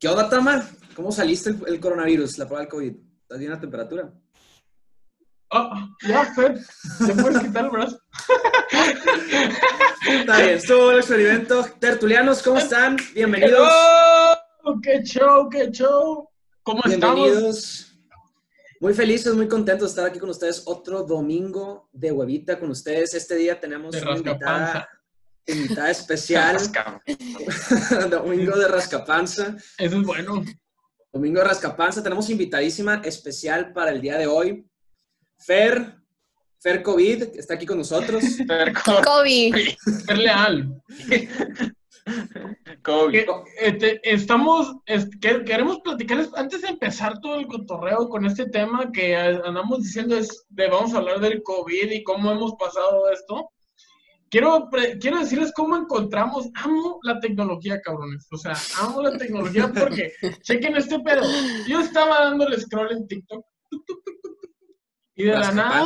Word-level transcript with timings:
¿Qué 0.00 0.08
onda, 0.08 0.30
Tama? 0.30 0.66
¿Cómo 0.96 1.12
saliste 1.12 1.50
el, 1.50 1.62
el 1.66 1.78
coronavirus, 1.78 2.38
la 2.38 2.46
prueba 2.46 2.62
del 2.62 2.70
COVID? 2.70 2.96
¿Estás 3.20 3.38
bien 3.38 3.50
la 3.50 3.60
temperatura? 3.60 4.10
Ah, 5.50 5.88
ya, 6.08 6.24
Fer, 6.34 6.58
¿se 7.06 7.14
puede 7.16 7.38
quitar 7.40 7.66
el 7.66 7.70
brazo? 7.70 8.00
Está 10.08 10.38
bien, 10.38 10.54
estuvo 10.54 10.90
el 10.92 11.00
experimento. 11.00 11.66
Tertulianos, 11.78 12.42
¿cómo 12.42 12.56
están? 12.56 12.96
Bienvenidos. 13.12 13.68
¡Oh! 13.70 14.80
¡Qué 14.82 15.02
show, 15.02 15.50
qué 15.50 15.70
show! 15.70 16.30
¿Cómo 16.62 16.80
estamos? 16.86 17.16
Bienvenidos. 17.16 17.94
Muy 18.80 18.94
felices, 18.94 19.34
muy 19.34 19.48
contentos 19.48 19.88
de 19.88 19.90
estar 19.90 20.06
aquí 20.06 20.18
con 20.18 20.30
ustedes. 20.30 20.62
Otro 20.64 21.02
domingo 21.02 21.90
de 21.92 22.10
huevita 22.10 22.58
con 22.58 22.70
ustedes. 22.70 23.12
Este 23.12 23.34
día 23.34 23.60
tenemos 23.60 23.92
De 23.92 24.00
una 24.00 24.16
invitada. 24.16 24.88
Invitada 25.52 25.90
especial. 25.98 26.56
domingo 28.10 28.56
de 28.58 28.68
rascapanza. 28.68 29.56
Eso 29.78 29.98
es 30.00 30.06
bueno. 30.06 30.44
Domingo 31.12 31.40
de 31.40 31.46
rascapanza. 31.46 32.02
Tenemos 32.02 32.30
invitadísima 32.30 33.02
especial 33.04 33.72
para 33.72 33.90
el 33.90 34.00
día 34.00 34.16
de 34.18 34.26
hoy. 34.26 34.66
Fer, 35.38 35.96
Fer 36.60 36.82
COVID, 36.82 37.32
que 37.32 37.38
está 37.40 37.54
aquí 37.54 37.66
con 37.66 37.78
nosotros. 37.78 38.22
COVID. 39.04 39.54
Ser 40.06 40.18
leal. 40.18 40.80
COVID. 42.82 43.24
Este, 43.60 44.00
estamos, 44.02 44.76
es- 44.86 45.08
que- 45.20 45.44
queremos 45.44 45.80
platicarles, 45.80 46.30
antes 46.34 46.62
de 46.62 46.68
empezar 46.68 47.20
todo 47.20 47.36
el 47.36 47.46
cotorreo 47.46 48.08
con 48.08 48.24
este 48.26 48.46
tema 48.46 48.90
que 48.92 49.16
andamos 49.16 49.82
diciendo 49.82 50.16
es 50.16 50.44
de 50.48 50.68
vamos 50.68 50.94
a 50.94 50.98
hablar 50.98 51.20
del 51.20 51.42
COVID 51.42 51.90
y 51.90 52.02
cómo 52.02 52.30
hemos 52.32 52.54
pasado 52.58 53.10
esto. 53.10 53.50
Quiero, 54.30 54.68
quiero 55.00 55.18
decirles 55.18 55.52
cómo 55.56 55.76
encontramos, 55.76 56.48
amo 56.54 57.00
la 57.02 57.18
tecnología, 57.18 57.80
cabrones. 57.80 58.28
O 58.30 58.36
sea, 58.36 58.54
amo 58.78 59.02
la 59.02 59.18
tecnología 59.18 59.72
porque, 59.72 60.12
chequen 60.42 60.76
este 60.76 61.00
pedo. 61.00 61.22
Yo 61.66 61.80
estaba 61.80 62.24
dándole 62.26 62.58
scroll 62.60 62.92
en 62.92 63.08
TikTok 63.08 63.44
y 65.16 65.24
de 65.24 65.32
la 65.32 65.52
nada, 65.52 65.80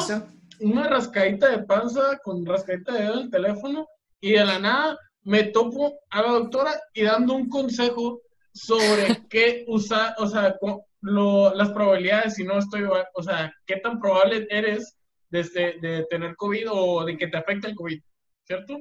una 0.60 0.88
rascadita 0.88 1.48
de 1.50 1.64
panza 1.64 2.18
con 2.22 2.44
rascadita 2.46 2.92
de 2.92 3.00
dedo 3.02 3.14
en 3.14 3.18
el 3.20 3.30
teléfono 3.30 3.88
y 4.20 4.32
de 4.32 4.44
la 4.44 4.58
nada 4.58 4.98
me 5.22 5.44
topo 5.44 5.94
a 6.10 6.22
la 6.22 6.28
doctora 6.32 6.72
y 6.92 7.02
dando 7.02 7.34
un 7.34 7.48
consejo 7.48 8.20
sobre 8.52 9.06
qué 9.30 9.64
usar, 9.68 10.14
o 10.18 10.26
sea, 10.26 10.54
lo- 11.00 11.54
las 11.54 11.70
probabilidades 11.70 12.34
si 12.34 12.44
no 12.44 12.58
estoy, 12.58 12.84
o 13.14 13.22
sea, 13.22 13.52
qué 13.66 13.76
tan 13.76 13.98
probable 13.98 14.46
eres 14.50 14.96
de, 15.30 15.40
este- 15.40 15.78
de 15.80 16.06
tener 16.10 16.36
COVID 16.36 16.66
o 16.70 17.04
de 17.04 17.16
que 17.16 17.26
te 17.28 17.38
afecte 17.38 17.68
el 17.68 17.74
COVID, 17.74 18.00
¿cierto? 18.44 18.78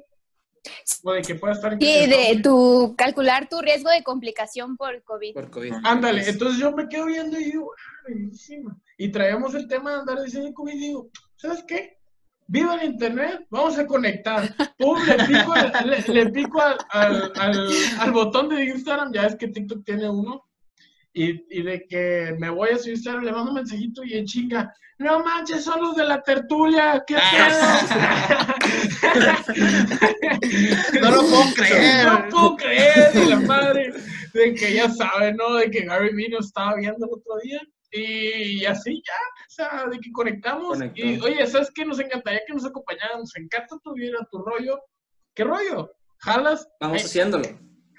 O 1.03 1.11
de 1.11 1.21
que 1.21 1.35
pueda 1.35 1.53
estar 1.53 1.73
en 1.73 1.79
Sí, 1.81 2.07
de 2.07 2.39
tu 2.41 2.95
calcular 2.97 3.49
tu 3.49 3.59
riesgo 3.61 3.89
de 3.89 4.01
complicación 4.03 4.77
por 4.77 5.03
COVID. 5.03 5.33
Por 5.33 5.49
COVID. 5.51 5.73
Ándale, 5.83 6.27
entonces 6.29 6.57
yo 6.59 6.71
me 6.71 6.87
quedo 6.87 7.07
viendo 7.07 7.37
y 7.37 7.45
digo, 7.45 7.71
ah, 7.77 8.01
buenísima. 8.07 8.77
Y 8.97 9.09
traemos 9.11 9.53
el 9.55 9.67
tema 9.67 9.91
de 9.91 9.99
andar 9.99 10.21
diciendo 10.21 10.53
COVID 10.53 10.73
y 10.73 10.79
digo, 10.79 11.09
¿sabes 11.35 11.63
qué? 11.67 11.97
Viva 12.47 12.75
el 12.75 12.91
internet, 12.91 13.45
vamos 13.49 13.77
a 13.77 13.85
conectar. 13.85 14.43
Pum, 14.77 14.97
le 15.05 15.15
pico, 15.25 15.53
al, 15.53 15.89
le, 15.89 16.13
le 16.13 16.29
pico 16.29 16.61
al, 16.61 16.77
al, 16.89 17.31
al- 17.35 17.69
al 17.99 18.11
botón 18.11 18.47
de 18.49 18.63
Instagram, 18.63 19.11
ya 19.13 19.25
es 19.25 19.35
que 19.35 19.47
TikTok 19.49 19.83
tiene 19.83 20.09
uno. 20.09 20.45
Y, 21.13 21.59
y 21.59 21.61
de 21.61 21.85
que 21.87 22.35
me 22.39 22.49
voy 22.49 22.69
a 22.69 22.77
su 22.77 22.89
Instagram, 22.89 23.23
le 23.23 23.31
mando 23.31 23.51
un 23.51 23.55
mensajito 23.57 24.03
y 24.03 24.15
en 24.15 24.25
chinga, 24.25 24.73
no 24.97 25.23
manches, 25.23 25.63
son 25.63 25.81
los 25.81 25.95
de 25.95 26.05
la 26.05 26.21
tertulia, 26.21 27.03
qué 27.05 27.15
pedo. 27.15 27.59
No 31.01 31.11
lo 31.11 31.21
puedo 31.21 31.53
creer. 31.55 32.05
No 32.05 32.29
puedo 32.29 32.55
creer, 32.57 33.11
de 33.13 33.25
la 33.25 33.39
madre, 33.41 33.93
de 34.33 34.53
que 34.53 34.73
ya 34.73 34.89
saben, 34.89 35.35
¿no? 35.35 35.55
De 35.55 35.69
que 35.69 35.85
Gary 35.85 36.13
Vee 36.15 36.29
nos 36.29 36.47
estaba 36.47 36.75
viendo 36.75 37.05
el 37.05 37.11
otro 37.13 37.37
día. 37.43 37.61
Y 37.91 38.65
así 38.65 39.03
ya, 39.05 39.13
o 39.13 39.49
sea, 39.49 39.85
de 39.89 39.99
que 39.99 40.11
conectamos. 40.11 40.77
Conectó. 40.77 41.05
Y 41.05 41.19
oye, 41.19 41.45
¿sabes 41.47 41.69
qué? 41.73 41.85
Nos 41.85 41.99
encantaría 41.99 42.41
que 42.47 42.53
nos 42.53 42.65
acompañaran. 42.65 43.19
Nos 43.19 43.35
encanta 43.35 43.77
tu 43.83 43.93
vida, 43.93 44.17
tu 44.31 44.39
rollo. 44.39 44.81
¿Qué 45.35 45.43
rollo? 45.43 45.91
¿Jalas? 46.17 46.67
Vamos 46.79 46.99
Ay, 46.99 47.05
haciéndolo. 47.05 47.45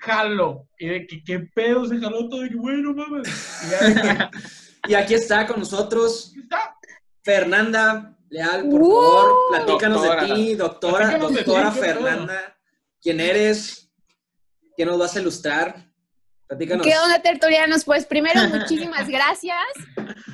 Jalo. 0.05 0.69
Y 0.79 0.87
de 0.89 1.07
que, 1.07 1.23
¿qué 1.25 1.41
pedo? 1.41 1.87
Se 1.87 1.99
jaló 1.99 2.29
todo. 2.29 2.41
De 2.41 2.51
que, 2.51 2.57
bueno, 2.57 2.95
mames. 2.95 3.63
Y 3.67 3.71
ya 3.71 3.81
de 3.89 3.95
que, 3.95 4.39
Y 4.89 4.95
aquí 4.95 5.15
está 5.15 5.47
con 5.47 5.61
nosotros 5.61 6.29
aquí 6.31 6.41
está. 6.41 6.77
Fernanda 7.23 8.17
Leal, 8.29 8.69
por 8.69 8.83
¡Uh! 8.83 8.91
favor, 8.91 9.33
platícanos 9.51 10.03
Doctora. 10.03 10.23
de 10.27 10.35
ti, 10.35 10.55
doctora, 10.55 10.97
Platícanos 10.99 11.31
de 11.31 11.39
ti, 11.39 11.45
doctora. 11.45 11.71
Fernanda. 11.73 12.59
¿Quién 13.01 13.21
eres? 13.21 13.91
¿Qué 14.77 14.85
nos 14.85 14.99
vas 14.99 15.17
a 15.17 15.21
ilustrar? 15.21 15.94
Platícanos. 16.47 16.87
¿Qué 16.87 16.93
onda, 16.99 17.21
tertulianos? 17.23 17.85
Pues 17.85 18.07
primero, 18.07 18.41
muchísimas 18.49 19.09
gracias. 19.09 19.57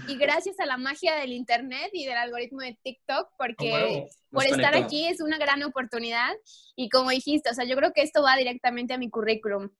Y 0.09 0.16
gracias 0.16 0.59
a 0.59 0.66
la 0.66 0.76
magia 0.76 1.15
del 1.16 1.32
internet 1.32 1.91
y 1.93 2.04
del 2.06 2.16
algoritmo 2.16 2.60
de 2.60 2.76
TikTok, 2.82 3.28
porque 3.38 3.72
huevo. 3.72 4.09
por 4.31 4.44
estar 4.47 4.75
aquí 4.76 5.06
es 5.06 5.21
una 5.21 5.38
gran 5.38 5.62
oportunidad. 5.62 6.32
Y 6.75 6.88
como 6.88 7.10
dijiste, 7.10 7.50
o 7.50 7.54
sea, 7.54 7.65
yo 7.65 7.76
creo 7.76 7.93
que 7.93 8.03
esto 8.03 8.22
va 8.22 8.37
directamente 8.37 8.93
a 8.94 8.98
mi 8.98 9.09
currículum. 9.09 9.71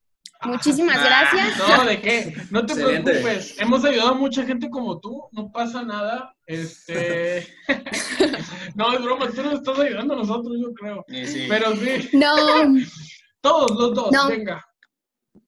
Muchísimas 0.43 0.97
Ah, 0.99 1.05
gracias. 1.31 1.59
No, 1.59 1.85
¿de 1.85 2.01
qué? 2.01 2.35
No 2.51 2.65
te 2.65 2.73
Excelente. 2.73 3.11
preocupes. 3.11 3.61
Hemos 3.61 3.85
ayudado 3.85 4.11
a 4.11 4.15
mucha 4.15 4.43
gente 4.47 4.71
como 4.71 4.99
tú. 4.99 5.29
No 5.33 5.53
pasa 5.53 5.83
nada. 5.83 6.35
Este. 6.47 7.47
no, 8.75 8.95
es 8.95 9.03
broma. 9.03 9.29
Tú 9.31 9.43
nos 9.43 9.55
estás 9.55 9.79
ayudando 9.79 10.15
a 10.15 10.17
nosotros, 10.19 10.57
yo 10.59 10.73
creo. 10.73 11.05
Sí, 11.09 11.27
sí. 11.27 11.47
Pero 11.47 11.77
sí, 11.77 12.09
No, 12.15 12.35
todos 13.43 13.71
los 13.73 13.95
dos. 13.95 14.13
No. 14.13 14.29
Venga. 14.29 14.65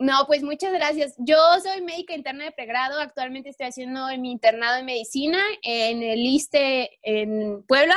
No, 0.03 0.27
pues 0.27 0.43
muchas 0.43 0.73
gracias. 0.73 1.15
Yo 1.17 1.37
soy 1.63 1.81
médica 1.81 2.13
interna 2.13 2.45
de 2.45 2.51
pregrado. 2.51 2.99
Actualmente 2.99 3.51
estoy 3.51 3.69
haciendo 3.69 4.09
mi 4.19 4.33
internado 4.33 4.81
en 4.81 4.85
medicina 4.85 5.39
en 5.63 6.03
el 6.03 6.19
ISTE 6.19 6.99
en 7.03 7.63
Puebla. 7.69 7.95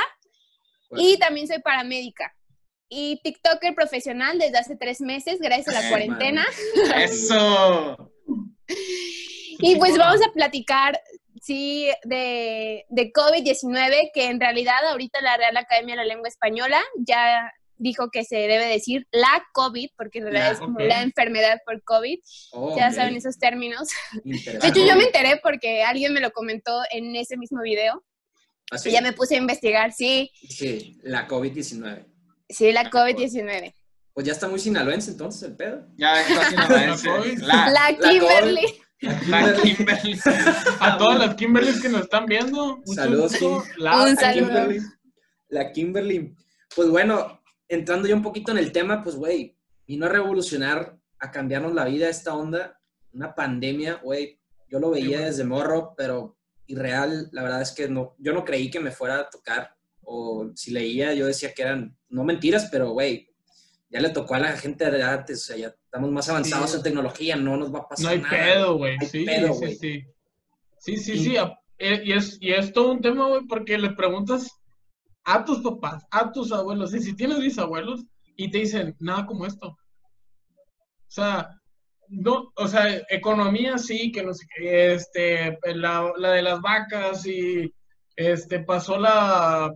Y 0.92 1.18
también 1.18 1.48
soy 1.48 1.58
paramédica. 1.58 2.32
Y 2.88 3.20
TikToker 3.24 3.74
profesional 3.74 4.38
desde 4.38 4.56
hace 4.56 4.76
tres 4.76 5.00
meses, 5.00 5.40
gracias 5.40 5.74
a 5.74 5.82
la 5.82 5.88
cuarentena. 5.88 6.46
Eso. 6.96 8.12
Y 9.58 9.76
pues 9.76 9.96
vamos 9.96 10.20
a 10.20 10.30
platicar, 10.32 11.00
sí, 11.40 11.88
de, 12.04 12.84
de 12.90 13.10
COVID-19, 13.10 14.10
que 14.12 14.26
en 14.26 14.38
realidad 14.38 14.86
ahorita 14.90 15.22
la 15.22 15.38
Real 15.38 15.56
Academia 15.56 15.94
de 15.94 16.02
la 16.02 16.04
Lengua 16.04 16.28
Española 16.28 16.78
ya 16.98 17.50
dijo 17.78 18.10
que 18.10 18.24
se 18.24 18.36
debe 18.36 18.66
decir 18.66 19.06
la 19.10 19.44
COVID, 19.52 19.90
porque 19.96 20.18
en 20.18 20.24
realidad 20.24 20.46
La, 20.46 20.52
es 20.52 20.58
como 20.58 20.74
ok. 20.74 20.82
la 20.86 21.02
enfermedad 21.02 21.58
por 21.64 21.82
COVID. 21.82 22.18
Oh, 22.52 22.76
Ya 22.76 22.88
ok. 22.88 22.94
saben 22.94 23.16
esos 23.16 23.38
términos. 23.38 23.88
De 24.24 24.34
hecho, 24.68 24.86
yo 24.86 24.96
me 24.96 25.04
enteré 25.04 25.38
porque 25.42 25.82
alguien 25.82 26.12
me 26.12 26.20
lo 26.20 26.30
comentó 26.32 26.80
en 26.90 27.14
ese 27.16 27.36
mismo 27.36 27.60
video. 27.62 28.04
Así. 28.70 28.88
Y 28.88 28.92
ya 28.92 29.00
me 29.00 29.12
puse 29.12 29.36
a 29.36 29.38
investigar, 29.38 29.92
sí, 29.92 30.30
Sí, 30.48 30.98
la 31.02 31.28
COVID-19. 31.28 32.04
sí, 32.48 32.72
la 32.72 32.90
COVID-19. 32.90 33.74
Pues 34.12 34.26
ya 34.26 34.32
está 34.32 34.48
muy 34.48 34.58
sinaloense 34.58 35.10
entonces 35.10 35.42
el 35.42 35.56
pedo. 35.56 35.86
Ya 35.96 36.20
está 36.22 36.44
sinaloense. 36.50 37.08
COVID. 37.08 37.38
La, 37.42 37.70
La 37.70 37.96
Kimberly. 37.96 38.66
la 39.28 39.54
Kimberly. 39.62 40.18
A 40.80 40.96
todas 40.98 41.18
las 41.18 41.34
Kimberlys 41.36 41.80
que 41.82 41.88
nos 41.90 42.02
están 42.02 42.26
viendo. 42.26 42.80
Saludos. 42.86 43.34
Kim. 43.36 43.58
La- 43.76 44.02
Un 44.02 44.14
La 44.14 44.20
saludo. 44.20 44.46
Kimberly. 44.46 44.80
La 45.48 45.72
Kimberly. 45.72 46.34
Pues 46.74 46.88
bueno, 46.88 47.35
entrando 47.68 48.06
ya 48.08 48.14
un 48.14 48.22
poquito 48.22 48.52
en 48.52 48.58
el 48.58 48.72
tema, 48.72 49.02
pues 49.02 49.16
güey, 49.16 49.56
vino 49.86 50.06
a 50.06 50.08
revolucionar, 50.08 50.96
a 51.18 51.30
cambiarnos 51.30 51.72
la 51.74 51.84
vida 51.84 52.08
esta 52.08 52.34
onda, 52.34 52.80
una 53.12 53.34
pandemia, 53.34 54.00
güey. 54.02 54.38
Yo 54.68 54.78
lo 54.80 54.90
veía 54.90 55.20
desde 55.20 55.44
morro, 55.44 55.94
pero 55.96 56.36
irreal, 56.66 57.28
la 57.32 57.42
verdad 57.42 57.62
es 57.62 57.72
que 57.72 57.88
no, 57.88 58.14
yo 58.18 58.32
no 58.32 58.44
creí 58.44 58.70
que 58.70 58.80
me 58.80 58.90
fuera 58.90 59.20
a 59.20 59.30
tocar, 59.30 59.74
o 60.02 60.50
si 60.54 60.72
leía, 60.72 61.14
yo 61.14 61.26
decía 61.26 61.52
que 61.54 61.62
eran, 61.62 61.96
no 62.08 62.24
mentiras, 62.24 62.68
pero 62.70 62.90
güey, 62.90 63.28
ya 63.88 64.00
le 64.00 64.10
tocó 64.10 64.34
a 64.34 64.40
la 64.40 64.52
gente 64.56 64.90
de 64.90 65.02
antes, 65.02 65.42
o 65.42 65.44
sea, 65.46 65.56
ya 65.56 65.68
estamos 65.68 66.10
más 66.10 66.28
avanzados 66.28 66.70
Sí. 66.72 66.76
en 66.78 66.82
tecnología, 66.82 67.36
no 67.36 67.56
nos 67.56 67.72
va 67.72 67.80
a 67.80 67.88
pasar 67.88 68.04
No 68.04 68.10
hay 68.10 68.18
nada. 68.20 68.36
pedo, 68.54 68.76
güey. 68.78 68.98
Sí, 69.08 69.24
pedo, 69.24 69.54
sí, 69.54 69.74
sí. 69.76 70.04
Sí, 70.78 70.96
sí, 70.96 71.18
sí. 71.18 71.36
eh, 71.78 72.02
Y 72.04 72.12
es, 72.12 72.36
y 72.40 72.52
es 72.52 72.72
todo 72.72 72.92
un 72.92 73.00
tema, 73.00 73.28
güey, 73.28 73.42
porque 73.48 73.78
le 73.78 73.90
preguntas 73.90 74.55
a 75.26 75.44
tus 75.44 75.60
papás, 75.60 76.06
a 76.10 76.32
tus 76.32 76.52
abuelos, 76.52 76.94
y 76.94 77.00
si 77.00 77.14
tienes 77.14 77.40
bisabuelos, 77.40 78.04
y 78.36 78.50
te 78.50 78.58
dicen, 78.58 78.96
nada 79.00 79.26
como 79.26 79.44
esto. 79.44 79.68
O 79.68 81.08
sea, 81.08 81.50
no, 82.08 82.52
o 82.54 82.68
sea, 82.68 83.02
economía 83.08 83.76
sí, 83.76 84.12
que 84.12 84.22
no 84.22 84.32
sé 84.32 84.46
qué, 84.56 84.94
este, 84.94 85.58
la, 85.74 86.12
la 86.16 86.30
de 86.30 86.42
las 86.42 86.60
vacas 86.60 87.26
y 87.26 87.72
este, 88.14 88.60
pasó 88.60 88.98
la 88.98 89.72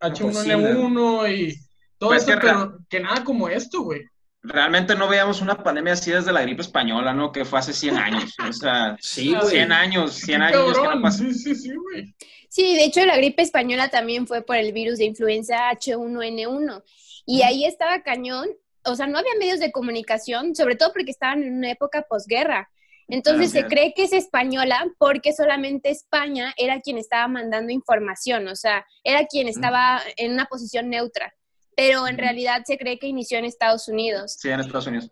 H1N1 0.00 1.36
y 1.36 1.56
todo 1.98 2.10
Pues 2.10 2.22
eso, 2.22 2.32
que 2.32 2.38
pero 2.38 2.78
que 2.88 3.00
nada 3.00 3.22
como 3.24 3.48
esto, 3.48 3.82
güey. 3.82 4.02
Realmente 4.42 4.94
no 4.94 5.08
veíamos 5.08 5.40
una 5.40 5.62
pandemia 5.62 5.94
así 5.94 6.10
desde 6.12 6.32
la 6.32 6.42
gripe 6.42 6.62
española, 6.62 7.12
¿no? 7.12 7.32
Que 7.32 7.44
fue 7.44 7.58
hace 7.58 7.72
100 7.72 7.98
años. 7.98 8.34
O 8.48 8.52
sea, 8.52 8.96
Sí, 9.00 9.34
Ah, 9.34 9.40
güey. 9.40 9.50
100 9.50 9.72
años, 9.72 10.14
100 10.14 10.40
Qué 10.40 10.46
años 10.46 10.78
que 10.78 10.88
no 10.88 11.02
pasó. 11.02 11.18
Sí, 11.18 11.34
sí, 11.34 11.54
sí, 11.54 11.72
güey. 11.74 12.14
Sí, 12.48 12.74
de 12.74 12.84
hecho 12.84 13.04
la 13.04 13.16
gripe 13.16 13.42
española 13.42 13.88
también 13.88 14.26
fue 14.26 14.42
por 14.42 14.56
el 14.56 14.72
virus 14.72 14.98
de 14.98 15.04
influenza 15.04 15.70
H1N1 15.70 16.82
y 17.26 17.42
ahí 17.42 17.64
estaba 17.64 18.02
cañón, 18.02 18.48
o 18.84 18.96
sea, 18.96 19.06
no 19.06 19.18
había 19.18 19.34
medios 19.38 19.60
de 19.60 19.70
comunicación, 19.70 20.54
sobre 20.54 20.76
todo 20.76 20.92
porque 20.92 21.10
estaban 21.10 21.42
en 21.42 21.56
una 21.56 21.70
época 21.70 22.06
posguerra. 22.08 22.70
Entonces 23.06 23.50
se 23.52 23.64
cree 23.64 23.94
que 23.94 24.04
es 24.04 24.12
española 24.12 24.86
porque 24.98 25.32
solamente 25.32 25.90
España 25.90 26.52
era 26.58 26.80
quien 26.80 26.98
estaba 26.98 27.26
mandando 27.26 27.72
información, 27.72 28.48
o 28.48 28.56
sea, 28.56 28.86
era 29.02 29.26
quien 29.26 29.48
estaba 29.48 30.02
en 30.16 30.32
una 30.32 30.44
posición 30.44 30.90
neutra, 30.90 31.34
pero 31.74 32.06
en 32.06 32.18
realidad 32.18 32.62
se 32.66 32.76
cree 32.76 32.98
que 32.98 33.06
inició 33.06 33.38
en 33.38 33.46
Estados 33.46 33.88
Unidos. 33.88 34.36
Sí, 34.38 34.50
en 34.50 34.60
Estados 34.60 34.86
Unidos. 34.86 35.10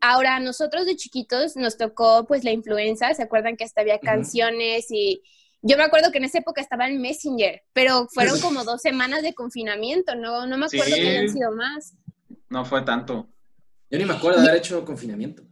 Ahora, 0.00 0.38
nosotros 0.40 0.86
de 0.86 0.96
chiquitos 0.96 1.56
nos 1.56 1.76
tocó 1.76 2.26
pues 2.26 2.44
la 2.44 2.50
influenza, 2.52 3.12
¿se 3.14 3.22
acuerdan 3.22 3.56
que 3.56 3.64
hasta 3.64 3.80
había 3.80 3.98
canciones 3.98 4.90
y 4.90 5.22
yo 5.62 5.76
me 5.76 5.84
acuerdo 5.84 6.10
que 6.10 6.18
en 6.18 6.24
esa 6.24 6.38
época 6.38 6.60
estaba 6.60 6.88
en 6.88 7.00
Messenger, 7.00 7.62
pero 7.72 8.08
fueron 8.12 8.40
como 8.40 8.64
dos 8.64 8.82
semanas 8.82 9.22
de 9.22 9.32
confinamiento, 9.34 10.14
no, 10.14 10.46
no 10.46 10.58
me 10.58 10.66
acuerdo 10.66 10.94
Sí. 10.94 11.00
que 11.00 11.08
hayan 11.08 11.28
sido 11.28 11.52
más. 11.52 11.94
No 12.50 12.64
fue 12.64 12.82
tanto. 12.82 13.28
Yo 13.90 13.98
ni 13.98 14.04
me 14.04 14.14
acuerdo 14.14 14.40
de 14.40 14.48
haber 14.48 14.58
hecho 14.58 14.84
confinamiento. 14.84 15.42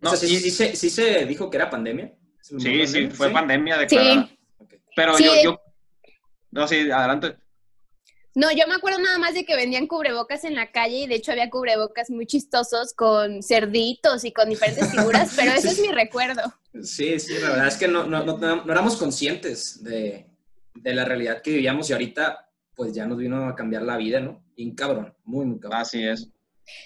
No, 0.00 0.10
o 0.10 0.16
sea, 0.16 0.28
sí, 0.28 0.36
sí 0.38 0.50
se, 0.50 0.74
sí 0.76 0.90
se 0.90 1.24
dijo 1.24 1.48
que 1.50 1.56
era 1.56 1.70
pandemia. 1.70 2.12
¿Se 2.40 2.58
Sí, 2.60 2.86
sí, 2.86 3.06
fue 3.08 3.28
¿Sí? 3.28 3.32
pandemia 3.32 3.78
declarada. 3.78 4.28
Ok. 4.58 4.74
Pero 4.94 5.16
Sí. 5.16 5.24
yo, 5.24 5.32
yo. 5.42 5.60
No, 6.50 6.68
sí, 6.68 6.90
adelante. 6.90 7.36
No, 8.34 8.50
yo 8.50 8.66
me 8.66 8.74
acuerdo 8.74 8.98
nada 8.98 9.18
más 9.18 9.34
de 9.34 9.44
que 9.44 9.54
vendían 9.54 9.86
cubrebocas 9.86 10.44
en 10.44 10.54
la 10.54 10.72
calle 10.72 10.98
y 10.98 11.06
de 11.06 11.14
hecho 11.14 11.30
había 11.30 11.50
cubrebocas 11.50 12.10
muy 12.10 12.26
chistosos 12.26 12.92
con 12.92 13.42
cerditos 13.42 14.24
y 14.24 14.32
con 14.32 14.48
diferentes 14.48 14.90
figuras, 14.90 15.34
pero 15.36 15.52
ese 15.56 15.68
es 15.68 15.80
mi 15.80 15.92
recuerdo. 15.92 16.42
Sí, 16.82 17.20
sí, 17.20 17.34
la 17.38 17.50
verdad 17.50 17.68
es 17.68 17.76
que 17.76 17.86
no, 17.86 18.04
no, 18.04 18.24
no, 18.24 18.36
no 18.36 18.72
éramos 18.72 18.96
conscientes 18.96 19.82
de, 19.84 20.26
de 20.74 20.94
la 20.94 21.04
realidad 21.04 21.42
que 21.42 21.52
vivíamos 21.52 21.88
y 21.88 21.92
ahorita 21.92 22.50
pues 22.74 22.92
ya 22.92 23.06
nos 23.06 23.18
vino 23.18 23.46
a 23.48 23.54
cambiar 23.54 23.82
la 23.82 23.96
vida, 23.96 24.20
¿no? 24.20 24.44
Bien 24.56 24.74
cabrón, 24.74 25.14
muy, 25.24 25.46
muy 25.46 25.60
cabrón. 25.60 25.80
Así 25.80 26.04
es. 26.04 26.28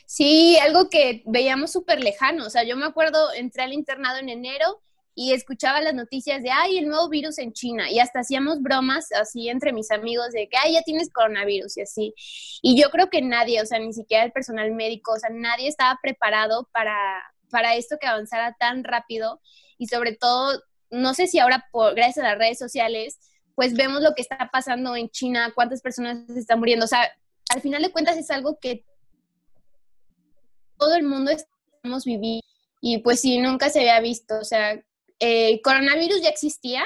Sí, 0.07 0.59
algo 0.59 0.91
que 0.91 1.23
veíamos 1.27 1.73
súper 1.73 2.03
lejano. 2.03 2.47
O 2.47 2.51
sea, 2.51 2.65
yo 2.65 2.77
me 2.77 2.85
acuerdo, 2.85 3.33
entré 3.33 3.63
al 3.63 3.73
internado 3.73 4.19
en 4.19 4.29
enero 4.29 4.83
y 5.21 5.33
escuchaba 5.33 5.81
las 5.81 5.95
noticias 5.95 6.45
de, 6.45 6.51
ay, 6.53 6.79
el 6.79 6.87
nuevo 6.87 7.09
virus 7.09 7.39
en 7.39 7.53
China. 7.53 7.91
Y 7.91 7.99
hasta 7.99 8.21
hacíamos 8.21 8.63
bromas 8.63 9.11
así 9.11 9.49
entre 9.49 9.73
mis 9.73 9.91
amigos 9.91 10.31
de 10.31 10.49
que, 10.49 10.57
ay, 10.57 10.75
ya 10.75 10.83
tienes 10.83 11.11
coronavirus 11.13 11.77
y 11.77 11.81
así. 11.81 12.15
Y 12.63 12.81
yo 12.81 12.89
creo 12.91 13.11
que 13.11 13.21
nadie, 13.21 13.61
o 13.61 13.67
sea, 13.67 13.81
ni 13.81 13.93
siquiera 13.93 14.23
el 14.23 14.31
personal 14.31 14.71
médico, 14.71 15.15
o 15.15 15.19
sea, 15.19 15.31
nadie 15.31 15.67
estaba 15.67 15.99
preparado 16.01 16.69
para, 16.73 16.95
para 17.51 17.75
esto 17.75 17.97
que 18.01 18.07
avanzara 18.07 18.55
tan 18.61 18.85
rápido. 18.85 19.41
Y 19.77 19.89
sobre 19.89 20.15
todo, 20.15 20.63
no 20.89 21.15
sé 21.15 21.27
si 21.27 21.41
ahora, 21.41 21.67
por, 21.73 21.97
gracias 21.97 22.25
a 22.25 22.29
las 22.29 22.39
redes 22.39 22.59
sociales, 22.61 23.19
pues 23.57 23.75
vemos 23.75 24.03
lo 24.03 24.15
que 24.15 24.23
está 24.23 24.49
pasando 24.53 24.95
en 24.95 25.11
China, 25.11 25.51
cuántas 25.53 25.83
personas 25.83 26.31
están 26.31 26.61
muriendo. 26.61 26.85
O 26.85 26.89
sea, 26.89 27.11
al 27.53 27.61
final 27.61 27.83
de 27.83 27.91
cuentas 27.91 28.17
es 28.17 28.31
algo 28.31 28.57
que 28.61 28.85
todo 30.79 30.95
el 30.95 31.03
mundo 31.03 31.33
estamos 31.33 32.05
viviendo 32.05 32.47
y 32.81 32.99
pues 32.99 33.21
sí, 33.21 33.39
nunca 33.39 33.69
se 33.71 33.81
había 33.81 34.01
visto. 34.01 34.39
O 34.39 34.45
sea, 34.45 34.81
eh, 35.21 35.61
coronavirus 35.63 36.23
ya 36.23 36.29
existía. 36.29 36.85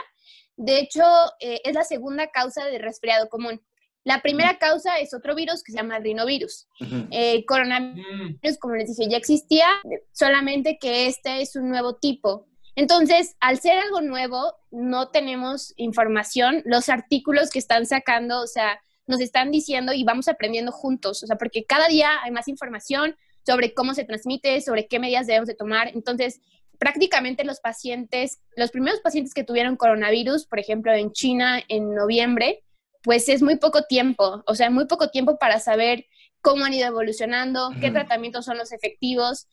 De 0.57 0.79
hecho, 0.79 1.03
eh, 1.41 1.61
es 1.65 1.75
la 1.75 1.85
segunda 1.85 2.29
causa 2.29 2.67
de 2.67 2.79
resfriado 2.79 3.29
común. 3.29 3.61
La 4.05 4.21
primera 4.21 4.59
causa 4.59 4.99
es 4.99 5.15
otro 5.15 5.35
virus 5.35 5.63
que 5.63 5.73
se 5.73 5.79
llama 5.79 5.99
rinovirus. 5.99 6.67
Eh, 7.11 7.45
coronavirus, 7.47 8.59
como 8.61 8.75
les 8.75 8.89
dije, 8.89 9.09
ya 9.09 9.17
existía, 9.17 9.67
solamente 10.13 10.79
que 10.81 11.07
este 11.07 11.41
es 11.41 11.55
un 11.55 11.69
nuevo 11.69 11.97
tipo. 11.97 12.47
Entonces, 12.75 13.37
al 13.39 13.61
ser 13.61 13.79
algo 13.79 14.01
nuevo, 14.01 14.55
no 14.71 15.11
tenemos 15.11 15.73
información. 15.77 16.63
Los 16.65 16.89
artículos 16.89 17.51
que 17.51 17.61
están 17.61 17.87
sacando, 17.87 18.41
o 18.41 18.47
sea, 18.47 18.81
nos 19.07 19.21
están 19.21 19.51
diciendo 19.51 19.93
y 19.93 20.05
vamos 20.05 20.27
aprendiendo 20.29 20.73
juntos, 20.73 21.23
o 21.23 21.27
sea, 21.27 21.37
porque 21.37 21.65
cada 21.65 21.87
día 21.89 22.11
hay 22.23 22.31
más 22.31 22.49
información 22.49 23.17
sobre 23.45 23.75
cómo 23.75 23.95
se 23.95 24.05
transmite, 24.05 24.61
sobre 24.61 24.87
qué 24.87 24.99
medidas 24.99 25.27
debemos 25.27 25.49
de 25.49 25.55
tomar. 25.55 25.89
Entonces, 25.89 26.41
prácticamente 26.83 27.45
los 27.45 27.61
pacientes, 27.61 28.41
los 28.57 28.73
primeros 28.73 28.99
pacientes 28.99 29.35
que 29.35 29.45
tuvieron 29.45 29.77
coronavirus, 29.77 30.47
por 30.47 30.59
ejemplo, 30.59 30.93
en 30.93 31.13
China 31.13 31.63
en 31.69 31.95
noviembre, 31.95 32.65
pues 33.05 33.29
es 33.29 33.41
muy 33.41 33.57
poco 33.57 33.85
tiempo, 33.85 34.43
o 34.49 34.55
sea, 34.57 34.69
muy 34.69 34.87
poco 34.87 35.09
tiempo 35.09 35.39
para 35.39 35.61
saber 35.61 36.07
cómo 36.41 36.65
han 36.65 36.75
ido 36.75 36.89
evolucionando, 36.89 37.71
qué 37.81 37.87
Ujú. 37.87 37.95
tratamientos 37.95 38.47
son 38.47 38.59
los 38.59 38.73
efectivos. 38.73 39.47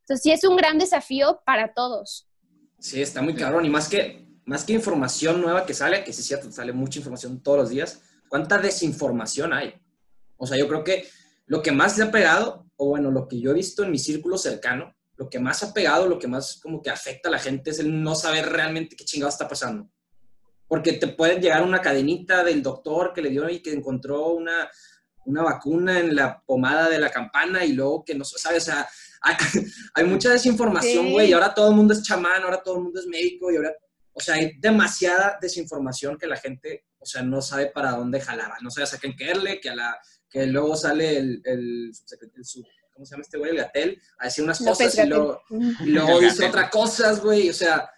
Entonces, 0.00 0.22
sí 0.22 0.30
es 0.30 0.44
un 0.44 0.56
gran 0.56 0.78
desafío 0.78 1.40
para 1.46 1.72
todos. 1.72 2.28
Sí, 2.78 3.00
está 3.00 3.22
muy 3.22 3.34
cabrón. 3.34 3.64
Y 3.64 3.70
más 3.70 3.88
que, 3.88 4.26
más 4.44 4.64
que 4.64 4.74
información 4.74 5.40
nueva 5.40 5.64
que 5.64 5.72
sale, 5.72 6.04
que 6.04 6.12
sí 6.12 6.20
es 6.20 6.26
cierto, 6.26 6.52
sale 6.52 6.74
mucha 6.74 6.98
información 6.98 7.42
todos 7.42 7.60
los 7.60 7.70
días, 7.70 8.02
¿cuánta 8.28 8.58
desinformación 8.58 9.54
hay? 9.54 9.72
O 10.36 10.46
sea, 10.46 10.58
yo 10.58 10.68
creo 10.68 10.84
que 10.84 11.08
lo 11.46 11.62
que 11.62 11.72
más 11.72 11.96
le 11.96 12.04
ha 12.04 12.10
pegado, 12.10 12.66
o 12.76 12.88
bueno, 12.88 13.10
lo 13.10 13.26
que 13.26 13.40
yo 13.40 13.52
he 13.52 13.54
visto 13.54 13.84
en 13.84 13.90
mi 13.90 13.98
círculo 13.98 14.36
cercano, 14.36 14.94
lo 15.16 15.28
que 15.28 15.38
más 15.38 15.62
ha 15.62 15.72
pegado, 15.72 16.08
lo 16.08 16.18
que 16.18 16.26
más 16.26 16.58
como 16.62 16.82
que 16.82 16.90
afecta 16.90 17.28
a 17.28 17.32
la 17.32 17.38
gente 17.38 17.70
es 17.70 17.78
el 17.78 18.02
no 18.02 18.14
saber 18.14 18.48
realmente 18.50 18.96
qué 18.96 19.04
chingado 19.04 19.30
está 19.30 19.46
pasando. 19.48 19.88
Porque 20.66 20.94
te 20.94 21.08
puede 21.08 21.40
llegar 21.40 21.62
una 21.62 21.80
cadenita 21.80 22.42
del 22.42 22.62
doctor 22.62 23.12
que 23.14 23.22
le 23.22 23.30
dio 23.30 23.48
y 23.48 23.60
que 23.60 23.72
encontró 23.72 24.28
una, 24.30 24.68
una 25.26 25.42
vacuna 25.42 26.00
en 26.00 26.16
la 26.16 26.42
pomada 26.44 26.88
de 26.88 26.98
la 26.98 27.10
campana 27.10 27.64
y 27.64 27.72
luego 27.74 28.04
que 28.04 28.14
no 28.14 28.24
sabes, 28.24 28.64
o 28.64 28.66
sea, 28.72 28.88
hay, 29.20 29.36
hay 29.94 30.04
mucha 30.04 30.30
desinformación, 30.30 31.06
Sí. 31.06 31.12
güey, 31.12 31.30
y 31.30 31.32
ahora 31.32 31.54
todo 31.54 31.70
el 31.70 31.76
mundo 31.76 31.94
es 31.94 32.02
chamán, 32.02 32.42
ahora 32.42 32.62
todo 32.62 32.76
el 32.78 32.82
mundo 32.84 32.98
es 32.98 33.06
médico 33.06 33.52
y 33.52 33.56
ahora, 33.56 33.72
o 34.12 34.20
sea, 34.20 34.34
hay 34.36 34.52
demasiada 34.58 35.38
desinformación 35.40 36.18
que 36.18 36.26
la 36.26 36.36
gente, 36.36 36.86
o 36.98 37.06
sea, 37.06 37.22
no 37.22 37.40
sabe 37.40 37.66
para 37.66 37.92
dónde 37.92 38.20
jalar, 38.20 38.50
no 38.62 38.70
sabe 38.70 38.86
a 38.92 38.98
quién 38.98 39.14
quererle, 39.16 39.60
que 39.60 39.70
a 39.70 39.76
la 39.76 39.96
que 40.28 40.46
luego 40.46 40.74
sale 40.76 41.16
el, 41.18 41.40
el, 41.44 41.92
el 42.34 42.44
sub- 42.44 42.66
¿cómo 42.94 43.04
se 43.04 43.12
llama 43.12 43.22
este 43.22 43.38
güey? 43.38 43.50
El 43.50 43.56
Gatel, 43.58 44.00
a 44.18 44.24
decir 44.26 44.44
unas 44.44 44.60
López 44.60 44.78
cosas 44.78 45.04
y 45.04 45.08
luego, 45.08 45.42
y 45.50 45.86
luego 45.86 46.20
dice 46.20 46.36
Gatel. 46.36 46.48
otra 46.48 46.70
cosas, 46.70 47.20
güey. 47.22 47.50
O 47.50 47.52
sea, 47.52 47.90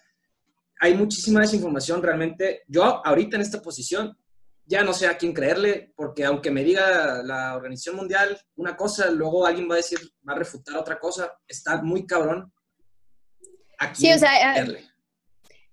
hay 0.79 0.95
muchísima 0.95 1.41
desinformación 1.41 2.01
realmente. 2.03 2.63
Yo 2.67 2.83
ahorita 3.05 3.35
en 3.37 3.41
esta 3.41 3.61
posición 3.61 4.17
ya 4.65 4.83
no 4.83 4.93
sé 4.93 5.07
a 5.07 5.17
quién 5.17 5.33
creerle, 5.33 5.93
porque 5.95 6.25
aunque 6.25 6.51
me 6.51 6.63
diga 6.63 7.23
la 7.23 7.55
Organización 7.55 7.95
Mundial 7.95 8.37
una 8.55 8.75
cosa, 8.75 9.09
luego 9.09 9.45
alguien 9.45 9.69
va 9.69 9.75
a 9.75 9.77
decir, 9.77 9.99
va 10.27 10.33
a 10.33 10.37
refutar 10.37 10.75
otra 10.75 10.99
cosa. 10.99 11.31
Está 11.47 11.81
muy 11.81 12.05
cabrón. 12.05 12.51
¿A 13.79 13.95
Sí, 13.95 14.01
quién 14.01 14.15
o 14.17 14.19
sea, 14.19 14.35
eh, 14.35 14.53
creerle? 14.53 14.89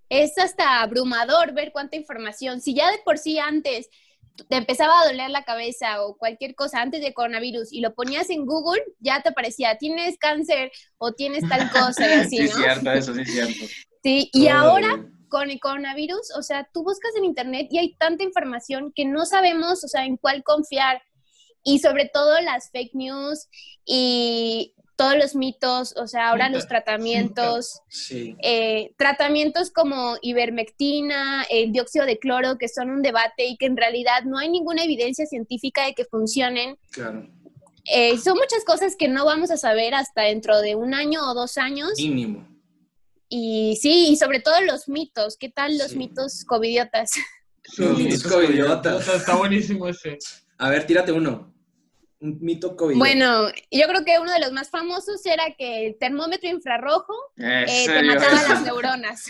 es 0.09 0.38
hasta 0.38 0.82
abrumador 0.82 1.53
ver 1.55 1.73
cuánta 1.73 1.97
información. 1.97 2.61
Si 2.61 2.75
ya 2.75 2.91
de 2.91 2.99
por 3.05 3.19
sí 3.19 3.38
antes 3.38 3.88
te 4.48 4.56
empezaba 4.56 5.00
a 5.00 5.06
doler 5.06 5.31
la 5.31 5.44
cabeza 5.44 6.02
o 6.04 6.16
cualquier 6.16 6.54
cosa 6.54 6.81
antes 6.81 7.00
de 7.02 7.14
coronavirus 7.14 7.72
y 7.72 7.81
lo 7.81 7.94
ponías 7.94 8.31
en 8.31 8.46
Google, 8.46 8.82
ya 8.98 9.22
te 9.22 9.28
aparecía, 9.28 9.78
tienes 9.78 10.19
cáncer 10.19 10.72
o 10.98 11.12
tienes 11.12 11.48
tal 11.48 11.70
cosa 11.70 12.08
y 12.08 12.12
así, 12.20 12.36
Sí, 12.38 12.48
cierto, 12.48 12.90
eso 12.90 13.14
sí 13.14 13.20
es 13.22 13.32
cierto. 13.32 13.66
Sí, 14.02 14.31
y 14.32 14.48
ahora 14.48 15.06
con 15.28 15.50
el 15.50 15.58
coronavirus, 15.58 16.31
o 16.36 16.43
sea, 16.43 16.69
tú 16.72 16.84
buscas 16.84 17.10
en 17.17 17.24
internet 17.24 17.69
y 17.70 17.79
hay 17.79 17.96
tanta 17.96 18.22
información 18.22 18.93
que 18.94 19.05
no 19.05 19.26
sabemos, 19.26 19.82
o 19.82 19.88
sea, 19.88 20.05
en 20.05 20.17
cuál 20.17 20.44
confiar. 20.44 21.03
Y 21.64 21.79
sobre 21.79 22.10
todo 22.12 22.41
las 22.43 22.70
fake 22.70 22.94
news 22.94 23.48
y 23.86 24.74
todos 24.96 25.17
los 25.17 25.34
mitos, 25.34 25.94
o 25.96 26.06
sea, 26.06 26.29
ahora 26.31 26.48
los 26.48 26.67
tratamientos, 26.69 27.81
Sí. 27.89 28.36
eh, 28.43 28.93
tratamientos 28.96 29.70
como 29.70 30.17
ivermectina, 30.22 31.44
el 31.51 31.72
dióxido 31.72 32.06
de 32.06 32.19
cloro, 32.19 32.58
que 32.58 32.69
son 32.69 32.91
un 32.91 33.03
debate 33.03 33.46
y 33.46 33.56
que 33.56 33.67
en 33.67 33.77
realidad 33.77 34.22
no 34.24 34.39
hay 34.39 34.48
ninguna 34.48 34.84
evidencia 34.84 35.27
científica 35.27 35.86
de 35.86 35.94
que 35.94 36.05
funcionen. 36.05 36.79
Claro. 36.91 37.29
Eh, 37.86 38.17
son 38.19 38.39
muchas 38.39 38.65
cosas 38.65 38.96
que 38.96 39.08
no 39.08 39.24
vamos 39.24 39.51
a 39.51 39.56
saber 39.56 39.94
hasta 39.94 40.22
dentro 40.22 40.60
de 40.60 40.74
un 40.74 40.94
año 40.94 41.20
o 41.29 41.34
dos 41.34 41.58
años. 41.58 41.93
Mínimo. 41.98 42.48
Y 43.29 43.77
sí, 43.81 44.08
y 44.10 44.17
sobre 44.17 44.41
todo 44.41 44.60
los 44.60 44.89
mitos. 44.89 45.36
¿Qué 45.36 45.48
tal 45.48 45.77
los 45.77 45.91
Sí. 45.91 45.98
mitos 45.98 46.44
covidiotas? 46.44 47.13
Los 47.79 47.98
mitos 47.98 48.22
covidiotas. 48.22 48.94
O 48.96 49.01
sea, 49.03 49.17
está 49.17 49.36
buenísimo 49.36 49.89
ese. 49.89 50.19
A 50.58 50.69
ver, 50.69 50.86
tírate 50.86 51.13
uno. 51.13 51.54
Un 52.24 52.38
mito 52.40 52.74
COVID. 52.74 52.96
Bueno, 52.96 53.48
yo 53.70 53.86
creo 53.86 54.02
que 54.04 54.19
uno 54.19 54.32
de 54.32 54.40
los 54.40 54.50
más 54.52 54.70
famosos 54.70 55.24
era 55.26 55.44
que 55.58 55.86
el 55.88 55.98
termómetro 55.98 56.48
infrarrojo 56.48 57.12
eh, 57.36 57.66
te 57.86 58.02
mataba 58.02 58.32
las 58.48 58.62
neuronas. 58.64 59.26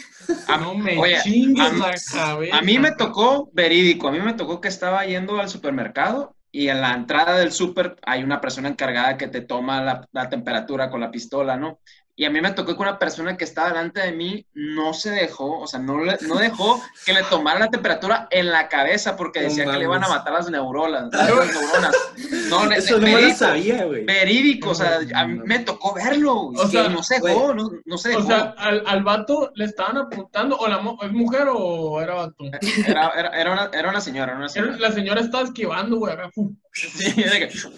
A- 0.46 0.58
No 0.58 0.74
me 0.76 0.96
oye, 0.96 1.18
chingues 1.24 1.66
a 1.66 1.72
mí- 1.72 1.80
la 1.80 1.94
cabeza. 2.12 2.58
A 2.58 2.62
mí 2.62 2.78
me 2.78 2.92
tocó 2.92 3.50
verídico, 3.52 4.06
a 4.06 4.12
mí 4.12 4.20
me 4.20 4.34
tocó 4.34 4.60
que 4.60 4.68
estaba 4.68 5.04
yendo 5.04 5.40
al 5.40 5.48
supermercado 5.48 6.36
y 6.52 6.68
en 6.68 6.80
la 6.80 6.92
entrada 6.94 7.36
del 7.38 7.50
súper 7.50 7.96
hay 8.06 8.22
una 8.22 8.40
persona 8.40 8.68
encargada 8.68 9.16
que 9.16 9.26
te 9.26 9.40
toma 9.40 9.82
la, 9.82 10.08
la 10.12 10.28
temperatura 10.28 10.88
con 10.88 11.00
la 11.00 11.10
pistola, 11.10 11.56
¿no? 11.56 11.80
Y 12.16 12.26
a 12.26 12.30
mí 12.30 12.40
me 12.40 12.52
tocó 12.52 12.76
que 12.76 12.83
una 12.83 12.97
persona 12.99 13.37
que 13.37 13.42
estaba 13.42 13.68
delante 13.71 14.00
de 14.00 14.12
mí 14.12 14.47
no 14.54 14.94
se 14.94 15.11
dejó, 15.11 15.59
o 15.59 15.66
sea, 15.66 15.80
no, 15.80 15.99
le- 16.04 16.16
no 16.23 16.37
dejó 16.37 16.80
que 17.04 17.12
le 17.12 17.25
tomara 17.25 17.59
la 17.59 17.71
temperatura 17.71 18.28
en 18.30 18.52
la 18.52 18.68
cabeza 18.68 19.16
porque 19.16 19.40
decía 19.40 19.64
que 19.64 19.73
le 19.78 19.85
iban 19.85 20.04
a 20.04 20.09
matar 20.09 20.35
las 20.35 20.49
neuronas. 20.49 21.09
Las 21.12 21.26
neuronas. 21.28 21.97
No, 22.50 22.71
Eso 22.71 22.99
no 23.00 23.06
me 23.06 23.23
lo 23.23 23.35
sabía, 23.35 23.85
güey. 23.85 24.04
verídico, 24.04 24.71
o 24.71 24.75
sea, 24.75 25.00
No, 25.00 25.18
a 25.18 25.26
mí 25.26 25.38
no. 25.38 25.44
me 25.47 25.59
tocó 25.61 25.94
verlo, 25.94 26.35
O 26.35 26.52
que 26.52 26.68
sea, 26.68 26.88
no 26.88 27.02
se 27.02 27.18
dejó, 27.18 27.54
no, 27.54 27.71
no 27.85 27.99
se 27.99 28.11
O 28.14 28.18
dejó. 28.18 28.26
sea, 28.28 28.54
al, 28.59 28.83
al 28.87 29.02
vato 29.02 29.50
le 29.54 29.64
estaban 29.64 29.97
apuntando, 29.97 30.56
o 30.56 30.68
la 30.68 30.80
¿es 31.02 31.11
mujer 31.12 31.49
o 31.50 32.00
era 32.00 32.14
vato? 32.14 32.44
Era, 32.87 33.11
era, 33.16 33.28
era 33.30 33.52
una, 33.52 33.71
era 33.73 33.88
una 33.88 34.00
señora, 34.00 34.33
era 34.33 34.37
una 34.37 34.44
Era- 34.47 34.52
señora. 34.52 34.76
La 34.78 34.92
señora 34.92 35.21
estaba 35.23 35.44
esquivando, 35.44 35.97
güey, 35.97 36.12
acá. 36.12 36.30
Sí, 36.73 37.23
de 37.23 37.30
que- 37.30 37.44
Estaba, 37.47 37.73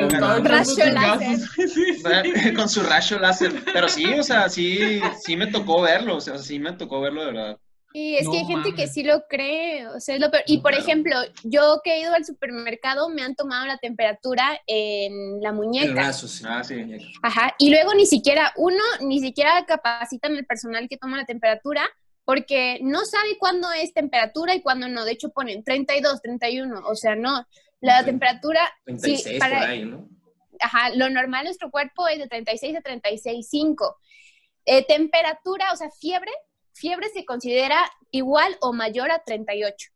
No, 0.00 0.06
estaba 0.08 0.42
con 2.56 2.68
su 2.68 2.82
rayo 2.82 3.18
láser. 3.18 3.52
Pero 3.72 3.88
sí, 3.88 4.04
o 4.14 4.22
sea, 4.22 4.48
sí, 4.48 5.00
sí 5.20 5.36
me 5.36 5.48
tocó 5.48 5.82
verlo, 5.82 6.16
o 6.16 6.20
sea, 6.20 6.38
sí 6.38 6.58
me 6.58 6.72
tocó 6.72 7.00
verlo 7.00 7.24
de 7.24 7.32
verdad. 7.32 7.58
Y 7.94 8.16
es 8.16 8.28
que 8.28 8.38
hay 8.38 8.44
gente 8.44 8.74
que 8.74 8.86
sí 8.86 9.02
lo 9.02 9.26
cree, 9.28 9.86
o 9.88 9.98
sea, 9.98 10.14
es 10.14 10.20
lo 10.20 10.30
peor. 10.30 10.44
Y 10.46 10.58
por 10.58 10.72
claro. 10.72 10.84
ejemplo, 10.84 11.16
yo 11.44 11.80
que 11.82 11.94
he 11.94 12.00
ido 12.02 12.12
al 12.12 12.24
supermercado 12.24 13.08
me 13.08 13.22
han 13.22 13.34
tomado 13.34 13.66
la 13.66 13.78
temperatura 13.78 14.60
en 14.66 15.40
la 15.40 15.50
El 15.50 15.54
muñeca. 15.54 15.94
brazo, 15.94 16.28
sí. 16.28 16.44
Ah, 16.46 16.62
sí. 16.62 16.76
Ajá. 17.22 17.54
Y 17.58 17.70
luego 17.70 17.94
ni 17.94 18.04
siquiera, 18.04 18.52
uno, 18.56 18.82
ni 19.00 19.20
siquiera 19.20 19.64
capacitan 19.66 20.36
el 20.36 20.44
personal 20.44 20.86
que 20.88 20.98
toma 20.98 21.16
la 21.16 21.24
temperatura 21.24 21.88
porque 22.24 22.78
no 22.82 23.06
sabe 23.06 23.38
cuándo 23.38 23.68
es 23.72 23.94
temperatura 23.94 24.54
y 24.54 24.60
cuándo 24.60 24.86
no. 24.86 25.06
De 25.06 25.12
hecho 25.12 25.30
ponen 25.30 25.64
32, 25.64 26.20
31, 26.20 26.82
o 26.86 26.94
sea, 26.94 27.16
no. 27.16 27.46
La 27.80 28.04
temperatura, 28.04 28.60
36 28.84 29.22
sí, 29.22 29.38
para, 29.38 29.60
por 29.60 29.68
ahí, 29.68 29.84
¿no? 29.86 30.08
Ajá, 30.60 30.90
lo 30.94 31.08
normal 31.10 31.40
en 31.40 31.46
nuestro 31.46 31.70
cuerpo 31.70 32.08
es 32.08 32.18
de 32.18 32.28
36 32.28 32.76
a 32.76 32.82
36,5. 32.82 33.96
Eh, 34.64 34.84
temperatura, 34.86 35.72
o 35.72 35.76
sea, 35.76 35.90
fiebre, 35.90 36.32
fiebre 36.74 37.08
se 37.08 37.24
considera 37.24 37.78
igual 38.10 38.56
o 38.60 38.72
mayor 38.72 39.10
a 39.10 39.22
38. 39.24 39.88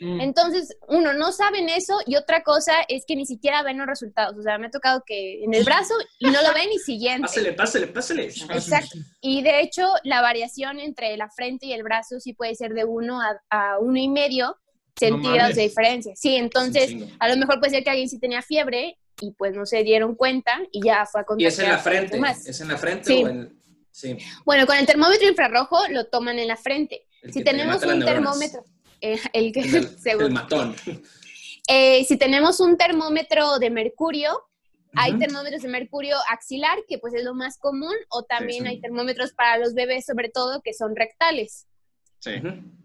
Mm. 0.00 0.20
Entonces, 0.20 0.76
uno, 0.88 1.14
no 1.14 1.32
saben 1.32 1.68
eso 1.68 1.98
y 2.06 2.16
otra 2.16 2.42
cosa 2.42 2.72
es 2.88 3.04
que 3.06 3.16
ni 3.16 3.24
siquiera 3.24 3.62
ven 3.62 3.78
los 3.78 3.86
resultados. 3.86 4.36
O 4.36 4.42
sea, 4.42 4.58
me 4.58 4.66
ha 4.66 4.70
tocado 4.70 5.02
que 5.06 5.42
en 5.44 5.54
el 5.54 5.64
brazo 5.64 5.94
y 6.18 6.26
no 6.26 6.42
lo 6.42 6.52
ven 6.52 6.70
y 6.72 6.78
siguiente. 6.78 7.22
Pásale, 7.22 7.52
pásale, 7.52 7.86
pásale. 7.86 8.24
Exacto. 8.24 8.98
Y 9.20 9.42
de 9.42 9.60
hecho, 9.60 9.86
la 10.04 10.20
variación 10.20 10.80
entre 10.80 11.16
la 11.16 11.30
frente 11.30 11.66
y 11.66 11.72
el 11.72 11.82
brazo 11.82 12.20
sí 12.20 12.34
puede 12.34 12.54
ser 12.54 12.74
de 12.74 12.84
1 12.84 13.20
a, 13.20 13.40
a 13.50 13.78
uno 13.78 13.98
y 13.98 14.08
medio 14.08 14.56
centígrados 14.98 15.56
de 15.56 15.62
diferencia. 15.62 16.14
Sí, 16.16 16.36
entonces, 16.36 16.94
a 17.18 17.28
lo 17.28 17.36
mejor 17.36 17.58
puede 17.58 17.70
ser 17.70 17.84
que 17.84 17.90
alguien 17.90 18.08
sí 18.08 18.18
tenía 18.18 18.42
fiebre 18.42 18.98
y 19.20 19.32
pues 19.32 19.54
no 19.54 19.66
se 19.66 19.82
dieron 19.82 20.14
cuenta 20.14 20.60
y 20.72 20.84
ya 20.84 21.06
fue 21.06 21.20
a 21.20 21.24
Y 21.38 21.46
es 21.46 21.58
en 21.58 21.68
la 21.68 21.76
contagiar 21.76 22.08
frente. 22.08 22.50
¿Es 22.50 22.60
en 22.60 22.68
la 22.68 22.78
frente 22.78 23.04
Sí. 23.06 23.24
o 23.24 23.28
en...? 23.28 23.60
Sí. 23.90 24.18
Bueno, 24.44 24.66
con 24.66 24.76
el 24.76 24.84
termómetro 24.84 25.26
infrarrojo 25.26 25.78
lo 25.88 26.06
toman 26.06 26.38
en 26.38 26.48
la 26.48 26.56
frente. 26.56 27.06
el 27.22 27.32
Si 27.32 27.42
te 27.42 27.52
tenemos 27.52 27.82
un 27.82 28.04
termómetro, 28.04 28.62
eh, 29.00 29.18
el 29.32 29.52
que 29.52 29.60
El, 29.60 29.96
el 30.20 30.30
matón. 30.30 30.74
Eh, 31.68 32.04
si 32.04 32.16
tenemos 32.16 32.60
un 32.60 32.76
termómetro 32.76 33.58
de 33.58 33.70
mercurio, 33.70 34.40
hay 34.94 35.18
termómetros 35.18 35.62
de 35.62 35.68
mercurio 35.68 36.16
axilar, 36.30 36.78
que 36.86 36.98
pues 36.98 37.12
es 37.12 37.24
lo 37.24 37.34
más 37.34 37.58
común, 37.58 37.96
o 38.08 38.22
también 38.22 38.62
sí. 38.62 38.68
hay 38.68 38.80
termómetros 38.80 39.32
para 39.32 39.58
los 39.58 39.74
bebés, 39.74 40.06
sobre 40.06 40.28
todo, 40.28 40.62
que 40.62 40.72
son 40.72 40.94
rectales. 40.94 41.66
Sí. 42.20 42.34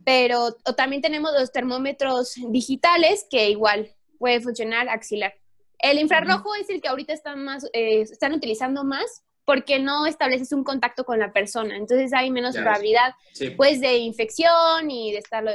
Pero 0.03 0.57
o 0.65 0.73
también 0.73 1.03
tenemos 1.03 1.31
los 1.31 1.51
termómetros 1.51 2.33
digitales, 2.49 3.27
que 3.29 3.51
igual 3.51 3.95
puede 4.17 4.41
funcionar 4.41 4.89
axilar. 4.89 5.35
El 5.81 5.99
infrarrojo 5.99 6.53
es 6.55 6.69
el 6.69 6.81
que 6.81 6.87
ahorita 6.89 7.13
están, 7.13 7.43
más, 7.43 7.65
eh, 7.73 8.01
están 8.01 8.33
utilizando 8.33 8.83
más 8.83 9.23
porque 9.43 9.79
no 9.79 10.05
estableces 10.05 10.51
un 10.53 10.63
contacto 10.63 11.03
con 11.03 11.17
la 11.17 11.33
persona, 11.33 11.75
entonces 11.75 12.13
hay 12.13 12.29
menos 12.29 12.53
Ya 12.55 12.61
probabilidad 12.61 13.13
Sí. 13.33 13.49
pues 13.49 13.81
de 13.81 13.97
infección 13.97 14.91
y 14.91 15.11
de 15.11 15.17
estarlo, 15.17 15.51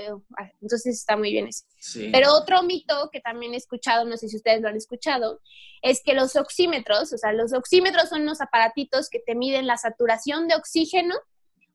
entonces 0.60 0.98
está 0.98 1.16
muy 1.16 1.30
bien 1.30 1.46
eso. 1.46 1.64
sí. 1.78 2.10
Pero 2.12 2.32
otro 2.34 2.62
mito 2.64 3.08
que 3.12 3.20
también 3.20 3.54
he 3.54 3.56
escuchado, 3.56 4.04
no 4.04 4.16
sé 4.16 4.28
si 4.28 4.36
ustedes 4.36 4.60
lo 4.60 4.68
han 4.68 4.76
escuchado, 4.76 5.40
es 5.82 6.02
que 6.04 6.14
los 6.14 6.34
oxímetros, 6.34 7.12
o 7.12 7.16
sea, 7.18 7.32
los 7.32 7.52
oxímetros 7.52 8.08
son 8.08 8.22
unos 8.22 8.40
aparatitos 8.40 9.08
que 9.08 9.20
te 9.20 9.36
miden 9.36 9.68
la 9.68 9.76
saturación 9.76 10.48
de 10.48 10.56
oxígeno, 10.56 11.14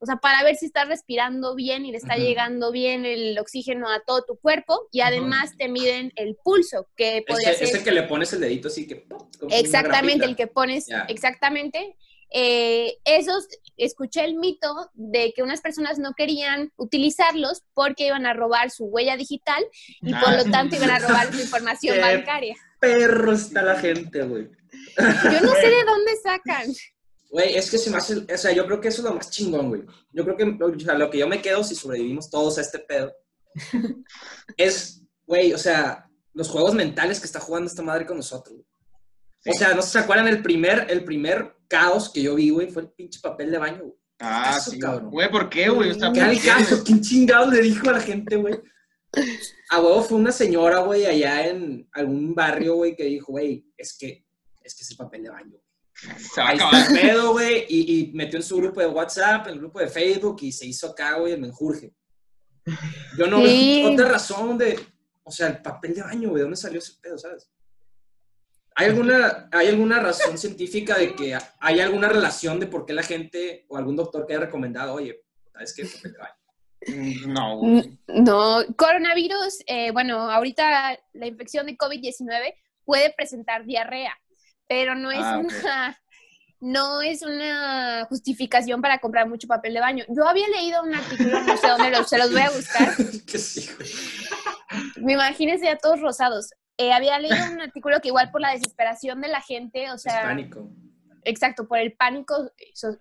o 0.04 0.06
sea, 0.08 0.18
para 0.18 0.44
ver 0.44 0.56
si 0.56 0.66
estás 0.66 0.88
respirando 0.88 1.54
bien 1.56 1.86
y 1.86 1.92
le 1.92 1.98
está 1.98 2.16
llegando 2.18 2.72
bien 2.72 3.06
el 3.06 3.38
oxígeno 3.38 3.88
a 3.88 4.00
todo 4.06 4.24
tu 4.24 4.36
cuerpo, 4.38 4.88
y 4.92 5.02
además 5.02 5.52
te 5.58 5.70
miden 5.70 6.12
el 6.16 6.36
pulso, 6.44 6.88
que 6.98 7.24
podría 7.28 7.52
Este, 7.52 7.68
ser 7.68 7.76
este 7.78 7.90
que 7.90 7.96
le 7.96 8.04
pones 8.04 8.34
el 8.34 8.42
dedito 8.42 8.68
así 8.68 8.88
que... 8.88 9.06
exactamente 9.52 10.26
el 10.26 10.36
que 10.36 10.48
pones, 10.48 10.88
exactamente. 11.08 11.96
Eh, 12.34 12.98
esos, 13.04 13.46
escuché 13.76 14.24
el 14.24 14.36
mito 14.36 14.90
de 14.94 15.34
que 15.36 15.44
unas 15.44 15.60
personas 15.60 16.00
no 16.00 16.14
querían 16.16 16.72
utilizarlos 16.78 17.64
porque 17.74 18.08
iban 18.08 18.26
a 18.26 18.34
robar 18.34 18.72
su 18.72 18.86
huella 18.86 19.18
digital 19.18 19.62
y 20.02 20.14
por 20.14 20.30
Ah. 20.30 20.38
lo 20.38 20.50
tanto 20.50 20.78
iban 20.78 20.92
a 20.92 21.00
robar 21.00 21.32
su 21.34 21.42
información 21.42 21.96
Qué 21.98 22.02
bancaria. 22.02 22.56
Perro 22.80 23.34
está 23.34 23.62
la 23.62 23.78
gente, 23.78 24.24
güey. 24.24 24.48
Yo 24.98 25.42
no 25.42 25.54
sé 25.56 25.68
de 25.70 25.84
dónde 25.86 26.12
sacan. 26.24 26.68
Güey, 27.32 27.56
es 27.56 27.72
que 27.72 27.78
se 27.78 27.90
me 27.90 27.98
hace, 27.98 28.18
o 28.18 28.38
sea, 28.38 28.52
yo 28.52 28.66
creo 28.66 28.82
que 28.82 28.90
eso 28.90 29.02
es 29.02 29.06
lo 29.06 29.16
más 29.16 29.32
chingón, 29.32 29.70
güey. 29.70 29.84
Yo 30.12 30.24
creo 30.26 30.36
que, 30.36 30.44
o 30.64 30.80
sea, 30.80 30.96
lo 30.96 31.10
que 31.10 31.20
yo 31.20 31.28
me 31.30 31.42
quedo 31.42 31.64
si 31.64 31.76
sobrevivimos 31.76 32.30
todos 32.30 32.58
a 32.58 32.62
este 32.62 32.80
pedo 32.80 33.14
es, 34.58 35.02
güey, 35.26 35.54
o 35.54 35.58
sea, 35.58 36.10
los 36.34 36.50
juegos 36.50 36.74
mentales 36.74 37.20
que 37.20 37.26
está 37.26 37.40
jugando 37.40 37.68
esta 37.70 37.82
madre 37.84 38.06
con 38.06 38.18
nosotros. 38.18 38.56
güey. 38.56 38.66
O 39.48 39.54
Sí. 39.54 39.58
sea, 39.58 39.74
no 39.74 39.82
sé 39.82 39.88
si 39.88 39.94
se 39.94 40.00
acuerdan, 40.00 40.28
el 40.28 40.42
primer, 40.44 40.86
el 40.90 41.04
primer 41.04 41.56
caos 41.68 42.10
que 42.12 42.22
yo 42.22 42.36
vi, 42.36 42.50
güey, 42.52 42.70
fue 42.70 42.84
el 42.84 42.90
pinche 42.90 43.20
papel 43.22 43.50
de 43.52 43.58
baño, 43.58 43.80
güey. 43.84 43.94
Ah, 44.20 44.56
Eso, 44.60 44.70
sí. 44.72 44.78
cabrón. 44.80 45.10
Güey, 45.10 45.32
¿por 45.32 45.50
qué, 45.50 45.70
güey? 45.70 45.94
¿Qué 45.94 46.00
¿por 46.00 46.20
al 46.20 46.42
caso? 46.44 46.84
¿Quién 46.86 47.02
chingado 47.02 47.50
le 47.50 47.62
dijo 47.62 47.90
a 47.90 47.94
la 47.94 48.02
gente, 48.02 48.36
güey? 48.36 48.54
A 49.72 49.82
huevo 49.82 50.04
fue 50.04 50.18
una 50.20 50.32
señora, 50.32 50.80
güey, 50.80 51.06
allá 51.06 51.48
en 51.48 51.90
algún 51.94 52.36
barrio, 52.36 52.76
güey, 52.76 52.96
que 52.96 53.06
dijo, 53.06 53.32
güey, 53.32 53.66
es 53.76 53.98
que, 53.98 54.26
es 54.64 54.76
que 54.76 54.84
es 54.84 54.92
el 54.92 54.98
papel 54.98 55.24
de 55.24 55.30
baño. 55.32 55.58
Se 56.34 56.42
va 56.42 56.50
a 56.50 56.52
acabar. 56.54 56.88
el 56.92 57.00
pedo, 57.00 57.32
güey, 57.34 57.66
y, 57.70 58.00
y 58.10 58.12
metió 58.14 58.38
en 58.38 58.44
su 58.44 58.58
grupo 58.58 58.80
de 58.80 58.88
WhatsApp, 58.88 59.48
en 59.48 59.54
el 59.54 59.60
grupo 59.60 59.80
de 59.80 59.88
Facebook, 59.88 60.38
y 60.42 60.52
se 60.52 60.66
hizo 60.66 60.88
acá, 60.88 61.16
güey, 61.18 61.34
el 61.34 61.42
menjurje. 61.42 61.94
Yo 63.18 63.28
no 63.28 63.38
Sí. 63.46 63.82
veo 63.84 63.94
otra 63.94 64.08
razón 64.10 64.58
de, 64.58 64.80
o 65.24 65.32
sea, 65.32 65.48
el 65.48 65.62
papel 65.62 65.96
de 65.96 66.02
baño, 66.04 66.30
güey, 66.30 66.38
¿de 66.40 66.44
dónde 66.44 66.58
salió 66.58 66.80
ese 66.80 66.94
pedo, 67.02 67.18
sabes? 67.18 67.50
¿Hay 68.76 68.88
alguna, 68.88 69.50
¿Hay 69.52 69.68
alguna 69.68 70.00
razón 70.00 70.38
científica 70.38 70.98
de 70.98 71.14
que 71.14 71.38
hay 71.60 71.80
alguna 71.82 72.08
relación 72.08 72.60
de 72.60 72.68
por 72.68 72.86
qué 72.86 72.94
la 72.94 73.04
gente 73.04 73.66
o 73.68 73.78
algún 73.78 73.96
doctor 73.96 74.26
que 74.26 74.34
haya 74.34 74.46
recomendado, 74.46 74.94
oye, 74.94 75.22
¿sabes 75.52 75.74
qué? 75.76 75.86
Papel 75.86 76.14
de 76.14 76.18
baño. 76.18 76.36
Mm, 76.88 77.34
No, 77.34 77.58
güey. 77.60 78.00
No, 78.08 78.60
coronavirus, 78.78 79.60
eh, 79.68 79.92
bueno, 79.92 80.32
ahorita 80.32 80.98
la 81.14 81.28
infección 81.28 81.66
de 81.68 81.78
COVID-19 81.78 82.56
puede 82.86 83.14
presentar 83.14 83.66
diarrea, 83.66 84.18
pero 84.72 84.96
no 84.96 85.12
es 85.12 85.20
Ah, 85.20 85.38
una 85.40 85.98
no 86.62 87.02
es 87.02 87.24
una 87.24 88.06
justificación 88.08 88.82
para 88.82 89.00
comprar 89.00 89.28
mucho 89.28 89.48
papel 89.48 89.74
de 89.74 89.80
baño. 89.82 90.06
Yo 90.08 90.26
había 90.28 90.48
leído 90.48 90.82
un 90.84 90.94
artículo, 90.96 91.42
no 91.42 91.58
sé 91.58 91.68
dónde 91.68 91.90
lo- 91.90 92.04
se 92.06 92.18
los 92.18 92.32
voy 92.32 92.42
a 92.42 92.52
buscar, 92.52 92.88
que 93.26 93.38
sí, 93.38 93.70
güey. 93.76 93.90
me 95.04 95.14
imagínense 95.14 95.66
ya 95.66 95.76
todos 95.78 96.00
rosados. 96.00 96.52
Eh, 96.78 96.94
había 96.94 97.20
leído 97.20 97.52
un 97.52 97.60
artículo 97.62 98.00
que 98.00 98.08
igual 98.10 98.32
por 98.32 98.40
la 98.42 98.52
desesperación 98.54 99.20
de 99.22 99.28
la 99.28 99.42
gente, 99.42 99.92
o 99.92 99.96
Es 99.96 100.04
sea, 100.04 100.22
pánico, 100.22 100.70
exacto, 101.24 101.68
por 101.68 101.78
el 101.80 101.94
pánico, 101.94 102.52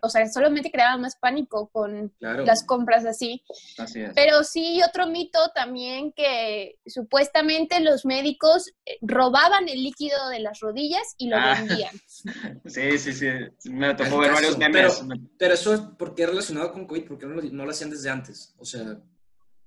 o 0.02 0.08
sea, 0.08 0.26
solamente 0.28 0.70
creaban 0.70 1.00
más 1.00 1.16
pánico 1.16 1.68
con 1.70 2.08
claro. 2.18 2.44
las 2.44 2.64
compras 2.64 3.04
así. 3.06 3.42
Así 3.78 4.00
es. 4.00 4.12
Pero 4.14 4.42
sí, 4.44 4.80
otro 4.86 5.06
mito 5.06 5.38
también 5.54 6.12
que 6.12 6.78
supuestamente 6.86 7.80
los 7.80 8.04
médicos 8.04 8.68
eh, 8.86 8.98
robaban 9.02 9.68
el 9.68 9.82
líquido 9.82 10.28
de 10.28 10.40
las 10.40 10.60
rodillas 10.60 11.02
y 11.18 11.28
lo 11.28 11.36
Ah. 11.36 11.54
vendían. 11.58 11.94
Sí, 12.66 12.98
sí, 12.98 13.12
sí. 13.14 13.26
Me 13.70 13.94
tocó 13.94 14.18
ver 14.18 14.32
varios 14.32 14.58
memes. 14.58 15.00
pero- 15.06 15.20
Pero 15.38 15.54
eso 15.54 15.72
es 15.74 15.80
porque 15.98 16.24
es 16.24 16.28
relacionado 16.28 16.72
con 16.72 16.86
COVID, 16.86 17.06
porque 17.08 17.26
no 17.26 17.34
lo, 17.36 17.42
no 17.42 17.64
lo 17.64 17.70
hacían 17.70 17.88
desde 17.90 18.10
antes. 18.10 18.54
O 18.58 18.64
sea, 18.64 18.82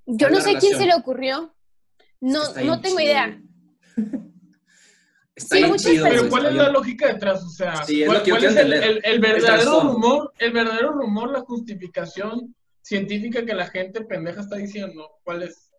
Yo 0.06 0.28
¿Cuál 0.28 0.34
no 0.34 0.42
sé 0.42 0.56
quién 0.60 0.78
se 0.78 0.86
le 0.86 0.94
ocurrió. 0.94 1.56
No, 2.22 2.40
no 2.64 2.80
tengo 2.82 3.00
chido, 3.00 3.00
idea. 3.02 3.42
Está 5.36 5.56
Sí, 5.56 5.62
bien 5.62 5.70
muchas 5.72 5.92
chido, 5.92 6.06
Pero 6.10 6.30
¿cuál 6.30 6.46
es 6.46 6.54
la 6.54 6.70
lógica 6.70 7.08
detrás? 7.08 7.44
O 7.44 7.50
sea, 7.50 7.84
Sí, 7.84 8.04
es 8.04 8.08
¿cuál, 8.08 8.22
es 8.22 8.28
el, 8.56 8.74
entender. 8.74 8.84
el- 8.84 9.02
el 9.04 9.20
verdadero 9.20 9.82
rumor, 9.82 10.34
el 10.38 10.52
verdadero 10.52 10.92
rumor, 10.92 11.32
la 11.32 11.42
justificación 11.42 12.56
científica 12.82 13.44
que 13.46 13.54
la 13.56 13.68
gente 13.68 14.02
pendeja 14.02 14.42
está 14.42 14.58
diciendo? 14.58 15.10
¿Cuál 15.24 15.44
es? 15.44 15.72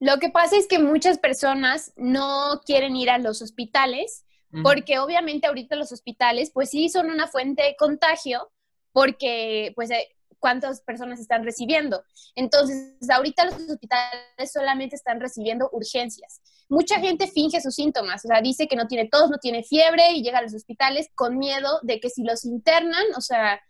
Lo 0.00 0.18
que 0.18 0.28
pasa 0.28 0.56
es 0.56 0.66
que 0.68 0.78
muchas 0.78 1.18
personas 1.18 1.92
no 1.96 2.60
quieren 2.64 2.94
ir 2.94 3.10
a 3.10 3.18
los 3.18 3.42
hospitales 3.42 4.24
porque 4.62 4.98
obviamente 4.98 5.46
ahorita 5.46 5.76
los 5.76 5.92
hospitales 5.92 6.50
pues 6.50 6.70
sí 6.70 6.88
son 6.88 7.10
una 7.10 7.26
fuente 7.28 7.62
de 7.62 7.76
contagio 7.76 8.50
porque 8.92 9.72
pues 9.74 9.90
eh, 9.90 10.08
cuántas 10.38 10.80
personas 10.80 11.20
están 11.20 11.44
recibiendo. 11.44 12.02
Entonces, 12.34 12.94
ahorita 13.10 13.44
los 13.44 13.54
hospitales 13.54 14.52
solamente 14.52 14.96
están 14.96 15.20
recibiendo 15.20 15.68
urgencias. 15.72 16.40
Mucha 16.68 17.00
gente 17.00 17.26
finge 17.26 17.60
sus 17.60 17.74
síntomas, 17.74 18.24
o 18.24 18.28
sea, 18.28 18.40
dice 18.42 18.66
que 18.68 18.76
no 18.76 18.86
tiene 18.86 19.08
tos, 19.08 19.30
no 19.30 19.38
tiene 19.38 19.62
fiebre 19.62 20.12
y 20.12 20.22
llega 20.22 20.38
a 20.38 20.42
los 20.42 20.54
hospitales 20.54 21.08
con 21.14 21.38
miedo 21.38 21.80
de 21.82 22.00
que 22.00 22.10
si 22.10 22.22
los 22.22 22.44
internan, 22.44 23.04
o 23.16 23.20
sea, 23.20 23.60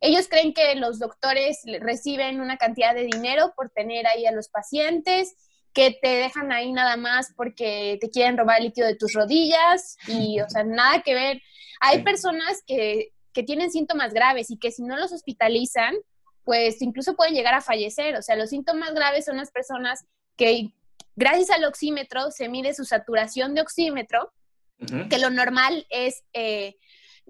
ellos 0.00 0.28
creen 0.28 0.52
que 0.52 0.74
los 0.74 0.98
doctores 0.98 1.60
reciben 1.80 2.40
una 2.40 2.56
cantidad 2.56 2.94
de 2.94 3.04
dinero 3.04 3.52
por 3.56 3.70
tener 3.70 4.06
ahí 4.06 4.26
a 4.26 4.32
los 4.32 4.48
pacientes, 4.48 5.34
que 5.72 5.90
te 5.90 6.08
dejan 6.08 6.52
ahí 6.52 6.72
nada 6.72 6.96
más 6.96 7.34
porque 7.36 7.98
te 8.00 8.08
quieren 8.08 8.38
robar 8.38 8.58
el 8.58 8.64
líquido 8.66 8.86
de 8.86 8.96
tus 8.96 9.12
rodillas 9.12 9.98
y, 10.06 10.40
o 10.40 10.48
sea, 10.48 10.64
nada 10.64 11.02
que 11.02 11.12
ver. 11.12 11.42
Hay 11.80 12.02
personas 12.02 12.62
que, 12.66 13.12
que 13.34 13.42
tienen 13.42 13.70
síntomas 13.70 14.14
graves 14.14 14.50
y 14.50 14.58
que 14.58 14.72
si 14.72 14.82
no 14.82 14.96
los 14.96 15.12
hospitalizan, 15.12 15.94
pues 16.46 16.80
incluso 16.80 17.16
pueden 17.16 17.34
llegar 17.34 17.54
a 17.54 17.60
fallecer. 17.60 18.14
O 18.14 18.22
sea, 18.22 18.36
los 18.36 18.50
síntomas 18.50 18.94
graves 18.94 19.24
son 19.24 19.36
las 19.36 19.50
personas 19.50 20.06
que 20.36 20.70
gracias 21.16 21.50
al 21.50 21.64
oxímetro 21.64 22.30
se 22.30 22.48
mide 22.48 22.72
su 22.72 22.84
saturación 22.84 23.52
de 23.54 23.62
oxímetro, 23.62 24.32
que 25.10 25.18
lo 25.18 25.30
normal 25.30 25.86
es 25.90 26.22
eh, 26.34 26.76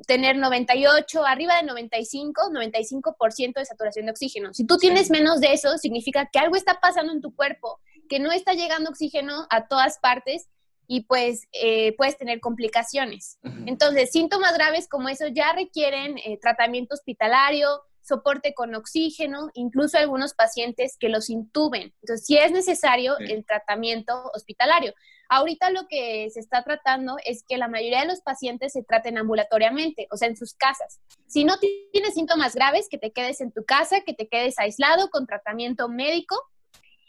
tener 0.06 0.36
98, 0.36 1.24
arriba 1.24 1.56
de 1.56 1.62
95, 1.62 2.50
95% 2.52 3.54
de 3.54 3.64
saturación 3.64 4.04
de 4.04 4.10
oxígeno. 4.10 4.52
Si 4.52 4.66
tú 4.66 4.76
tienes 4.76 5.08
menos 5.10 5.40
de 5.40 5.54
eso, 5.54 5.78
significa 5.78 6.28
que 6.30 6.38
algo 6.38 6.56
está 6.56 6.78
pasando 6.80 7.12
en 7.14 7.22
tu 7.22 7.34
cuerpo, 7.34 7.80
que 8.10 8.18
no 8.18 8.32
está 8.32 8.52
llegando 8.52 8.90
oxígeno 8.90 9.46
a 9.48 9.66
todas 9.66 9.98
partes 9.98 10.50
y 10.86 11.04
pues 11.04 11.48
eh, 11.52 11.94
puedes 11.96 12.18
tener 12.18 12.40
complicaciones. 12.40 13.38
Entonces, 13.64 14.10
síntomas 14.10 14.52
graves 14.52 14.88
como 14.88 15.08
eso 15.08 15.26
ya 15.28 15.54
requieren 15.54 16.18
eh, 16.18 16.38
tratamiento 16.38 16.94
hospitalario, 16.94 17.80
soporte 18.06 18.54
con 18.54 18.74
oxígeno, 18.74 19.50
incluso 19.54 19.98
algunos 19.98 20.34
pacientes 20.34 20.96
que 20.98 21.08
los 21.08 21.28
intuben. 21.28 21.92
Entonces, 22.02 22.26
sí 22.26 22.36
es 22.36 22.52
necesario 22.52 23.18
el 23.18 23.44
tratamiento 23.44 24.30
hospitalario. 24.34 24.94
Ahorita 25.28 25.70
lo 25.70 25.88
que 25.88 26.30
se 26.30 26.38
está 26.38 26.62
tratando 26.62 27.16
es 27.24 27.42
que 27.42 27.58
la 27.58 27.68
mayoría 27.68 28.00
de 28.00 28.06
los 28.06 28.20
pacientes 28.20 28.72
se 28.72 28.84
traten 28.84 29.18
ambulatoriamente, 29.18 30.06
o 30.12 30.16
sea, 30.16 30.28
en 30.28 30.36
sus 30.36 30.54
casas. 30.54 31.00
Si 31.26 31.44
no 31.44 31.58
tienes 31.58 32.14
síntomas 32.14 32.54
graves, 32.54 32.88
que 32.88 32.98
te 32.98 33.10
quedes 33.10 33.40
en 33.40 33.50
tu 33.50 33.64
casa, 33.64 34.02
que 34.02 34.14
te 34.14 34.28
quedes 34.28 34.58
aislado 34.58 35.10
con 35.10 35.26
tratamiento 35.26 35.88
médico 35.88 36.40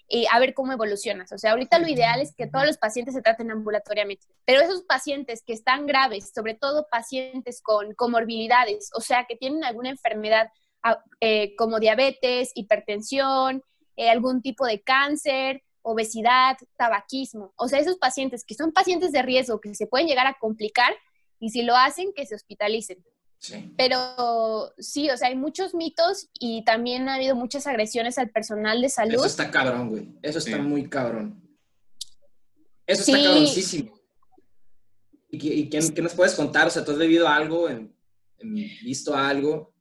y 0.07 0.25
a 0.31 0.39
ver 0.39 0.53
cómo 0.53 0.71
evolucionas. 0.71 1.31
O 1.31 1.37
sea, 1.37 1.51
ahorita 1.51 1.79
lo 1.79 1.87
ideal 1.87 2.21
es 2.21 2.33
que 2.33 2.47
todos 2.47 2.65
los 2.65 2.77
pacientes 2.77 3.13
se 3.13 3.21
traten 3.21 3.51
ambulatoriamente, 3.51 4.25
pero 4.45 4.61
esos 4.61 4.83
pacientes 4.83 5.43
que 5.45 5.53
están 5.53 5.85
graves, 5.85 6.31
sobre 6.33 6.53
todo 6.53 6.87
pacientes 6.89 7.61
con 7.61 7.93
comorbilidades, 7.93 8.89
o 8.95 9.01
sea, 9.01 9.25
que 9.27 9.35
tienen 9.35 9.63
alguna 9.63 9.89
enfermedad 9.89 10.49
eh, 11.19 11.55
como 11.55 11.79
diabetes, 11.79 12.51
hipertensión, 12.55 13.63
eh, 13.95 14.09
algún 14.09 14.41
tipo 14.41 14.65
de 14.65 14.81
cáncer, 14.81 15.63
obesidad, 15.81 16.57
tabaquismo. 16.77 17.53
O 17.55 17.67
sea, 17.67 17.79
esos 17.79 17.97
pacientes 17.97 18.43
que 18.45 18.55
son 18.55 18.71
pacientes 18.71 19.11
de 19.11 19.21
riesgo, 19.21 19.59
que 19.59 19.73
se 19.73 19.87
pueden 19.87 20.07
llegar 20.07 20.27
a 20.27 20.37
complicar 20.39 20.93
y 21.39 21.49
si 21.49 21.63
lo 21.63 21.75
hacen, 21.75 22.13
que 22.15 22.25
se 22.25 22.35
hospitalicen. 22.35 23.03
Pero 23.77 24.73
sí, 24.79 25.09
o 25.09 25.17
sea, 25.17 25.29
hay 25.29 25.35
muchos 25.35 25.75
mitos 25.75 26.27
y 26.39 26.63
también 26.65 27.07
ha 27.07 27.15
habido 27.15 27.35
muchas 27.35 27.67
agresiones 27.67 28.17
al 28.17 28.31
personal 28.31 28.81
de 28.81 28.89
salud. 28.89 29.15
Eso 29.15 29.25
está 29.25 29.51
cabrón, 29.51 29.89
güey. 29.89 30.09
Eso 30.21 30.39
está 30.39 30.57
muy 30.57 30.89
cabrón. 30.89 31.41
Eso 32.85 33.01
está 33.01 33.23
cabroncísimo. 33.23 33.97
¿Y, 35.29 35.69
qué, 35.69 36.01
nos 36.01 36.13
puedes 36.13 36.33
contar? 36.33 36.67
O 36.67 36.69
sea, 36.69 36.83
¿tú 36.83 36.91
has 36.91 36.97
vivido 36.97 37.27
algo, 37.27 37.69
en, 37.69 37.93
visto 38.83 39.15
algo? 39.15 39.73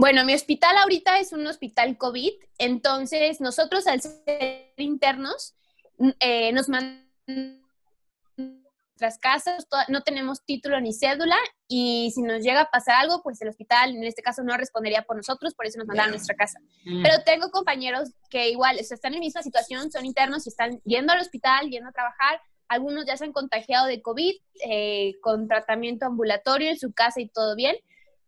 Bueno, 0.00 0.24
mi 0.24 0.32
hospital 0.32 0.78
ahorita 0.78 1.18
es 1.18 1.34
un 1.34 1.46
hospital 1.46 1.98
COVID, 1.98 2.32
entonces 2.56 3.38
nosotros 3.42 3.86
al 3.86 4.00
ser 4.00 4.72
internos 4.78 5.54
eh, 6.20 6.54
nos 6.54 6.70
mandan 6.70 7.06
nuestras 8.38 9.18
casas, 9.18 9.66
no 9.88 10.00
tenemos 10.00 10.42
título 10.46 10.80
ni 10.80 10.94
cédula 10.94 11.36
y 11.68 12.12
si 12.14 12.22
nos 12.22 12.42
llega 12.42 12.62
a 12.62 12.70
pasar 12.70 12.94
algo, 12.94 13.22
pues 13.22 13.42
el 13.42 13.48
hospital 13.48 13.94
en 13.94 14.04
este 14.04 14.22
caso 14.22 14.42
no 14.42 14.56
respondería 14.56 15.02
por 15.02 15.16
nosotros, 15.16 15.52
por 15.52 15.66
eso 15.66 15.76
nos 15.76 15.86
mandan 15.86 16.06
a 16.06 16.10
nuestra 16.12 16.34
casa. 16.34 16.58
Mm. 16.86 17.02
Pero 17.02 17.22
tengo 17.26 17.50
compañeros 17.50 18.14
que 18.30 18.48
igual 18.48 18.78
están 18.78 19.12
en 19.12 19.20
la 19.20 19.26
misma 19.26 19.42
situación, 19.42 19.92
son 19.92 20.06
internos 20.06 20.46
y 20.46 20.48
están 20.48 20.80
yendo 20.86 21.12
al 21.12 21.20
hospital, 21.20 21.68
yendo 21.68 21.90
a 21.90 21.92
trabajar. 21.92 22.40
Algunos 22.68 23.04
ya 23.04 23.18
se 23.18 23.24
han 23.24 23.32
contagiado 23.32 23.86
de 23.86 24.00
COVID 24.00 24.34
eh, 24.64 25.12
con 25.20 25.46
tratamiento 25.46 26.06
ambulatorio 26.06 26.70
en 26.70 26.78
su 26.78 26.90
casa 26.94 27.20
y 27.20 27.28
todo 27.28 27.54
bien 27.54 27.76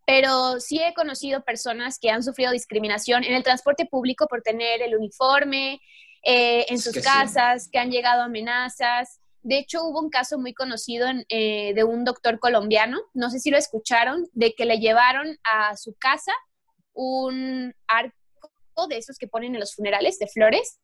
pero 0.06 0.60
sí 0.60 0.80
he 0.82 0.94
conocido 0.94 1.42
personas 1.42 1.98
que 1.98 2.10
han 2.10 2.22
sufrido 2.22 2.52
discriminación 2.52 3.24
en 3.24 3.34
el 3.34 3.42
transporte 3.42 3.86
público 3.86 4.26
por 4.26 4.42
tener 4.42 4.82
el 4.82 4.96
uniforme, 4.96 5.80
eh, 6.24 6.66
en 6.68 6.78
sus 6.78 6.94
casas, 7.02 7.68
que 7.70 7.78
han 7.78 7.90
llegado 7.90 8.22
amenazas. 8.22 9.20
De 9.42 9.58
hecho, 9.58 9.84
hubo 9.84 10.00
un 10.00 10.10
caso 10.10 10.38
muy 10.38 10.54
conocido 10.54 11.08
eh, 11.28 11.72
de 11.74 11.84
un 11.84 12.04
doctor 12.04 12.38
colombiano, 12.38 13.00
no 13.12 13.30
sé 13.30 13.40
si 13.40 13.50
lo 13.50 13.58
escucharon, 13.58 14.28
de 14.32 14.54
que 14.54 14.64
le 14.64 14.78
llevaron 14.78 15.36
a 15.42 15.76
su 15.76 15.94
casa 15.94 16.32
un 16.94 17.74
arco 17.88 18.12
de 18.88 18.98
esos 18.98 19.18
que 19.18 19.26
ponen 19.26 19.54
en 19.54 19.60
los 19.60 19.74
funerales 19.74 20.18
de 20.18 20.28
flores, 20.28 20.78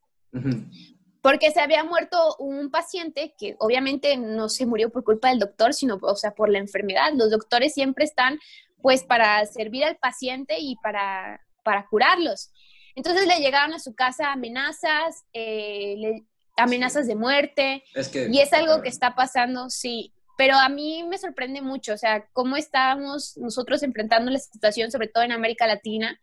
porque 1.23 1.51
se 1.51 1.61
había 1.61 1.85
muerto 1.85 2.37
un 2.39 2.71
paciente 2.71 3.35
que 3.39 3.57
obviamente 3.59 4.17
no 4.17 4.49
se 4.49 4.67
murió 4.67 4.91
por 4.91 5.05
culpa 5.05 5.29
del 5.29 5.39
doctor, 5.39 5.73
sino, 5.73 5.99
o 6.03 6.17
sea, 6.17 6.33
por 6.33 6.49
la 6.49 6.59
enfermedad. 6.59 7.13
Los 7.15 7.31
doctores 7.31 7.75
siempre 7.75 8.05
están 8.05 8.39
pues 8.83 9.05
para 9.05 9.45
servir 9.47 9.85
al 9.85 9.97
paciente 9.97 10.59
y 10.59 10.77
para, 10.77 11.41
para 11.63 11.87
curarlos. 11.87 12.51
Entonces 12.95 13.27
le 13.27 13.39
llegaron 13.39 13.75
a 13.75 13.79
su 13.79 13.95
casa 13.95 14.33
amenazas, 14.33 15.25
eh, 15.33 16.23
amenazas 16.57 17.07
de 17.07 17.15
muerte, 17.15 17.85
y 18.31 18.41
es 18.41 18.53
algo 18.53 18.83
que 18.83 18.89
está 18.89 19.15
pasando, 19.15 19.71
sí, 19.71 20.13
pero 20.37 20.57
a 20.57 20.69
mí 20.69 21.05
me 21.05 21.19
sorprende 21.19 21.63
mucho, 21.63 21.95
o 21.95 21.97
sea, 21.97 22.27
cómo 22.33 22.57
estamos 22.57 23.37
nosotros 23.37 23.83
enfrentando 23.83 24.31
la 24.31 24.39
situación, 24.39 24.91
sobre 24.91 25.09
todo 25.09 25.23
en 25.25 25.33
América 25.33 25.67
Latina, 25.67 26.21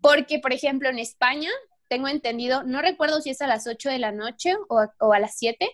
porque, 0.00 0.40
por 0.40 0.52
ejemplo, 0.52 0.88
en 0.88 0.98
España, 0.98 1.50
tengo 1.88 2.08
entendido, 2.08 2.64
no 2.64 2.82
recuerdo 2.82 3.20
si 3.20 3.30
es 3.30 3.40
a 3.40 3.46
las 3.46 3.66
8 3.66 3.90
de 3.90 3.98
la 3.98 4.12
noche 4.12 4.54
o 4.68 4.80
a, 4.80 4.94
o 4.98 5.12
a 5.12 5.20
las 5.20 5.36
7, 5.38 5.68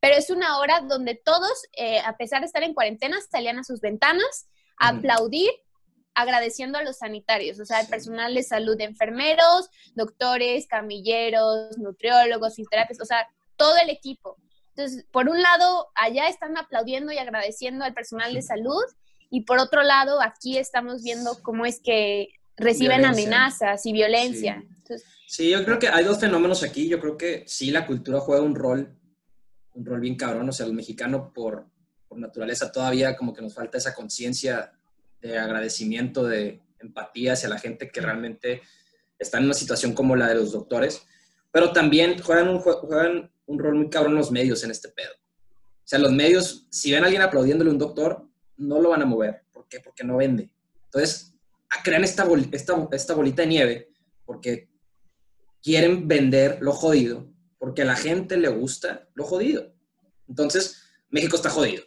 pero 0.00 0.16
es 0.16 0.28
una 0.28 0.58
hora 0.58 0.80
donde 0.80 1.14
todos, 1.14 1.62
eh, 1.78 1.98
a 2.00 2.16
pesar 2.18 2.40
de 2.40 2.46
estar 2.46 2.62
en 2.62 2.74
cuarentena, 2.74 3.16
salían 3.30 3.58
a 3.58 3.64
sus 3.64 3.80
ventanas 3.80 4.48
a 4.78 4.88
aplaudir 4.88 5.50
agradeciendo 6.14 6.78
a 6.78 6.82
los 6.82 6.98
sanitarios, 6.98 7.58
o 7.58 7.64
sea, 7.64 7.80
el 7.80 7.88
personal 7.88 8.34
de 8.34 8.42
salud, 8.42 8.80
enfermeros, 8.80 9.68
doctores, 9.94 10.66
camilleros, 10.66 11.76
nutriólogos, 11.78 12.54
fisioterapeutas, 12.54 13.02
o 13.02 13.06
sea, 13.06 13.28
todo 13.56 13.76
el 13.82 13.90
equipo. 13.90 14.36
Entonces, 14.76 15.06
por 15.10 15.28
un 15.28 15.40
lado, 15.40 15.88
allá 15.94 16.28
están 16.28 16.56
aplaudiendo 16.56 17.12
y 17.12 17.18
agradeciendo 17.18 17.84
al 17.84 17.94
personal 17.94 18.34
de 18.34 18.42
salud 18.42 18.84
y 19.30 19.42
por 19.42 19.58
otro 19.58 19.82
lado, 19.82 20.20
aquí 20.22 20.58
estamos 20.58 21.02
viendo 21.02 21.42
cómo 21.42 21.66
es 21.66 21.80
que 21.80 22.28
reciben 22.56 23.04
amenazas 23.04 23.84
y 23.84 23.92
violencia. 23.92 24.64
Sí. 25.26 25.50
yo 25.50 25.64
creo 25.64 25.78
que 25.80 25.88
hay 25.88 26.04
dos 26.04 26.20
fenómenos 26.20 26.62
aquí. 26.62 26.88
Yo 26.88 27.00
creo 27.00 27.16
que 27.16 27.42
sí, 27.46 27.72
la 27.72 27.86
cultura 27.86 28.20
juega 28.20 28.42
un 28.42 28.54
rol, 28.54 28.96
un 29.74 29.84
rol 29.84 30.00
bien 30.00 30.14
cabrón. 30.14 30.48
O 30.48 30.52
sea, 30.52 30.66
el 30.66 30.72
mexicano 30.72 31.32
por, 31.32 31.66
por 32.06 32.18
naturaleza 32.18 32.70
todavía 32.70 33.16
como 33.16 33.34
que 33.34 33.42
nos 33.42 33.54
falta 33.54 33.78
esa 33.78 33.92
conciencia 33.92 34.72
de 35.28 35.38
agradecimiento, 35.38 36.24
de 36.24 36.60
empatía 36.78 37.32
hacia 37.32 37.48
la 37.48 37.58
gente 37.58 37.90
que 37.90 38.00
realmente 38.00 38.62
está 39.18 39.38
en 39.38 39.44
una 39.44 39.54
situación 39.54 39.94
como 39.94 40.16
la 40.16 40.28
de 40.28 40.34
los 40.34 40.52
doctores, 40.52 41.02
pero 41.50 41.72
también 41.72 42.20
juegan 42.20 42.48
un, 42.48 42.58
juegan 42.60 43.30
un 43.46 43.58
rol 43.58 43.74
muy 43.74 43.88
cabrón 43.88 44.14
los 44.14 44.30
medios 44.30 44.64
en 44.64 44.70
este 44.70 44.88
pedo. 44.88 45.12
O 45.12 45.86
sea, 45.86 45.98
los 45.98 46.12
medios, 46.12 46.66
si 46.70 46.92
ven 46.92 47.02
a 47.02 47.06
alguien 47.06 47.22
aplaudiéndole 47.22 47.70
a 47.70 47.72
un 47.72 47.78
doctor, 47.78 48.26
no 48.56 48.80
lo 48.80 48.90
van 48.90 49.02
a 49.02 49.06
mover. 49.06 49.44
¿Por 49.52 49.68
qué? 49.68 49.80
Porque 49.80 50.04
no 50.04 50.16
vende. 50.16 50.50
Entonces, 50.86 51.34
crean 51.82 52.04
esta, 52.04 52.26
esta, 52.52 52.88
esta 52.92 53.14
bolita 53.14 53.42
de 53.42 53.48
nieve 53.48 53.88
porque 54.24 54.68
quieren 55.62 56.08
vender 56.08 56.58
lo 56.60 56.72
jodido, 56.72 57.28
porque 57.58 57.82
a 57.82 57.86
la 57.86 57.96
gente 57.96 58.36
le 58.36 58.48
gusta 58.48 59.08
lo 59.14 59.24
jodido. 59.24 59.72
Entonces, 60.28 60.82
México 61.10 61.36
está 61.36 61.50
jodido. 61.50 61.82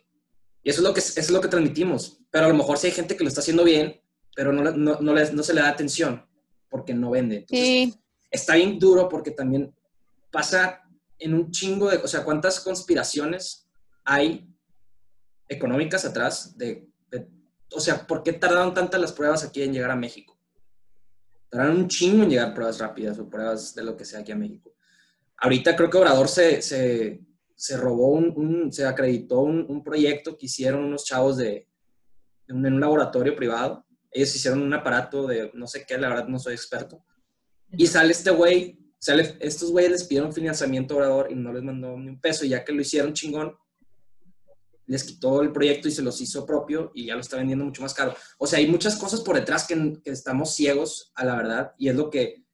Y 0.63 0.69
eso 0.69 0.81
es 0.81 0.87
lo 0.87 0.93
que, 0.93 0.99
es 0.99 1.31
lo 1.31 1.41
que 1.41 1.47
transmitimos. 1.47 2.19
Pero 2.37 2.45
a 2.45 2.49
lo 2.49 2.55
mejor 2.55 2.77
sí 2.77 2.85
hay 2.85 2.93
gente 2.93 3.17
que 3.17 3.23
lo 3.23 3.29
está 3.29 3.41
haciendo 3.41 3.63
bien, 3.63 3.99
pero 4.35 4.53
no, 4.53 4.61
no, 4.61 4.99
no, 5.01 5.13
no 5.13 5.43
se 5.43 5.53
le 5.55 5.61
da 5.61 5.69
atención 5.69 6.23
porque 6.69 6.93
no 6.93 7.09
vende. 7.09 7.47
sí. 7.49 7.95
Está 8.29 8.53
bien 8.53 8.77
duro 8.77 9.09
porque 9.09 9.31
también 9.31 9.73
pasa 10.29 10.83
en 11.17 11.33
un 11.33 11.49
chingo 11.49 11.89
de... 11.89 11.97
O 11.97 12.07
sea, 12.07 12.23
¿cuántas 12.23 12.59
conspiraciones 12.59 13.67
hay 14.03 14.47
económicas 15.49 16.05
atrás 16.05 16.55
de, 16.55 16.87
o 17.73 17.79
sea, 17.79 18.05
¿por 18.05 18.21
qué 18.21 18.33
tardaron 18.33 18.71
tantas 18.71 19.01
las 19.01 19.13
pruebas 19.13 19.43
aquí 19.43 19.63
en 19.63 19.73
llegar 19.73 19.89
a 19.89 19.95
México? 19.95 20.37
Tardaron 21.49 21.77
un 21.77 21.87
chingo 21.87 22.21
en 22.21 22.29
llegar 22.29 22.53
pruebas 22.53 22.77
rápidas 22.77 23.17
o 23.17 23.27
pruebas 23.27 23.73
de 23.73 23.83
lo 23.83 23.97
que 23.97 24.05
sea 24.05 24.19
aquí 24.19 24.31
a 24.31 24.35
México. 24.35 24.75
Ahorita 25.37 25.75
creo 25.75 25.89
que 25.89 25.97
Obrador 25.97 26.27
se, 26.27 26.61
se, 26.61 27.19
se 27.55 27.77
robó 27.77 28.09
un, 28.09 28.71
se 28.71 28.85
acreditó 28.85 29.39
un, 29.39 29.83
proyecto 29.83 30.37
que 30.37 30.45
hicieron 30.45 30.83
unos 30.83 31.03
chavos 31.03 31.37
de, 31.37 31.67
en 32.47 32.65
un 32.65 32.79
laboratorio 32.79 33.35
privado. 33.35 33.85
Ellos 34.11 34.35
hicieron 34.35 34.61
un 34.61 34.73
aparato 34.73 35.27
de 35.27 35.51
no 35.53 35.67
sé 35.67 35.85
qué, 35.87 35.97
la 35.97 36.09
verdad 36.09 36.27
no 36.27 36.39
soy 36.39 36.53
experto. 36.53 37.03
Y 37.71 37.87
sale 37.87 38.11
este 38.11 38.31
güey, 38.31 38.79
sale, 38.97 39.37
estos 39.39 39.71
güeyes 39.71 39.91
les 39.91 40.03
pidieron 40.05 40.33
financiamiento 40.33 40.95
orador 40.95 41.27
y 41.31 41.35
no 41.35 41.51
les 41.51 41.63
mandó 41.63 41.97
ni 41.97 42.09
un 42.09 42.19
peso. 42.19 42.45
Y 42.45 42.49
ya 42.49 42.63
que 42.63 42.71
lo 42.71 42.81
hicieron 42.81 43.13
chingón, 43.13 43.55
les 44.85 45.03
quitó 45.03 45.41
el 45.41 45.51
proyecto 45.51 45.87
y 45.87 45.91
se 45.91 46.01
los 46.01 46.19
hizo 46.21 46.45
propio 46.45 46.91
y 46.95 47.07
ya 47.07 47.15
lo 47.15 47.21
está 47.21 47.37
vendiendo 47.37 47.65
mucho 47.65 47.81
más 47.81 47.93
caro. 47.93 48.15
O 48.37 48.47
sea, 48.47 48.59
hay 48.59 48.67
muchas 48.67 48.95
cosas 48.95 49.19
por 49.21 49.35
detrás 49.35 49.67
que, 49.67 49.97
que 50.03 50.11
estamos 50.11 50.55
ciegos 50.55 51.11
a 51.15 51.25
la 51.25 51.35
verdad 51.35 51.73
y 51.77 51.89
es 51.89 51.95
lo 51.95 52.09
que 52.09 52.45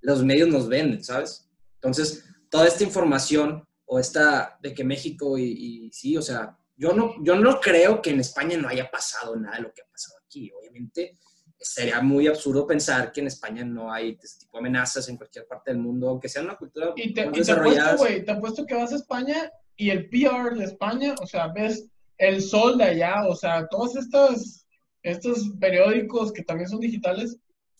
los 0.00 0.24
medios 0.24 0.48
nos 0.48 0.68
venden, 0.68 1.02
¿sabes? 1.02 1.48
Entonces, 1.74 2.24
toda 2.50 2.66
esta 2.66 2.84
información 2.84 3.64
o 3.86 3.98
esta 3.98 4.58
de 4.62 4.74
que 4.74 4.84
México 4.84 5.38
y, 5.38 5.90
sí, 5.92 6.16
o 6.16 6.22
sea, 6.22 6.58
yo 6.76 6.92
no, 6.92 7.14
yo 7.22 7.36
no 7.36 7.60
creo 7.60 8.00
que 8.02 8.10
en 8.10 8.20
España 8.20 8.56
no 8.58 8.68
haya 8.68 8.90
pasado 8.90 9.34
nada 9.36 9.56
de 9.56 9.62
lo 9.62 9.72
que 9.72 9.82
ha 9.82 9.86
pasado 9.90 10.18
aquí. 10.24 10.50
Obviamente 10.58 11.16
sería 11.58 12.00
muy 12.02 12.26
absurdo 12.26 12.66
pensar 12.66 13.10
que 13.12 13.20
en 13.22 13.28
España 13.28 13.64
no 13.64 13.90
hay 13.92 14.16
este 14.22 14.40
tipo 14.44 14.58
de 14.58 14.60
amenazas 14.60 15.08
en 15.08 15.16
cualquier 15.16 15.46
parte 15.46 15.70
del 15.70 15.80
mundo, 15.80 16.10
aunque 16.10 16.28
sea 16.28 16.42
una 16.42 16.56
cultura 16.56 16.92
y 16.96 17.14
te, 17.14 17.22
y 17.22 17.42
te 17.42 17.52
apuesto, 17.52 17.96
güey, 17.96 18.24
te 18.24 18.30
apuesto 18.32 18.66
que 18.66 18.74
vas 18.74 18.92
a 18.92 18.96
España 18.96 19.50
y 19.74 19.90
el 19.90 20.08
PR 20.10 20.54
de 20.54 20.64
España, 20.64 21.14
o 21.20 21.26
sea, 21.26 21.48
ves 21.48 21.86
el 22.18 22.42
sol 22.42 22.76
de 22.78 22.84
allá, 22.84 23.26
o 23.26 23.34
sea, 23.34 23.66
todas 23.68 23.96
estas 23.96 24.66
estos 25.02 25.50
periódicos 25.60 26.32
que 26.32 26.42
también 26.42 26.68
son 26.68 26.80
digitales 26.80 27.38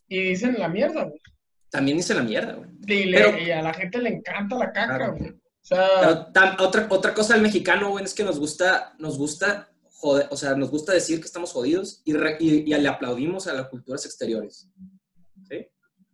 y 0.08 0.20
dicen 0.30 0.54
la 0.58 0.68
mierda, 0.68 1.04
güey. 1.04 1.20
También 1.70 1.96
dice 1.96 2.14
la 2.14 2.22
mierda, 2.22 2.54
güey. 2.54 2.70
Y, 2.86 3.04
le- 3.06 3.18
Pero- 3.18 3.38
y 3.38 3.50
a 3.50 3.60
la 3.62 3.74
gente 3.74 3.98
le 3.98 4.10
encanta 4.10 4.56
la 4.56 4.72
caca, 4.72 5.08
güey. 5.08 5.34
Sea, 5.66 5.88
Pero 6.00 6.26
tam- 6.32 6.60
otra, 6.60 6.86
otra 6.90 7.14
cosa 7.14 7.34
del 7.34 7.42
mexicano, 7.42 7.90
güey, 7.90 8.04
es 8.04 8.14
que 8.14 8.24
nos 8.24 8.38
gusta, 8.38 8.94
nos 8.98 9.18
gusta 9.18 9.70
joder, 9.98 10.28
o 10.30 10.36
sea, 10.36 10.54
nos 10.54 10.70
gusta 10.70 10.92
decir 10.92 11.18
que 11.20 11.26
estamos 11.26 11.52
jodidos 11.52 12.02
y, 12.04 12.12
re- 12.12 12.36
y- 12.38 12.72
y 12.72 12.78
le 12.78 12.88
aplaudimos 12.88 13.46
a 13.46 13.54
las 13.54 13.68
culturas 13.68 14.04
exteriores. 14.04 14.68
¿Sí? 15.48 15.66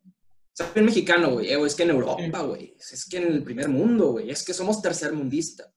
O 0.04 0.54
sea, 0.54 0.70
el 0.74 0.84
mexicano, 0.84 1.32
güey, 1.32 1.50
eh, 1.52 1.60
es 1.66 1.74
que 1.74 1.82
en 1.82 1.90
Europa, 1.90 2.40
güey, 2.42 2.74
es 2.78 3.06
que 3.08 3.16
en 3.18 3.24
el 3.32 3.42
primer 3.42 3.68
mundo, 3.68 4.12
güey, 4.12 4.30
es 4.30 4.44
que 4.44 4.54
somos 4.54 4.80
tercermundista. 4.80 5.70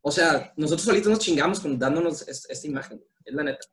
O 0.00 0.10
sea, 0.10 0.52
nosotros 0.56 0.84
solitos 0.86 1.10
nos 1.10 1.18
chingamos 1.20 1.60
con 1.60 1.78
dándonos 1.78 2.26
es- 2.26 2.46
esta 2.48 2.66
imagen, 2.66 3.02
es 3.24 3.34
la 3.34 3.42
neta. 3.44 3.66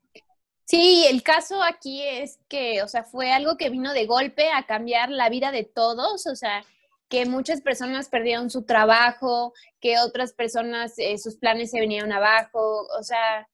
Sí, 0.66 1.06
el 1.10 1.22
caso 1.24 1.62
aquí 1.62 2.02
es 2.04 2.40
que, 2.50 2.82
o 2.84 2.88
sea, 2.88 3.04
fue 3.04 3.32
algo 3.32 3.56
que 3.56 3.70
vino 3.70 3.94
de 3.94 4.06
golpe 4.08 4.50
a 4.52 4.66
cambiar 4.66 5.10
la 5.10 5.30
vida 5.30 5.52
de 5.52 5.64
todos, 5.64 6.26
o 6.28 6.36
sea, 6.36 6.66
que 7.10 7.26
muchas 7.26 7.62
personas 7.62 8.10
perdieron 8.10 8.50
su 8.50 8.64
trabajo, 8.66 9.54
que 9.80 10.00
otras 10.00 10.34
personas 10.34 10.94
eh, 10.98 11.18
sus 11.18 11.38
planes 11.38 11.72
se 11.72 11.80
venían 11.80 12.12
abajo, 12.12 12.88
o 12.98 13.04
sea, 13.04 13.48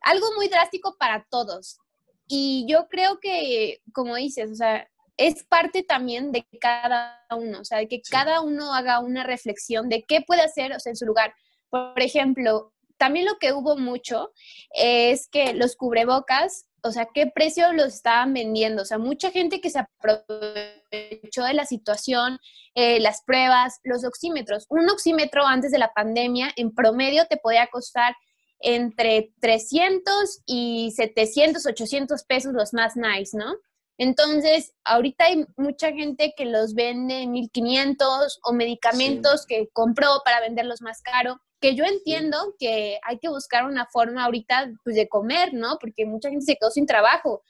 algo 0.00 0.26
muy 0.36 0.48
drástico 0.48 0.96
para 0.98 1.26
todos. 1.30 1.78
Y 2.26 2.66
yo 2.68 2.88
creo 2.88 3.20
que, 3.20 3.80
como 3.92 4.16
dices, 4.16 4.50
o 4.50 4.54
sea, 4.54 4.88
es 5.16 5.44
parte 5.44 5.82
también 5.82 6.30
de 6.30 6.46
cada 6.60 7.26
uno, 7.36 7.60
o 7.60 7.64
sea, 7.64 7.78
de 7.78 7.88
que 7.88 7.96
Sí. 8.04 8.10
cada 8.12 8.40
uno 8.40 8.72
haga 8.74 9.00
una 9.00 9.24
reflexión 9.24 9.88
de 9.88 10.04
qué 10.04 10.20
puede 10.22 10.42
hacer, 10.42 10.72
o 10.72 10.78
sea, 10.80 10.90
en 10.90 10.96
su 10.96 11.06
lugar. 11.06 11.34
Por 11.70 12.00
ejemplo, 12.00 12.72
también 12.98 13.26
lo 13.26 13.38
que 13.38 13.52
hubo 13.52 13.76
mucho 13.76 14.32
es 14.74 15.28
que 15.28 15.54
los 15.54 15.74
cubrebocas, 15.74 16.66
o 16.82 16.92
sea, 16.92 17.08
qué 17.12 17.26
precio 17.26 17.72
los 17.72 17.94
estaban 17.94 18.32
vendiendo. 18.34 18.82
O 18.82 18.84
sea, 18.84 18.98
mucha 18.98 19.30
gente 19.30 19.60
que 19.60 19.70
se 19.70 19.80
aprovechó 19.80 21.44
de 21.44 21.54
la 21.54 21.64
situación, 21.64 22.38
eh, 22.74 23.00
las 23.00 23.22
pruebas, 23.22 23.80
los 23.84 24.04
oxímetros. 24.04 24.66
Un 24.68 24.88
oxímetro 24.88 25.46
antes 25.46 25.70
de 25.70 25.78
la 25.78 25.92
pandemia, 25.92 26.50
en 26.56 26.74
promedio, 26.74 27.26
te 27.26 27.36
podía 27.36 27.66
costar 27.68 28.14
entre 28.60 29.32
300 29.40 30.42
y 30.46 30.92
700, 30.96 31.66
800 31.66 32.24
pesos 32.24 32.52
los 32.52 32.72
más 32.72 32.96
nice, 32.96 33.36
¿no? 33.36 33.54
Entonces, 33.98 34.72
ahorita 34.84 35.24
hay 35.24 35.44
mucha 35.56 35.92
gente 35.92 36.32
que 36.36 36.44
los 36.44 36.74
vende 36.74 37.22
en 37.22 37.32
1500 37.32 38.38
o 38.44 38.52
medicamentos 38.52 39.44
que 39.44 39.68
compró 39.72 40.22
para 40.24 40.40
venderlos 40.40 40.80
más 40.80 41.02
caro, 41.02 41.40
que 41.60 41.74
yo 41.74 41.84
entiendo 41.84 42.54
que 42.60 43.00
hay 43.02 43.18
que 43.18 43.28
buscar 43.28 43.64
una 43.64 43.86
forma 43.86 44.24
ahorita 44.24 44.70
pues, 44.84 44.94
de 44.94 45.08
comer, 45.08 45.52
¿no? 45.52 45.78
Porque 45.80 46.06
mucha 46.06 46.30
gente 46.30 46.46
se 46.46 46.56
quedó 46.56 46.70
sin 46.70 46.86
trabajo, 46.86 47.42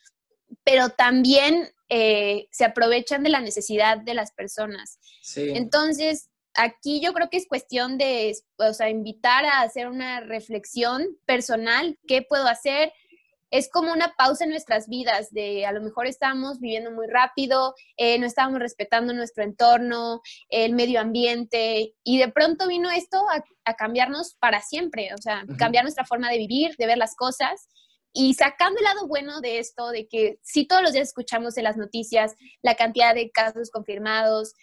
pero 0.65 0.89
también 0.89 1.71
eh, 1.91 2.49
se 2.51 2.65
aprovechan 2.65 3.23
de 3.23 3.29
la 3.29 3.41
necesidad 3.41 3.99
de 3.99 4.15
las 4.15 4.33
personas. 4.33 4.99
Sí. 5.21 5.53
Entonces, 5.55 6.31
aquí 6.55 7.01
yo 7.01 7.13
creo 7.13 7.29
que 7.29 7.37
es 7.37 7.47
cuestión 7.47 7.99
de, 7.99 8.35
o 8.57 8.73
sea, 8.73 8.89
invitar 8.89 9.45
a 9.45 9.61
hacer 9.61 9.87
una 9.87 10.21
reflexión 10.21 11.07
personal, 11.27 11.99
¿qué 12.07 12.23
puedo 12.23 12.47
hacer? 12.47 12.93
Es 13.51 13.71
como 13.71 13.93
una 13.93 14.15
pausa 14.17 14.45
en 14.45 14.51
nuestras 14.51 14.89
vidas, 14.89 15.31
de 15.31 15.67
a 15.67 15.73
lo 15.73 15.81
mejor 15.81 16.07
estamos 16.07 16.61
viviendo 16.61 16.91
muy 16.91 17.07
rápido, 17.07 17.75
eh, 17.97 18.19
no 18.19 18.27
estábamos 18.27 18.61
respetando 18.61 19.13
nuestro 19.15 19.45
entorno, 19.45 20.21
el 20.49 20.75
medio 20.75 21.01
ambiente, 21.01 21.95
y 22.05 22.19
de 22.19 22.29
pronto 22.29 22.69
vino 22.69 22.91
esto 22.91 23.19
a, 23.31 23.43
a 23.65 23.75
cambiarnos 23.75 24.35
para 24.39 24.61
siempre, 24.61 25.11
o 25.15 25.19
sea, 25.19 25.45
cambiar 25.59 25.85
nuestra 25.85 26.05
forma 26.05 26.31
de 26.31 26.39
vivir, 26.39 26.75
de 26.77 26.87
ver 26.87 26.99
las 26.99 27.17
cosas, 27.17 27.69
y 28.13 28.35
sacando 28.35 28.79
el 28.79 28.85
lado 28.85 29.07
bueno 29.07 29.41
de 29.41 29.59
esto, 29.59 29.91
de 29.91 30.09
que 30.09 30.39
sí 30.43 30.67
todos 30.67 30.83
los 30.83 30.93
días 30.93 31.09
escuchamos 31.09 31.57
en 31.57 31.65
las 31.65 31.77
noticias 31.77 32.35
la 32.63 32.75
cantidad 32.75 33.15
de 33.15 33.31
casos 33.31 33.71
confirmados, 33.71 34.55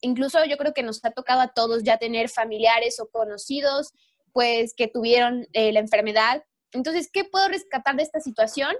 incluso 0.00 0.44
yo 0.44 0.56
creo 0.56 0.74
que 0.74 0.82
nos 0.82 1.04
ha 1.04 1.10
tocado 1.10 1.40
a 1.40 1.48
todos 1.48 1.82
ya 1.82 1.96
tener 1.96 2.28
familiares 2.28 3.00
o 3.00 3.08
conocidos, 3.08 3.92
pues 4.32 4.74
que 4.76 4.86
tuvieron 4.86 5.46
eh, 5.52 5.72
la 5.72 5.80
enfermedad. 5.80 6.44
Entonces, 6.72 7.10
¿qué 7.12 7.24
puedo 7.24 7.48
rescatar 7.48 7.96
de 7.96 8.02
esta 8.02 8.20
situación? 8.20 8.74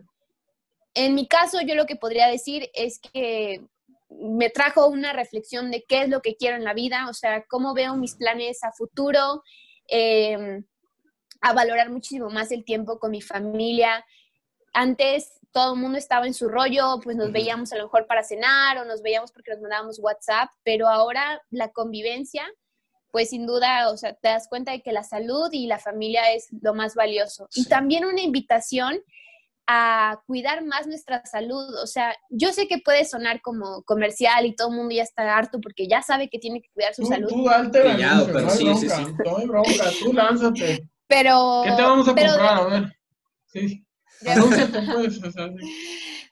En 0.94 1.14
mi 1.14 1.26
caso, 1.26 1.61
yo 1.61 1.74
lo 1.74 1.87
que 1.87 1.96
podría 1.96 2.26
decir 2.26 2.70
es 2.74 2.98
que 2.98 3.64
me 4.09 4.50
trajo 4.50 4.88
una 4.88 5.12
reflexión 5.12 5.70
de 5.70 5.85
qué 5.85 6.03
es 6.03 6.09
lo 6.09 6.20
que 6.20 6.37
quiero 6.37 6.57
en 6.57 6.64
la 6.64 6.74
vida, 6.74 7.09
o 7.09 7.14
sea, 7.14 7.44
cómo 7.44 7.74
veo 7.74 7.96
mis 7.96 8.16
planes 8.16 8.64
a 8.64 8.72
futuro, 8.72 9.42
eh, 9.88 10.62
a 11.40 11.53
valorar 11.53 11.90
muchísimo 11.90 12.29
más 12.29 12.50
el 12.53 12.64
tiempo 12.64 12.98
con 12.98 13.12
mi 13.12 13.22
familia. 13.22 14.05
Antes 14.72 15.40
todo 15.53 15.74
el 15.74 15.81
mundo 15.81 15.98
estaba 15.98 16.26
en 16.26 16.35
su 16.35 16.48
rollo, 16.48 17.00
pues 17.03 17.16
nos 17.16 17.33
veíamos 17.33 17.72
a 17.72 17.76
lo 17.76 17.85
mejor 17.85 18.07
para 18.07 18.22
cenar 18.22 18.79
o 18.79 18.85
nos 18.85 19.03
veíamos 19.03 19.33
porque 19.33 19.53
nos 19.53 19.61
mandábamos 19.61 19.98
WhatsApp, 19.98 20.50
pero 20.62 20.88
ahora 20.88 21.42
la 21.50 21.70
convivencia, 21.70 22.46
pues 23.10 23.30
sin 23.30 23.46
duda, 23.46 23.90
o 23.90 23.96
sea, 23.96 24.14
te 24.14 24.28
das 24.28 24.48
cuenta 24.48 24.72
de 24.72 24.82
que 24.82 24.92
la 24.92 25.02
salud 25.02 25.48
y 25.52 25.66
la 25.66 25.78
familia 25.78 26.32
es 26.32 26.48
lo 26.60 26.74
más 26.74 26.94
valioso. 26.94 27.48
Y 27.54 27.66
también 27.66 28.04
una 28.04 28.20
invitación 28.20 29.00
a 29.66 30.20
cuidar 30.26 30.64
más 30.64 30.86
nuestra 30.86 31.24
salud. 31.24 31.76
O 31.82 31.86
sea, 31.86 32.14
yo 32.28 32.52
sé 32.52 32.66
que 32.66 32.78
puede 32.78 33.04
sonar 33.04 33.40
como 33.40 33.84
comercial 33.84 34.44
y 34.46 34.56
todo 34.56 34.68
el 34.68 34.76
mundo 34.76 34.94
ya 34.94 35.04
está 35.04 35.36
harto 35.36 35.60
porque 35.60 35.86
ya 35.86 36.02
sabe 36.02 36.28
que 36.28 36.38
tiene 36.38 36.60
que 36.60 36.70
cuidar 36.70 36.94
su 36.94 37.02
tú, 37.02 37.08
salud, 37.08 37.28
tú 37.28 37.44
date 37.44 37.78
el 37.78 37.96
Pillado, 37.96 38.24
anuncio, 38.26 38.32
pero 38.32 38.46
no 38.46 38.50
hay 38.50 38.58
sí, 38.58 38.64
bronca, 38.64 38.96
sí. 38.96 39.14
no 39.24 39.36
hay 39.36 39.46
bronca, 39.46 39.84
tú 40.02 40.12
lánzate. 40.12 40.88
pero... 41.06 41.62
¿Qué 41.64 41.72
te 41.72 41.82
vamos 41.82 42.08
a 42.08 42.14
pero 42.14 42.30
comprar? 42.30 42.58
A 42.58 42.64
ver. 42.64 42.82
Pues. 43.52 43.64
sí. 43.70 43.86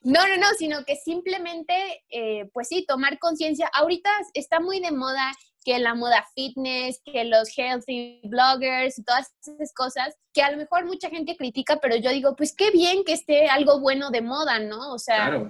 No, 0.02 0.26
no, 0.26 0.36
no, 0.36 0.46
sino 0.58 0.84
que 0.84 0.96
simplemente, 0.96 1.74
eh, 2.10 2.48
pues 2.52 2.68
sí, 2.68 2.84
tomar 2.86 3.18
conciencia. 3.18 3.70
Ahorita 3.74 4.10
está 4.34 4.60
muy 4.60 4.80
de 4.80 4.92
moda 4.92 5.32
que 5.68 5.78
la 5.78 5.94
moda 5.94 6.24
fitness, 6.34 7.02
que 7.04 7.24
los 7.24 7.50
healthy 7.54 8.22
bloggers 8.24 8.98
y 8.98 9.04
todas 9.04 9.30
esas 9.42 9.74
cosas, 9.74 10.16
que 10.32 10.40
a 10.40 10.50
lo 10.50 10.56
mejor 10.56 10.86
mucha 10.86 11.10
gente 11.10 11.36
critica, 11.36 11.78
pero 11.82 11.94
yo 11.94 12.10
digo, 12.10 12.34
pues 12.36 12.54
qué 12.56 12.70
bien 12.70 13.04
que 13.04 13.12
esté 13.12 13.48
algo 13.48 13.78
bueno 13.78 14.10
de 14.10 14.22
moda, 14.22 14.60
¿no? 14.60 14.94
O 14.94 14.98
sea, 14.98 15.28
Claro. 15.28 15.48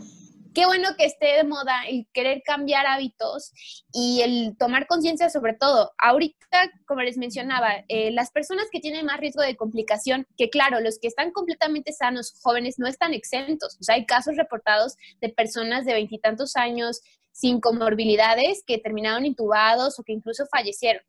qué 0.57 0.66
bueno 0.66 0.88
que 0.98 1.04
esté 1.04 1.37
de 1.37 1.44
moda 1.44 1.88
y 1.88 2.09
querer 2.12 2.42
cambiar 2.44 2.85
hábitos 2.85 3.52
y 3.92 4.22
el 4.22 4.57
tomar 4.59 4.88
conciencia 4.88 5.31
sobre 5.31 5.52
todo. 5.52 5.92
Ahorita, 5.98 6.68
como 6.88 7.02
les 7.02 7.16
mencionaba, 7.16 7.85
eh, 7.87 8.11
las 8.11 8.33
personas 8.33 8.66
que 8.72 8.81
tienen 8.81 9.07
más 9.07 9.20
riesgo 9.20 9.42
de 9.42 9.54
complicación, 9.54 10.26
que 10.37 10.50
claro, 10.50 10.81
los 10.81 10.98
que 10.98 11.07
están 11.07 11.31
completamente 11.31 11.92
sanos, 11.92 12.35
jóvenes, 12.42 12.74
no 12.81 12.88
están 12.88 13.14
exentos. 13.14 13.76
O 13.81 13.85
sea, 13.85 13.94
hay 13.94 14.04
casos 14.04 14.37
reportados 14.37 14.96
de 15.20 15.28
personas 15.28 15.85
de 15.85 15.92
veintitantos 15.92 16.57
años 16.57 17.02
sin 17.38 17.61
comorbilidades 17.61 18.64
que 18.66 18.79
terminaron 18.79 19.24
intubados 19.24 19.96
o 20.01 20.03
que 20.03 20.12
incluso 20.12 20.44
fallecieron. 20.51 21.03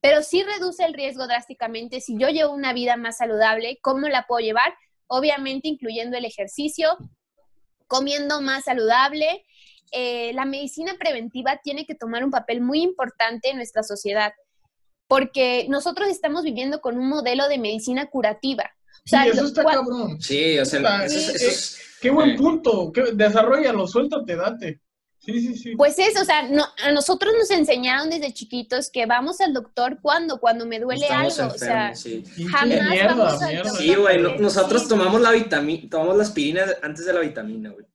Pero 0.00 0.22
sí 0.22 0.44
reduce 0.44 0.84
el 0.84 0.94
riesgo 0.94 1.26
drásticamente 1.26 2.00
si 2.00 2.16
yo 2.16 2.28
llevo 2.28 2.52
una 2.52 2.72
vida 2.72 2.96
más 2.96 3.16
saludable, 3.16 3.78
¿cómo 3.82 4.06
la 4.08 4.24
puedo 4.28 4.38
llevar? 4.44 4.72
Obviamente 5.08 5.66
incluyendo 5.66 6.16
el 6.16 6.24
ejercicio, 6.24 6.96
comiendo 7.88 8.40
más 8.40 8.64
saludable. 8.64 9.44
Eh, 9.90 10.32
la 10.34 10.44
medicina 10.44 10.94
preventiva 10.98 11.60
tiene 11.64 11.84
que 11.84 11.96
tomar 11.96 12.22
un 12.24 12.30
papel 12.30 12.60
muy 12.60 12.80
importante 12.80 13.50
en 13.50 13.56
nuestra 13.56 13.82
sociedad, 13.82 14.32
porque 15.08 15.66
nosotros 15.68 16.08
estamos 16.08 16.44
viviendo 16.44 16.80
con 16.80 16.96
un 16.96 17.08
modelo 17.08 17.48
de 17.48 17.58
medicina 17.58 18.06
curativa. 18.08 18.70
O 19.04 19.08
sea, 19.08 19.24
Sí, 19.24 19.30
eso 19.30 19.46
está 19.46 19.64
cual- 19.64 19.76
cabrón. 19.78 20.20
Sí, 20.20 20.58
o 20.60 20.64
sea, 20.64 21.04
eso, 21.04 21.18
eh, 21.18 21.34
eso 21.34 21.48
es- 21.48 21.78
Qué 22.00 22.10
buen 22.10 22.30
Sí. 22.30 22.36
punto. 22.36 22.92
Desarrollalo, 23.14 23.86
suéltate, 23.88 24.36
date. 24.36 24.80
Sí, 25.24 25.40
sí, 25.40 25.56
sí. 25.56 25.76
Pues 25.76 25.98
es, 26.00 26.20
o 26.20 26.24
sea, 26.24 26.42
no, 26.48 26.64
a 26.84 26.90
nosotros 26.90 27.32
nos 27.38 27.50
enseñaron 27.52 28.10
desde 28.10 28.32
chiquitos 28.32 28.90
que 28.90 29.06
vamos 29.06 29.40
al 29.40 29.52
doctor 29.52 29.98
cuando, 30.02 30.38
cuando 30.40 30.66
me 30.66 30.80
duele 30.80 31.04
estamos 31.04 31.38
algo, 31.38 31.54
o 31.54 31.58
sea, 31.58 31.90
enfermos, 31.90 32.00
sí. 32.00 32.24
Pinche 32.34 32.50
jamás 32.52 32.88
mierda, 32.90 33.14
vamos 33.14 33.42
al 33.42 33.48
mierda. 33.50 33.68
doctor. 33.70 33.86
Sí, 33.86 33.94
güey, 33.94 34.18
no- 34.20 34.36
nosotros 34.38 34.82
sí. 34.82 34.88
tomamos 34.88 35.20
la 35.20 35.30
vitamina, 35.30 35.88
tomamos 35.88 36.16
la 36.16 36.22
aspirina 36.24 36.64
antes 36.82 37.06
de 37.06 37.12
la 37.12 37.20
vitamina, 37.20 37.70
güey. 37.70 37.86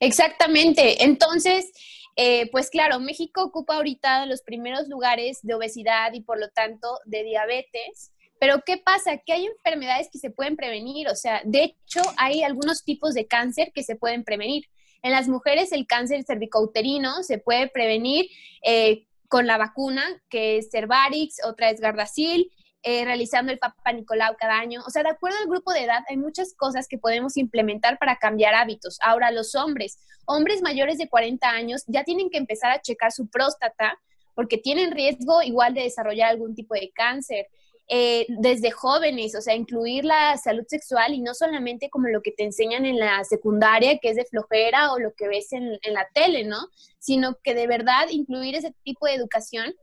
Exactamente. 0.00 1.04
Entonces, 1.04 1.70
eh, 2.16 2.50
pues 2.50 2.70
claro, 2.70 2.98
México 3.00 3.42
ocupa 3.44 3.76
ahorita 3.76 4.26
los 4.26 4.42
primeros 4.42 4.88
lugares 4.88 5.38
de 5.42 5.54
obesidad 5.54 6.12
y 6.12 6.22
por 6.22 6.38
lo 6.40 6.48
tanto 6.50 6.98
de 7.04 7.22
diabetes. 7.22 8.12
Pero 8.38 8.60
¿qué 8.66 8.76
pasa? 8.76 9.16
Que 9.24 9.32
hay 9.32 9.46
enfermedades 9.46 10.08
que 10.12 10.18
se 10.18 10.30
pueden 10.30 10.56
prevenir. 10.56 11.08
O 11.08 11.14
sea, 11.16 11.40
de 11.44 11.64
hecho, 11.64 12.02
hay 12.18 12.42
algunos 12.42 12.84
tipos 12.84 13.14
de 13.14 13.26
cáncer 13.26 13.72
que 13.74 13.82
se 13.82 13.96
pueden 13.96 14.24
prevenir. 14.24 14.64
En 15.02 15.12
las 15.12 15.28
mujeres 15.28 15.72
el 15.72 15.86
cáncer 15.86 16.24
cervicouterino 16.24 17.22
se 17.22 17.38
puede 17.38 17.68
prevenir 17.68 18.26
eh, 18.62 19.06
con 19.28 19.46
la 19.46 19.58
vacuna, 19.58 20.04
que 20.28 20.58
es 20.58 20.70
Cervarix, 20.70 21.44
otra 21.44 21.70
es 21.70 21.80
Gardasil, 21.80 22.50
eh, 22.82 23.04
realizando 23.04 23.50
el 23.50 23.58
Papa 23.58 23.92
Nicolau 23.92 24.36
cada 24.38 24.58
año. 24.58 24.80
O 24.86 24.90
sea, 24.90 25.02
de 25.02 25.08
acuerdo 25.08 25.38
al 25.38 25.48
grupo 25.48 25.72
de 25.72 25.82
edad, 25.82 26.04
hay 26.08 26.16
muchas 26.16 26.54
cosas 26.54 26.86
que 26.86 26.98
podemos 26.98 27.36
implementar 27.36 27.98
para 27.98 28.16
cambiar 28.16 28.54
hábitos. 28.54 28.98
Ahora, 29.02 29.32
los 29.32 29.56
hombres, 29.56 29.98
hombres 30.24 30.62
mayores 30.62 30.96
de 30.98 31.08
40 31.08 31.48
años 31.48 31.82
ya 31.88 32.04
tienen 32.04 32.30
que 32.30 32.38
empezar 32.38 32.70
a 32.70 32.80
checar 32.80 33.10
su 33.10 33.28
próstata 33.28 33.98
porque 34.36 34.58
tienen 34.58 34.92
riesgo 34.92 35.42
igual 35.42 35.74
de 35.74 35.82
desarrollar 35.82 36.28
algún 36.28 36.54
tipo 36.54 36.74
de 36.74 36.92
cáncer. 36.94 37.48
Eh, 37.88 38.26
desde 38.28 38.70
jóvenes, 38.72 39.34
o 39.36 39.40
sea, 39.40 39.54
incluir 39.54 40.04
la 40.04 40.36
salud 40.38 40.64
sexual 40.66 41.14
y 41.14 41.20
no 41.20 41.34
solamente 41.34 41.88
como 41.88 42.08
lo 42.08 42.20
que 42.20 42.32
te 42.32 42.42
enseñan 42.44 42.84
en 42.84 42.98
la 42.98 43.22
secundaria, 43.24 43.98
que 43.98 44.10
es 44.10 44.16
de 44.16 44.24
flojera 44.24 44.92
o 44.92 44.98
lo 44.98 45.12
que 45.14 45.28
ves 45.28 45.52
en, 45.52 45.78
en 45.82 45.94
la 45.94 46.08
tele, 46.12 46.44
¿no? 46.44 46.68
Sino 46.98 47.36
que 47.44 47.54
de 47.54 47.66
verdad 47.66 48.08
incluir 48.10 48.56
ese 48.56 48.74
tipo 48.82 49.06
de 49.06 49.14
educación 49.14 49.74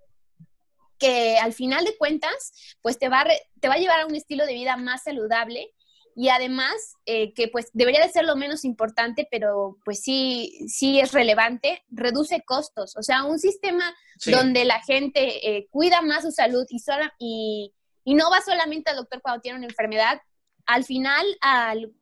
que 1.00 1.38
al 1.38 1.54
final 1.54 1.84
de 1.86 1.98
cuentas, 1.98 2.76
pues 2.82 2.98
te 2.98 3.10
va, 3.10 3.22
a 3.22 3.26
te 3.60 3.68
va 3.68 3.76
a 3.76 3.78
llevar 3.80 4.02
a 4.02 4.06
un 4.06 4.16
estilo 4.16 4.46
de 4.46 4.54
vida 4.54 4.78
más 4.78 5.04
saludable 5.04 5.72
y 6.16 6.30
además 6.30 6.74
eh, 7.06 7.34
que 7.34 7.48
pues 7.48 7.70
debería 7.74 8.02
de 8.06 8.12
ser 8.12 8.24
lo 8.26 8.36
menos 8.36 8.63
importante, 8.66 9.28
pero 9.32 9.78
pues 9.84 10.02
sí, 10.02 10.60
sí 10.68 11.00
es 11.00 11.12
relevante, 11.12 11.84
reduce 11.89 12.44
costos. 12.46 12.96
O 12.98 13.02
sea, 13.02 13.24
un 13.24 13.39
sistema 13.39 13.94
Sí. 14.20 14.30
donde 14.32 14.63
la 14.63 14.80
gente 14.82 15.50
eh, 15.58 15.68
cuida 15.72 16.02
más 16.04 16.22
su 16.24 16.32
salud 16.32 16.66
y, 16.70 16.78
sola- 16.80 17.13
y, 17.18 17.74
y 18.04 18.16
no 18.16 18.30
va 18.30 18.42
solamente 18.42 18.92
al 18.92 18.98
doctor 18.98 19.22
cuando 19.22 19.42
tiene 19.42 19.58
una 19.58 19.68
enfermedad, 19.68 20.22
al 20.66 20.84
final 20.84 21.26
al, 21.42 21.94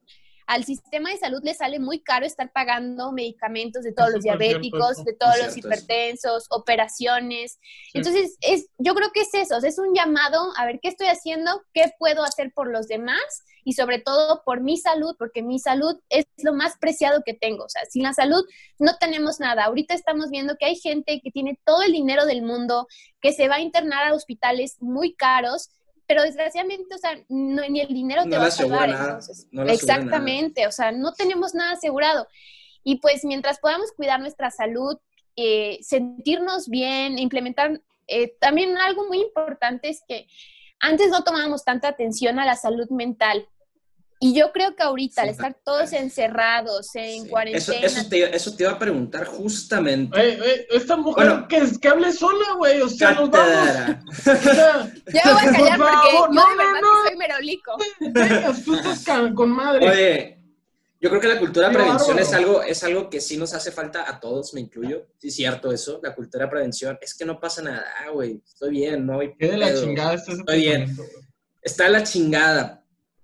al 0.47 0.63
sistema 0.65 1.09
de 1.09 1.17
salud 1.17 1.41
le 1.43 1.53
sale 1.53 1.79
muy 1.79 2.01
caro 2.01 2.25
estar 2.25 2.51
pagando 2.51 3.11
medicamentos 3.11 3.83
de 3.83 3.93
todos 3.93 4.09
Es 4.09 4.15
los 4.15 4.23
diabéticos, 4.23 5.03
de 5.03 5.13
todos 5.13 5.37
los 5.41 5.57
hipertensos, 5.57 6.47
operaciones. 6.49 7.53
Sí. 7.53 7.91
Entonces, 7.93 8.37
es, 8.41 8.67
yo 8.77 8.93
creo 8.93 9.11
que 9.13 9.21
es 9.21 9.33
eso, 9.33 9.57
es 9.57 9.79
un 9.79 9.93
llamado 9.93 10.51
a 10.57 10.65
ver 10.65 10.79
qué 10.81 10.89
estoy 10.89 11.07
haciendo, 11.07 11.63
qué 11.73 11.91
puedo 11.97 12.23
hacer 12.23 12.51
por 12.53 12.69
los 12.69 12.87
demás 12.87 13.21
y 13.63 13.73
sobre 13.73 13.99
todo 13.99 14.43
por 14.43 14.61
mi 14.61 14.77
salud, 14.77 15.15
porque 15.17 15.41
mi 15.41 15.59
salud 15.59 15.99
es 16.09 16.25
lo 16.43 16.53
más 16.53 16.77
preciado 16.79 17.21
que 17.25 17.33
tengo. 17.33 17.65
O 17.65 17.69
sea, 17.69 17.83
sin 17.85 18.03
la 18.03 18.13
salud 18.13 18.43
no 18.79 18.97
tenemos 18.97 19.39
nada. 19.39 19.65
Ahorita 19.65 19.93
estamos 19.93 20.29
viendo 20.29 20.57
que 20.57 20.65
hay 20.65 20.75
gente 20.75 21.21
que 21.23 21.31
tiene 21.31 21.59
todo 21.63 21.81
el 21.83 21.91
dinero 21.91 22.25
del 22.25 22.41
mundo, 22.41 22.87
que 23.21 23.33
se 23.33 23.47
va 23.47 23.55
a 23.55 23.61
internar 23.61 24.07
a 24.07 24.13
hospitales 24.13 24.77
muy 24.79 25.13
caros, 25.13 25.69
pero 26.11 26.23
desgraciadamente, 26.23 26.93
o 26.93 26.97
sea, 26.97 27.17
no- 27.29 27.61
ni 27.69 27.79
el 27.79 27.87
dinero 27.87 28.23
te 28.29 28.37
va 28.37 28.47
a 28.47 28.51
salvar. 28.51 28.89
nada, 28.89 29.05
entonces. 29.05 29.47
no. 29.49 29.63
Exactamente, 29.63 30.67
o 30.67 30.71
sea, 30.73 30.91
no 30.91 31.13
tenemos 31.13 31.53
nada 31.55 31.71
asegurado. 31.71 32.27
Y 32.83 32.97
pues 32.97 33.23
mientras 33.23 33.59
podamos 33.59 33.93
cuidar 33.93 34.19
nuestra 34.19 34.51
salud, 34.51 34.97
eh, 35.37 35.79
sentirnos 35.81 36.67
bien, 36.67 37.17
implementar, 37.17 37.79
eh, 38.07 38.35
también 38.41 38.77
algo 38.77 39.07
muy 39.07 39.21
importante 39.21 39.87
es 39.87 40.03
que 40.05 40.27
antes 40.81 41.07
no 41.11 41.23
tomábamos 41.23 41.63
tanta 41.63 41.87
atención 41.87 42.39
a 42.39 42.45
la 42.45 42.57
salud 42.57 42.89
mental. 42.89 43.47
Y 44.23 44.35
yo 44.35 44.51
creo 44.51 44.75
que 44.75 44.83
ahorita, 44.83 45.23
al 45.23 45.29
estar 45.29 45.57
todos 45.65 45.93
encerrados 45.93 46.95
en 46.95 47.11
Sí. 47.11 47.17
Eso, 47.21 47.29
cuarentena, 47.29 47.85
eso, 47.87 48.07
te, 48.07 48.35
eso 48.35 48.55
te 48.55 48.63
iba 48.63 48.71
a 48.73 48.77
preguntar 48.77 49.25
justamente. 49.25 50.15
Eh, 50.19 50.39
eh, 50.45 50.67
esta 50.69 50.95
mujer 50.95 51.25
Bueno. 51.25 51.47
que, 51.47 51.79
que 51.81 51.87
hable 51.87 52.13
sola, 52.13 52.53
güey. 52.55 52.81
O 52.81 52.87
sea, 52.87 53.13
nos 53.13 53.31
vamos. 53.31 53.51
Cátedra. 53.51 54.03
O 54.07 54.13
sea, 54.13 54.93
ya 55.13 55.25
me 55.25 55.33
voy 55.33 55.41
a 55.41 55.51
callar 55.51 55.77
Por 55.77 55.89
porque 55.89 56.11
favor, 56.11 56.29
yo 56.29 56.33
no, 56.35 56.49
de 56.49 56.55
verdad 56.55 56.81
no, 56.81 56.81
no. 56.81 57.03
que 57.03 57.09
soy 57.09 57.17
merolico. 57.17 57.77
vengas, 57.99 58.63
tú 58.63 58.75
estás 58.75 59.33
con 59.33 59.49
madre. 59.49 59.89
Oye, 59.89 60.37
yo 60.99 61.09
creo 61.09 61.19
que 61.19 61.27
la 61.27 61.39
cultura 61.39 61.69
de 61.69 61.73
prevención 61.73 62.19
es 62.19 62.31
algo, 62.31 62.61
es 62.61 62.83
algo 62.83 63.09
que 63.09 63.19
sí 63.21 63.37
nos 63.37 63.55
hace 63.55 63.71
falta 63.71 64.07
a 64.07 64.19
todos, 64.19 64.53
me 64.53 64.61
incluyo. 64.61 65.07
Sí, 65.17 65.29
es 65.29 65.35
cierto 65.35 65.71
eso, 65.71 65.99
la 66.03 66.13
cultura 66.13 66.45
de 66.45 66.51
prevención. 66.51 66.95
Es 67.01 67.15
que 67.15 67.25
no 67.25 67.39
pasa 67.39 67.63
nada, 67.63 67.91
güey. 68.13 68.39
Estoy 68.45 68.69
bien, 68.69 69.03
no 69.03 69.19
hay 69.19 69.33
Qué 69.35 69.47
de 69.47 69.57
la 69.57 69.73
chingada 69.73 70.13
Estoy 70.13 70.59
bien. 70.59 70.95
Está 71.63 71.89
la 71.89 72.03
chingada. 72.03 72.80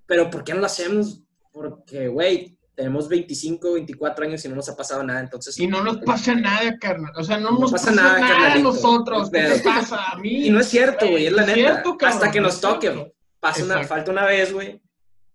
Pero 0.07 0.29
¿por 0.29 0.43
qué 0.43 0.53
no 0.53 0.61
lo 0.61 0.65
hacemos? 0.65 1.21
Porque, 1.51 2.07
güey, 2.07 2.57
tenemos 2.77 3.09
25, 3.09 3.73
24 3.73 4.25
años 4.25 4.45
y 4.45 4.49
no 4.49 4.55
nos 4.55 4.69
ha 4.69 4.77
pasado 4.77 5.03
nada, 5.03 5.19
entonces... 5.19 5.57
Y 5.59 5.65
no 5.65 5.83
nos 5.83 5.97
pasa 5.97 6.35
nada, 6.35 6.77
carnal. 6.77 7.11
O 7.17 7.23
sea, 7.23 7.37
no, 7.37 7.51
No 7.51 7.59
nos 7.59 7.71
pasa 7.71 7.87
pasa, 7.87 8.01
nada, 8.01 8.19
nada, 8.19 8.53
a 8.53 8.59
nosotros. 8.59 9.31
¿Qué 9.31 9.41
te 9.41 9.63
pasa? 9.63 10.11
A 10.11 10.17
mí. 10.19 10.45
Y 10.45 10.49
no 10.51 10.59
es 10.59 10.67
cierto, 10.67 11.09
güey, 11.09 11.25
es 11.25 11.33
la 11.33 11.41
neta. 11.41 11.55
cierto, 11.55 11.97
cabrón, 11.97 12.17
Hasta 12.17 12.31
que 12.31 12.39
nos 12.39 12.61
toque, 12.61 13.13
pasa 13.39 13.63
una, 13.63 13.83
falta 13.83 14.11
una 14.11 14.25
vez, 14.25 14.53
güey. 14.53 14.79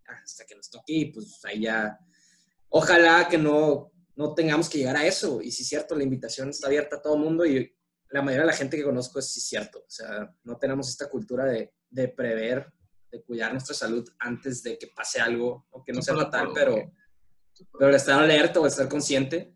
Hasta 0.07 0.45
que 0.45 0.55
nos 0.55 0.71
toque 0.71 0.93
y 0.93 1.05
pues 1.07 1.41
ahí 1.45 1.63
ya... 1.63 1.99
Ojalá 2.69 3.29
que 3.29 3.37
no, 3.37 3.93
no 4.15 4.35
tengamos 4.35 4.69
que 4.69 4.79
llegar 4.79 4.97
a 4.97 5.05
eso. 5.05 5.43
Y 5.43 5.51
sí 5.51 5.65
es 5.65 5.69
cierto, 5.69 5.97
la 5.97 6.05
invitación 6.05 6.49
está 6.49 6.69
abierta 6.69 6.97
a 6.97 7.03
todo 7.03 7.17
el 7.17 7.23
mundo 7.23 7.45
y 7.45 7.75
la 8.11 8.23
mayoría 8.23 8.43
de 8.45 8.53
la 8.53 8.57
gente 8.57 8.77
que 8.77 8.85
conozco 8.85 9.19
es 9.19 9.33
sí 9.33 9.41
cierto. 9.41 9.81
O 9.81 9.91
sea, 9.91 10.33
no 10.45 10.57
tenemos 10.59 10.89
esta 10.89 11.11
cultura 11.11 11.47
de, 11.47 11.75
de 11.91 12.09
prever, 12.09 12.73
de 13.13 13.23
cuidar 13.23 13.53
nuestra 13.53 13.75
salud 13.75 14.09
antes 14.19 14.63
de 14.63 14.79
que 14.79 14.89
pase 14.89 15.21
algo, 15.21 15.67
o 15.71 15.85
que 15.85 15.93
no 15.93 16.01
sea 16.01 16.17
fatal, 16.17 16.49
pero, 16.55 16.77
pero 17.79 17.95
estar 17.95 18.21
alerta 18.21 18.59
o 18.59 18.67
estar 18.67 18.89
consciente 18.89 19.55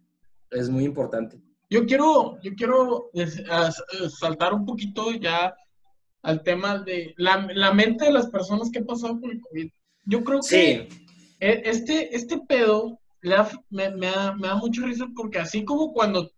es 0.51 0.69
muy 0.69 0.85
importante. 0.85 1.41
Yo 1.69 1.87
quiero, 1.87 2.39
yo 2.43 2.55
quiero 2.55 3.11
saltar 4.21 4.55
un 4.55 4.65
poquito 4.65 5.11
ya 5.13 5.55
al 6.23 6.43
tema 6.43 6.79
de 6.79 7.15
la, 7.17 7.49
la 7.55 7.73
mente 7.73 8.05
de 8.05 8.13
las 8.13 8.29
personas 8.29 8.71
que 8.71 8.81
han 8.81 8.87
pasado 8.87 9.19
por 9.19 9.33
el 9.33 9.41
COVID. 9.41 9.71
Yo 10.05 10.23
creo 10.23 10.41
que 10.41 10.47
Sí, 10.47 10.89
e- 11.41 11.63
este, 11.65 12.15
este 12.15 12.39
pedo 12.47 13.01
me, 13.71 13.91
me 13.91 14.07
da, 14.07 14.35
me 14.35 14.49
da 14.49 14.57
mucha 14.57 14.85
risa 14.85 15.07
porque 15.17 15.39
así 15.39 15.65
como 15.65 15.93
cuando 15.93 16.31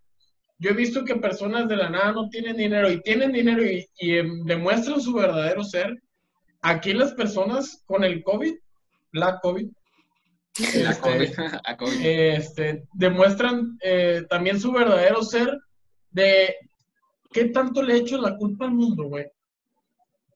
yo 0.59 0.71
he 0.71 0.75
visto 0.75 1.05
que 1.05 1.17
personas 1.17 1.69
de 1.69 1.77
la 1.77 1.89
nada 1.91 2.13
no 2.13 2.29
tienen 2.29 2.57
dinero 2.57 2.91
y 2.91 3.01
tienen 3.03 3.33
dinero 3.33 3.65
y, 3.65 3.87
y, 3.99 4.17
em, 4.17 4.45
demuestran 4.45 5.01
su 5.01 5.13
verdadero 5.13 5.63
ser, 5.63 6.03
aquí 6.63 6.93
las 6.93 7.13
personas 7.13 7.83
con 7.87 8.05
el 8.05 8.23
COVID, 8.23 8.55
la 9.13 9.41
COVID, 9.41 9.69
la 10.75 10.91
este, 10.91 11.01
COVID. 11.01 11.31
A 11.65 11.77
COVID. 11.77 12.07
este, 12.07 12.85
demuestran 12.95 13.79
eh, 13.83 14.25
también 14.29 14.61
su 14.61 14.73
verdadero 14.73 15.23
ser 15.23 15.59
de 16.11 16.55
qué 17.33 17.47
tanto 17.47 17.83
le 17.83 17.95
he 17.95 17.99
hecho 17.99 18.19
la 18.19 18.37
culpa 18.37 18.65
al 18.65 18.73
mundo, 18.73 19.05
güey. 19.05 19.27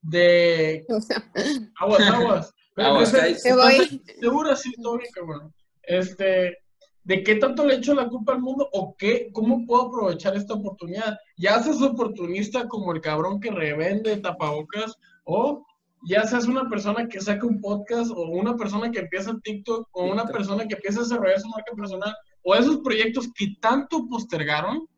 De 0.02 0.84
aguas, 1.80 2.00
aguas. 2.08 2.54
Aguas, 2.74 3.12
¿Estás- 3.12 3.28
guys. 3.28 3.44
Me 3.44 3.52
voy. 3.52 3.74
estás 3.74 4.16
¿Segura? 4.18 4.56
Sí, 4.56 4.72
todo 4.82 4.96
bien, 4.96 5.10
cabrón. 5.14 5.54
Este, 5.82 6.56
¿de 7.04 7.22
qué 7.22 7.34
tanto 7.34 7.66
le 7.66 7.74
he 7.74 7.76
hecho 7.76 7.92
la 7.92 8.08
culpa 8.08 8.32
al 8.32 8.40
mundo 8.40 8.66
o 8.72 8.96
qué, 8.96 9.30
cómo 9.30 9.66
puedo 9.66 9.88
aprovechar 9.88 10.34
esta 10.36 10.54
oportunidad? 10.54 11.18
¿Ya 11.36 11.62
seas 11.62 11.82
oportunista 11.82 12.66
como 12.68 12.92
el 12.92 13.02
cabrón 13.02 13.40
que 13.40 13.50
revende 13.50 14.16
tapabocas 14.16 14.96
o 15.24 15.66
ya 16.04 16.24
seas 16.26 16.46
una 16.46 16.68
persona 16.68 17.08
que 17.08 17.20
saca 17.20 17.46
un 17.46 17.60
podcast 17.60 18.10
o 18.10 18.22
una 18.30 18.56
persona 18.56 18.90
que 18.90 19.00
empieza 19.00 19.38
TikTok 19.42 19.88
o 19.92 20.04
una 20.04 20.22
TikTok. 20.22 20.32
persona 20.36 20.66
que 20.68 20.74
empieza 20.74 21.00
a 21.00 21.02
desarrollar 21.04 21.40
su 21.40 21.48
marca 21.48 21.72
personal 21.76 22.14
o 22.42 22.54
esos 22.54 22.78
proyectos 22.78 23.28
que 23.34 23.54
tanto 23.60 24.06
postergaron, 24.08 24.88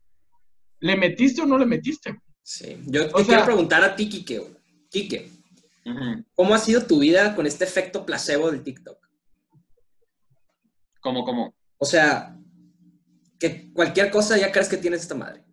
¿le 0.80 0.96
metiste 0.96 1.42
o 1.42 1.46
no 1.46 1.58
le 1.58 1.66
metiste? 1.66 2.18
Sí. 2.42 2.78
Yo 2.86 3.06
te 3.08 3.12
O 3.14 3.16
sea- 3.18 3.26
quiero 3.26 3.44
preguntar 3.44 3.82
a 3.84 3.94
ti, 3.96 4.08
Kike. 4.08 4.56
Kike. 4.90 5.30
¿cómo 6.34 6.54
ha 6.54 6.58
sido 6.58 6.86
tu 6.86 7.00
vida 7.00 7.34
con 7.36 7.46
este 7.46 7.64
efecto 7.64 8.06
placebo 8.06 8.50
del 8.50 8.62
TikTok? 8.62 8.96
¿Cómo, 11.00 11.22
cómo? 11.24 11.54
O 11.76 11.84
sea, 11.84 12.34
que 13.38 13.70
cualquier 13.74 14.10
cosa 14.10 14.38
ya 14.38 14.50
crees 14.50 14.70
que 14.70 14.78
tienes 14.78 15.02
esta 15.02 15.14
madre. 15.14 15.44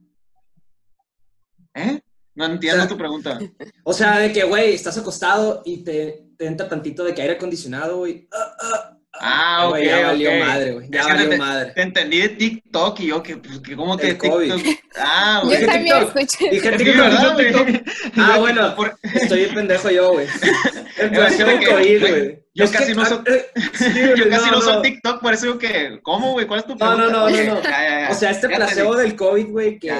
¿Eh? 1.74 2.02
No 2.48 2.54
entiendo 2.54 2.78
O 2.78 2.82
sea, 2.82 2.90
tu 2.90 2.98
pregunta. 2.98 3.40
O 3.84 3.94
sea, 3.94 4.20
de 4.20 4.32
que, 4.32 4.44
güey, 4.44 4.74
estás 4.74 4.98
acostado 4.98 5.62
y 5.66 5.84
te, 5.84 6.24
te 6.38 6.46
entra 6.46 6.68
tantito 6.68 7.04
de 7.04 7.14
que 7.14 7.22
aire 7.22 7.34
acondicionado, 7.36 7.98
güey. 7.98 8.28
Ah, 8.32 8.56
ah, 8.62 8.98
Ah, 9.24 9.64
ok, 9.66 9.70
güey, 9.72 9.86
ya 9.86 10.08
valió 10.08 10.30
ok. 10.32 10.40
madre, 10.40 10.72
güey. 10.72 10.88
Ya 10.90 11.04
valió 11.04 11.30
te- 11.30 11.38
madre. 11.38 11.72
Te 11.76 11.82
entendí 11.82 12.22
de 12.22 12.30
TikTok 12.30 13.00
y 13.02 13.08
yo 13.08 13.22
que, 13.22 13.38
pues, 13.38 13.60
que 13.60 13.76
¿cómo 13.76 13.98
que 13.98 14.18
COVID. 14.18 14.54
TikTok? 14.56 14.76
Ah, 14.98 15.40
Yo 15.44 15.48
güey. 15.50 15.58
Dije 15.60 15.72
también 15.72 16.00
TikTok. 16.00 16.18
escuché. 16.18 16.50
Dije 16.50 16.72
TikTok. 16.78 16.96
¿verdad, 16.96 17.34
güey? 17.36 17.84
Ah, 18.16 18.38
bueno, 18.40 18.76
Por- 18.76 18.98
estoy 19.14 19.46
pendejo 19.48 19.90
yo, 19.92 20.14
güey. 20.14 20.28
Placebo 21.14 21.60
que, 21.60 21.66
COVID, 21.68 22.00
güey, 22.00 22.40
yo 22.54 22.64
Es 22.64 22.72
casi 22.72 22.86
que- 22.88 22.96
no 22.96 23.06
soy- 23.06 23.24
eh, 23.28 23.46
sí, 23.74 23.86
Yo 24.18 24.30
casi 24.30 24.46
no, 24.50 24.52
no, 24.58 24.62
soy. 24.62 24.82
TikTok, 24.82 25.22
por 25.22 25.34
eso 25.34 25.46
digo 25.46 25.58
que, 25.60 26.00
¿cómo, 26.02 26.32
güey? 26.32 26.48
¿Cuál 26.48 26.62
es 26.62 26.66
tu 26.66 26.74
No, 26.74 26.78
pregunta? 26.78 27.04
no, 27.04 27.10
no, 27.12 27.30
no, 27.30 27.30
no. 27.30 27.62
Ya, 27.64 27.70
ya, 27.70 28.02
ya. 28.06 28.08
O 28.12 28.14
sea, 28.16 28.32
este 28.32 28.50
placebo 28.50 28.96
del 28.96 29.16
COVID, 29.16 29.48
güey, 29.50 29.78
que, 29.78 29.94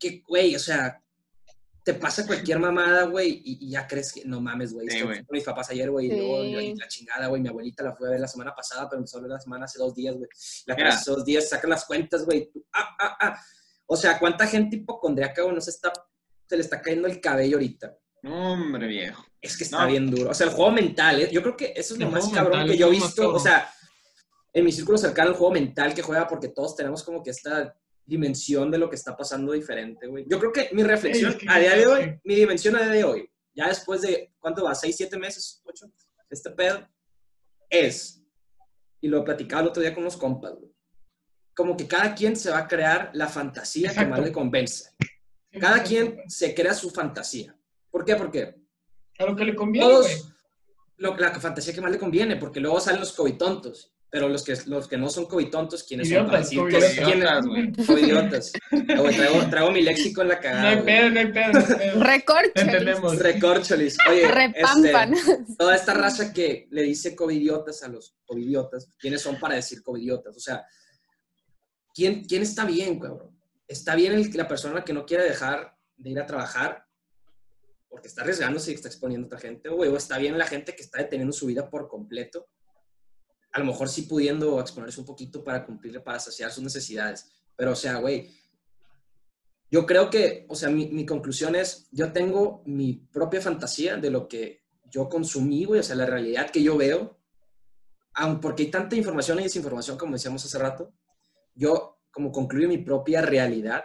que, 0.00 0.22
güey, 0.26 0.56
o 0.56 0.58
sea, 0.58 1.00
te 1.84 1.94
pasa 1.94 2.26
cualquier 2.26 2.58
mamada, 2.60 3.04
güey, 3.06 3.42
y, 3.44 3.66
y 3.66 3.70
ya 3.70 3.86
crees 3.88 4.12
que, 4.12 4.24
no 4.24 4.40
mames, 4.40 4.72
güey, 4.72 4.88
Sí, 4.88 4.96
estoy 4.98 5.06
güey. 5.14 5.24
con 5.24 5.34
mis 5.34 5.44
papás 5.44 5.70
ayer, 5.70 5.90
güey, 5.90 6.06
y 6.06 6.16
luego 6.16 6.42
y 6.60 6.74
la 6.76 6.86
chingada, 6.88 7.26
güey, 7.26 7.42
mi 7.42 7.48
abuelita 7.48 7.82
la 7.82 7.92
fue 7.96 8.06
a 8.08 8.10
ver 8.12 8.20
la 8.20 8.28
semana 8.28 8.54
pasada, 8.54 8.88
pero 8.88 8.98
empezó 9.00 9.18
a 9.18 9.22
ver 9.22 9.30
la 9.30 9.40
semana 9.40 9.64
hace 9.64 9.78
dos 9.78 9.94
días, 9.94 10.14
güey, 10.16 10.28
la 10.66 10.74
fue 10.76 10.84
hace 10.84 11.10
dos 11.10 11.24
días, 11.24 11.48
sacan 11.48 11.70
las 11.70 11.84
cuentas, 11.84 12.24
güey, 12.24 12.50
ah, 12.72 12.96
ah, 13.00 13.16
ah, 13.20 13.40
o 13.86 13.96
sea, 13.96 14.18
¿cuánta 14.18 14.46
gente 14.46 14.76
hipocondriaca, 14.76 15.42
güey, 15.42 15.54
no 15.54 15.60
se 15.60 15.70
está, 15.70 15.92
se 16.48 16.56
le 16.56 16.62
está 16.62 16.80
cayendo 16.80 17.08
el 17.08 17.20
cabello 17.20 17.56
ahorita? 17.56 17.96
No, 18.22 18.52
hombre, 18.52 18.86
viejo. 18.86 19.24
Es 19.40 19.56
que 19.56 19.64
está 19.64 19.82
No. 19.82 19.88
bien 19.88 20.08
duro. 20.08 20.30
O 20.30 20.34
sea, 20.34 20.46
el 20.46 20.52
juego 20.52 20.70
mental, 20.70 21.20
¿eh? 21.22 21.28
yo 21.32 21.42
creo 21.42 21.56
que 21.56 21.72
eso 21.74 21.94
es 21.94 22.00
lo 22.00 22.06
El 22.06 22.12
más 22.12 22.28
cabrón 22.28 22.58
mental 22.60 22.70
que 22.70 22.78
yo 22.78 22.86
he 22.86 22.90
visto. 22.90 23.34
O 23.34 23.38
sea, 23.40 23.68
en 24.52 24.64
mi 24.64 24.70
círculo 24.70 24.96
cercano, 24.96 25.30
el 25.30 25.36
juego 25.36 25.52
mental 25.52 25.92
que 25.92 26.02
juega 26.02 26.28
porque 26.28 26.46
todos 26.48 26.76
tenemos 26.76 27.02
como 27.02 27.20
que 27.20 27.30
esta 27.30 27.74
dimensión 28.04 28.70
de 28.70 28.78
lo 28.78 28.88
que 28.90 28.96
está 28.96 29.16
pasando 29.16 29.52
diferente, 29.52 30.06
güey. 30.06 30.24
Yo 30.28 30.38
creo 30.38 30.52
que 30.52 30.70
mi 30.72 30.82
reflexión 30.82 31.36
que 31.38 31.46
a 31.48 31.58
día 31.58 31.76
de 31.76 31.86
hoy, 31.86 32.20
mi 32.24 32.34
dimensión 32.34 32.76
a 32.76 32.82
día 32.82 32.92
de 32.92 33.04
hoy, 33.04 33.30
ya 33.54 33.68
después 33.68 34.02
de, 34.02 34.32
¿cuánto 34.38 34.64
va? 34.64 34.74
¿Seis, 34.74 34.96
siete 34.96 35.18
meses? 35.18 35.62
¿Ocho? 35.64 35.86
Este 36.28 36.50
pedo 36.50 36.88
es, 37.68 38.22
y 39.00 39.08
lo 39.08 39.24
platicaba 39.24 39.62
el 39.62 39.68
otro 39.68 39.82
día 39.82 39.94
con 39.94 40.02
unos 40.02 40.16
compas, 40.16 40.54
güey, 40.54 40.72
como 41.54 41.76
que 41.76 41.86
cada 41.86 42.14
quien 42.14 42.34
se 42.34 42.50
va 42.50 42.58
a 42.58 42.68
crear 42.68 43.10
la 43.14 43.28
fantasía 43.28 43.88
que 43.88 43.94
Exacto. 43.94 44.10
más 44.10 44.20
le 44.20 44.32
convence. 44.32 44.90
Cada 45.60 45.82
quien 45.82 46.22
se 46.28 46.54
crea 46.54 46.72
su 46.72 46.90
fantasía. 46.90 47.54
¿Por 47.90 48.06
qué? 48.06 48.16
Porque 48.16 48.54
A 49.18 49.26
lo 49.26 49.36
que 49.36 49.44
le 49.44 49.54
conviene. 49.54 49.86
Todos, 49.86 50.32
lo, 50.96 51.14
la 51.16 51.38
fantasía 51.38 51.74
que 51.74 51.82
más 51.82 51.92
le 51.92 51.98
conviene, 51.98 52.36
porque 52.36 52.60
luego 52.60 52.80
salen 52.80 53.00
los 53.00 53.12
covitontos. 53.12 53.92
Pero 54.14 54.28
los 54.28 54.42
que, 54.44 54.54
los 54.66 54.88
que 54.88 54.98
no 54.98 55.08
son 55.08 55.24
covitontos, 55.24 55.84
¿quiénes 55.84 56.10
son? 56.10 56.26
Para 56.26 56.42
Idiotas, 56.42 56.50
decir 56.82 56.96
que- 56.98 57.02
covidiotas. 57.06 57.46
¿quiénes? 57.46 57.86
Covidiotas. 57.86 58.52
Ah, 58.70 59.00
güey, 59.00 59.16
Traigo, 59.16 59.48
traigo 59.48 59.70
mi 59.70 59.80
léxico 59.80 60.20
en 60.20 60.28
la 60.28 60.34
No 60.34 60.40
cagada. 60.42 60.68
hay 60.68 60.74
güey. 60.74 60.84
pedo, 60.86 61.10
no 61.10 61.20
hay 61.20 61.26
pedo. 61.32 61.52
no 61.52 61.58
hay 61.58 61.64
pedo. 61.78 62.04
Recorcholis. 62.04 63.18
Recorcholis. 63.20 63.96
Oye, 64.10 64.28
Repampan. 64.28 65.14
este, 65.14 65.38
toda 65.56 65.74
esta 65.74 65.94
raza 65.94 66.30
que 66.30 66.68
le 66.70 66.82
dice 66.82 67.16
covidiotas 67.16 67.82
a 67.84 67.88
los 67.88 68.14
covidiotas, 68.26 68.90
¿quiénes 68.98 69.22
son 69.22 69.40
para 69.40 69.54
decir 69.54 69.82
covidiotas? 69.82 70.36
O 70.36 70.40
sea, 70.40 70.62
¿quién, 71.94 72.24
quién 72.26 72.42
está 72.42 72.66
bien, 72.66 72.98
cabrón? 73.00 73.30
¿Está 73.66 73.94
bien 73.94 74.12
el- 74.12 74.30
la 74.34 74.46
persona 74.46 74.84
que 74.84 74.92
no 74.92 75.06
quiere 75.06 75.24
dejar 75.24 75.74
de 75.96 76.10
ir 76.10 76.20
a 76.20 76.26
trabajar 76.26 76.84
porque 77.88 78.08
está 78.08 78.20
arriesgándose 78.20 78.72
y 78.72 78.74
está 78.74 78.88
exponiendo 78.88 79.24
a 79.24 79.28
otra 79.28 79.38
gente? 79.38 79.70
güey? 79.70 79.88
¿O 79.90 79.96
está 79.96 80.18
bien 80.18 80.36
la 80.36 80.46
gente 80.46 80.76
que 80.76 80.82
está 80.82 80.98
deteniendo 80.98 81.32
su 81.32 81.46
vida 81.46 81.70
por 81.70 81.88
completo? 81.88 82.46
A 83.52 83.60
lo 83.60 83.66
mejor 83.66 83.88
sí 83.88 84.02
pudiendo 84.02 84.60
exponerse 84.60 85.00
un 85.00 85.06
poquito 85.06 85.44
para 85.44 85.64
cumplir, 85.64 86.02
para 86.02 86.18
saciar 86.18 86.50
sus 86.50 86.64
necesidades. 86.64 87.30
Pero, 87.56 87.72
o 87.72 87.76
sea, 87.76 87.96
güey, 87.96 88.30
yo 89.72 89.86
creo 89.86 90.10
que, 90.10 90.44
o 90.50 90.54
sea, 90.54 90.68
mi, 90.68 91.06
conclusión 91.06 91.54
es, 91.56 91.88
yo 91.90 92.12
tengo 92.12 92.62
mi 92.66 92.92
propia 93.10 93.40
fantasía 93.40 93.96
de 93.96 94.10
lo 94.10 94.28
que 94.28 94.64
yo 94.90 95.08
consumí, 95.08 95.64
güey, 95.64 95.80
o 95.80 95.82
sea, 95.82 95.96
la 95.96 96.04
realidad 96.04 96.50
que 96.50 96.62
yo 96.62 96.76
veo, 96.76 97.18
aun 98.12 98.38
porque 98.38 98.64
hay 98.64 98.70
tanta 98.70 98.96
información 98.96 99.40
y 99.40 99.44
desinformación, 99.44 99.96
como 99.96 100.12
decíamos 100.12 100.44
hace 100.44 100.58
rato, 100.58 100.92
yo 101.54 102.00
como 102.10 102.30
concluyo 102.30 102.68
mi 102.68 102.76
propia 102.76 103.22
realidad, 103.22 103.82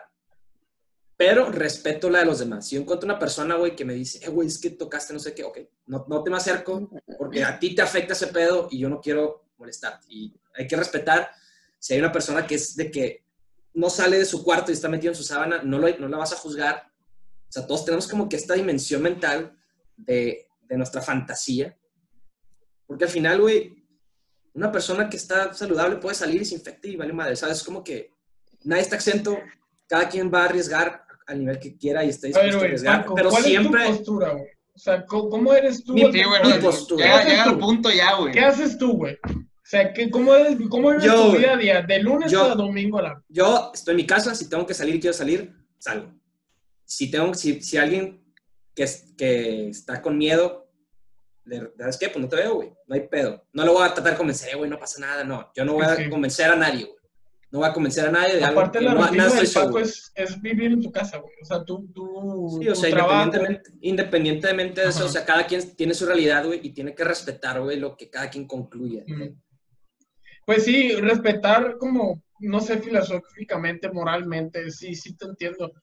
pero 1.16 1.50
respeto 1.50 2.10
la 2.10 2.20
de 2.20 2.26
los 2.26 2.40
demás. 2.40 2.68
Si 2.68 2.76
yo 2.76 2.82
encuentro 2.82 3.08
una 3.08 3.18
persona, 3.18 3.56
güey, 3.56 3.74
que 3.74 3.86
me 3.86 3.94
dice, 3.94 4.20
eh, 4.26 4.30
güey, 4.30 4.50
es 4.50 4.60
que 4.60 4.72
tocaste 4.72 5.14
no 5.14 5.20
sé 5.20 5.34
qué, 5.34 5.46
ok, 5.46 5.60
no, 5.86 6.06
no 6.10 6.22
te 6.22 6.30
me 6.30 6.36
acerco, 6.36 6.90
porque 7.18 7.46
a 7.46 7.58
ti 7.58 7.74
te 7.74 7.82
afecta 7.82 8.12
ese 8.12 8.28
pedo 8.28 8.68
y 8.70 8.80
yo 8.80 8.90
no 8.90 9.00
quiero 9.00 9.47
molestarte. 9.58 10.08
Y 10.10 10.34
hay 10.56 10.68
que 10.68 10.76
respetar, 10.76 11.30
si 11.80 11.94
hay 11.94 12.00
una 12.00 12.12
persona 12.12 12.46
que 12.46 12.56
es 12.56 12.76
de 12.76 12.92
que 12.92 13.26
no 13.74 13.90
sale 13.90 14.18
de 14.18 14.26
su 14.26 14.44
cuarto 14.44 14.72
y 14.72 14.74
está 14.74 14.90
metido 14.90 15.12
en 15.12 15.18
su 15.18 15.24
sábana, 15.24 15.62
no, 15.64 15.78
lo, 15.78 15.88
no 16.00 16.08
la 16.08 16.18
vas 16.18 16.34
a 16.34 16.38
juzgar. 16.38 16.92
O 17.48 17.52
sea, 17.52 17.66
todos 17.66 17.86
tenemos 17.86 18.08
como 18.08 18.28
que 18.28 18.36
esta 18.36 18.56
dimensión 18.56 19.02
mental 19.02 19.56
de, 19.96 20.48
de 20.68 20.78
nuestra 20.78 21.02
fantasía. 21.02 21.78
Porque 22.86 23.06
al 23.06 23.12
final, 23.12 23.42
güey, 23.42 23.86
una 24.54 24.72
persona 24.72 25.10
que 25.10 25.18
está 25.18 25.54
saludable 25.54 25.98
puede 25.98 26.16
salir 26.16 26.42
y 26.42 26.46
se 26.46 26.56
infecte 26.56 26.90
y 26.90 26.96
vale 26.96 27.14
madre, 27.14 27.36
¿sabes? 27.36 27.58
Es 27.58 27.64
como 27.64 27.84
que 27.84 28.14
nadie 28.64 28.82
está 28.82 28.96
exento, 28.96 29.38
cada 29.88 30.10
quien 30.10 30.32
va 30.34 30.42
a 30.42 30.46
arriesgar 30.46 31.06
al 31.28 31.40
nivel 31.40 31.60
que 31.60 31.78
quiera 31.78 32.04
y 32.04 32.10
está 32.10 32.28
A 32.28 32.30
ver, 32.30 32.46
dispuesto 32.46 32.60
a 32.60 32.66
arriesgar, 32.66 33.02
Paco, 33.02 33.16
pero 33.16 33.30
¿cuál 33.30 33.44
siempre... 33.44 33.82
es 33.84 33.90
tu 33.90 33.98
postura, 33.98 34.32
güey? 34.32 34.48
O 34.74 34.80
sea, 34.80 35.06
¿cómo, 35.06 35.54
eres 35.54 35.84
tú? 35.84 35.94
Mi-? 35.94 36.12
Sí, 36.12 36.20
Mi 36.20 36.24
bueno, 36.24 36.60
postura. 36.62 37.06
llega, 37.06 37.24
¿Qué 37.24 37.30
llega 37.30 37.42
haces 37.42 37.54
al 37.54 37.60
punto 37.60 37.90
ya, 37.90 38.16
güey. 38.16 38.32
¿Qué 38.32 38.40
haces 38.40 38.78
tú, 38.78 38.94
güey? 38.94 39.18
O 39.68 39.70
sea, 39.70 39.92
¿qué, 39.94 40.10
¿cómo 40.10 40.34
eres, 40.34 40.58
cómo 40.70 40.92
eres 40.92 41.04
Yo, 41.04 41.32
tu 41.32 41.38
día 41.38 41.54
a 41.54 41.58
día? 41.58 41.82
De 41.82 42.00
lunes 42.00 42.32
Yo- 42.32 42.44
a 42.44 42.56
domingo 42.56 43.02
la... 43.02 43.22
Yo 43.28 43.72
estoy 43.74 43.92
en 43.92 43.98
mi 43.98 44.06
casa, 44.08 44.34
si 44.34 44.50
tengo 44.50 44.66
que 44.66 44.74
salir 44.74 44.96
y 44.96 45.00
quiero 45.02 45.14
salir, 45.14 45.54
salgo. 45.78 46.14
Si 46.86 47.12
tengo, 47.12 47.34
si, 47.34 47.62
si 47.62 47.76
alguien 47.78 48.24
que, 48.74 48.84
es- 48.84 49.14
que 49.18 49.68
está 49.68 50.02
con 50.02 50.18
miedo, 50.18 50.70
le- 51.44 51.74
¿sabes 51.78 51.98
qué? 51.98 52.08
Pues 52.08 52.22
no 52.22 52.30
te 52.30 52.38
veo, 52.38 52.56
güey. 52.56 52.72
No 52.88 52.96
hay 52.96 53.08
pedo. 53.10 53.46
No 53.52 53.66
lo 53.66 53.74
voy 53.74 53.86
a 53.86 53.94
tratar 53.94 54.14
de 54.14 54.18
convencer, 54.18 54.54
"Eh, 54.54 54.56
güey, 54.58 54.70
no 54.70 54.80
pasa 54.80 55.02
nada, 55.02 55.26
no. 55.26 55.52
Yo 55.54 55.66
no 55.66 55.74
voy 55.74 55.86
Sí, 55.98 56.04
a 56.04 56.10
convencer 56.10 56.50
a 56.50 56.56
nadie, 56.56 56.86
güey. 56.86 56.98
No 57.52 57.60
voy 57.60 57.68
a 57.70 57.74
convencer 57.74 58.08
a 58.08 58.12
nadie 58.12 58.36
de 58.38 58.44
algo 58.46 58.60
Aparte, 58.62 58.80
la 58.82 58.94
no, 58.94 59.06
del 59.12 59.50
Paco 59.54 59.80
es, 59.80 60.12
es 60.16 60.42
vivir 60.42 60.72
en 60.72 60.82
tu 60.82 60.92
casa, 60.94 61.18
güey. 61.18 61.34
O 61.42 61.46
sea, 61.46 61.64
tú, 61.66 61.90
tú, 61.94 62.58
Sí, 62.62 62.70
o 62.70 62.76
sea, 62.76 62.90
independientemente, 62.90 63.72
independientemente 63.82 64.82
de 64.82 64.88
eso, 64.90 65.00
Ajá. 65.00 65.08
o 65.08 65.12
sea, 65.12 65.26
cada 65.26 65.46
quien 65.46 65.76
tiene 65.76 65.94
su 65.94 66.06
realidad, 66.06 66.46
güey, 66.46 66.60
y 66.64 66.70
tiene 66.72 66.94
que 66.96 67.04
respetar, 67.04 67.62
güey, 67.62 67.78
lo 67.80 67.98
que 67.98 68.10
cada 68.10 68.30
quien 68.30 68.48
concluye. 68.48 69.04
Ujú. 69.10 69.36
Pues 70.48 70.64
sí, 70.64 70.96
respetar 70.96 71.78
como, 71.78 72.24
no 72.40 72.62
sé, 72.62 72.78
filosóficamente, 72.78 73.92
moralmente, 73.92 74.72
sí, 74.72 74.96
sí 74.96 75.14
te 75.18 75.26
entiendo. 75.26 75.74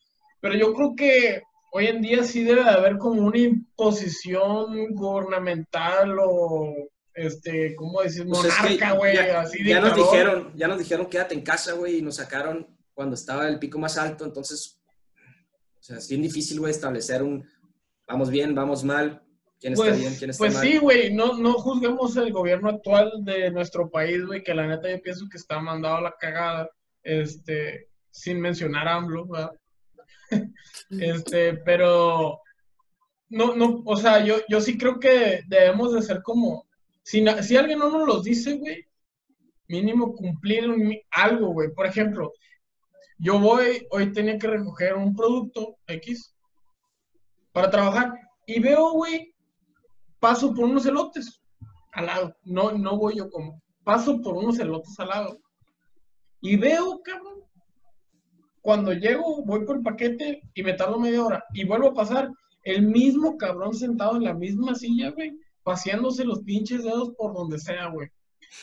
Pero 0.41 0.55
yo 0.55 0.73
creo 0.73 0.95
que 0.97 1.43
hoy 1.71 1.89
en 1.89 2.01
día 2.01 2.25
sí 2.25 2.45
debe 2.45 2.65
de 2.65 2.71
haber 2.71 2.97
como 2.97 3.27
una 3.27 3.37
imposición 3.37 4.95
gubernamental 4.95 6.17
o, 6.19 6.73
este, 7.13 7.77
¿cómo 7.77 8.01
decir? 8.01 8.27
Pues 8.27 8.43
es 8.47 8.55
que 8.55 8.63
Monarca, 8.63 8.93
güey, 8.93 9.15
ya, 9.15 9.41
así 9.43 9.63
ya 9.63 9.81
nos 9.81 9.97
dijeron, 9.97 10.53
ya 10.57 10.67
nos 10.67 10.79
dijeron 10.79 11.07
quédate 11.11 11.35
en 11.35 11.43
casa, 11.43 11.75
güey, 11.75 11.99
y 11.99 12.03
nos 12.03 12.17
sacaron 12.17 12.67
cuando 12.95 13.17
estaba 13.17 13.47
el 13.47 13.59
pico 13.59 13.79
más 13.79 13.99
alto, 13.99 14.25
entonces, 14.25 14.81
o 15.79 15.83
sea, 15.83 15.99
es 15.99 16.09
bien 16.09 16.23
difícil, 16.23 16.59
güey, 16.59 16.71
establecer 16.71 17.23
un 17.23 17.47
vamos 18.09 18.31
bien, 18.31 18.55
vamos 18.55 18.83
mal, 18.83 19.24
quién 19.65 19.73
está 19.73 19.85
Pues, 19.87 19.99
bien, 19.99 20.15
quién 20.17 20.31
está 20.31 20.39
pues 20.43 20.55
mal. 20.55 20.63
sí, 20.63 20.77
güey, 20.77 21.15
no, 21.15 21.39
no 21.39 21.55
juzguemos 21.55 22.15
el 22.19 22.31
gobierno 22.33 22.69
actual 22.69 23.25
de 23.25 23.51
nuestro 23.51 23.91
país, 23.91 24.23
güey, 24.27 24.43
que 24.43 24.53
la 24.55 24.67
neta 24.67 24.91
yo 24.91 25.01
pienso 25.01 25.27
que 25.31 25.39
está 25.39 25.59
mandado 25.59 25.97
a 25.97 26.01
la 26.03 26.15
cagada, 26.21 26.69
este, 27.03 27.89
sin 28.11 28.41
mencionar 28.41 28.87
a 28.89 28.97
AMLO, 28.97 29.27
¿verdad? 29.27 29.51
este, 30.91 31.55
pero 31.55 32.41
no, 33.31 33.57
no, 33.57 33.83
o 33.87 33.97
sea, 33.97 34.23
yo, 34.23 34.37
yo 34.49 34.61
sí 34.61 34.77
creo 34.77 35.01
que 35.01 35.43
debemos 35.49 35.95
de 35.95 36.03
ser 36.03 36.23
como, 36.23 36.67
si, 37.03 37.23
na- 37.23 37.43
si 37.43 37.57
alguien 37.57 37.79
no 37.79 37.89
nos 37.91 38.07
los 38.07 38.23
dice, 38.23 38.55
güey, 38.59 38.87
mínimo 39.69 40.15
cumplir 40.15 40.69
un- 40.69 40.95
algo, 41.11 41.49
güey. 41.55 41.73
Por 41.73 41.87
ejemplo, 41.87 42.33
yo 43.19 43.39
voy, 43.39 43.87
hoy 43.91 44.13
tenía 44.13 44.39
que 44.39 44.47
recoger 44.47 44.95
un 44.95 45.17
producto 45.17 45.79
X 45.87 46.35
para 47.53 47.71
trabajar 47.71 48.13
y 48.47 48.61
veo, 48.61 48.93
güey, 48.93 49.34
paso 50.25 50.55
por 50.55 50.65
unos 50.65 50.87
elotes 50.87 51.39
al 51.93 52.07
lado. 52.07 52.37
No, 52.45 52.73
no 52.73 52.97
voy 52.97 53.19
yo 53.19 53.29
como, 53.29 53.61
paso 53.85 54.23
por 54.23 54.35
unos 54.35 54.59
elotes 54.59 54.99
al 54.99 55.09
lado. 55.09 55.39
Y 56.41 56.57
veo, 56.57 57.03
cabrón, 57.05 57.43
cuando 58.63 58.95
llego, 58.95 59.45
voy 59.45 59.67
por 59.67 59.77
el 59.77 59.83
paquete 59.83 60.41
y 60.55 60.63
me 60.63 60.73
tardo 60.73 60.99
media 60.99 61.23
hora 61.23 61.45
y 61.53 61.67
vuelvo 61.67 61.89
a 61.89 61.95
pasar 61.95 62.31
el 62.63 62.87
mismo 62.87 63.37
cabrón 63.37 63.75
sentado 63.75 64.17
en 64.17 64.25
la 64.25 64.33
misma 64.33 64.75
silla, 64.75 65.11
güey, 65.11 65.39
paseándose 65.63 66.25
los 66.25 66.41
pinches 66.41 66.85
dedos 66.85 67.11
por 67.19 67.35
donde 67.35 67.59
sea, 67.59 67.89
güey. 67.89 68.09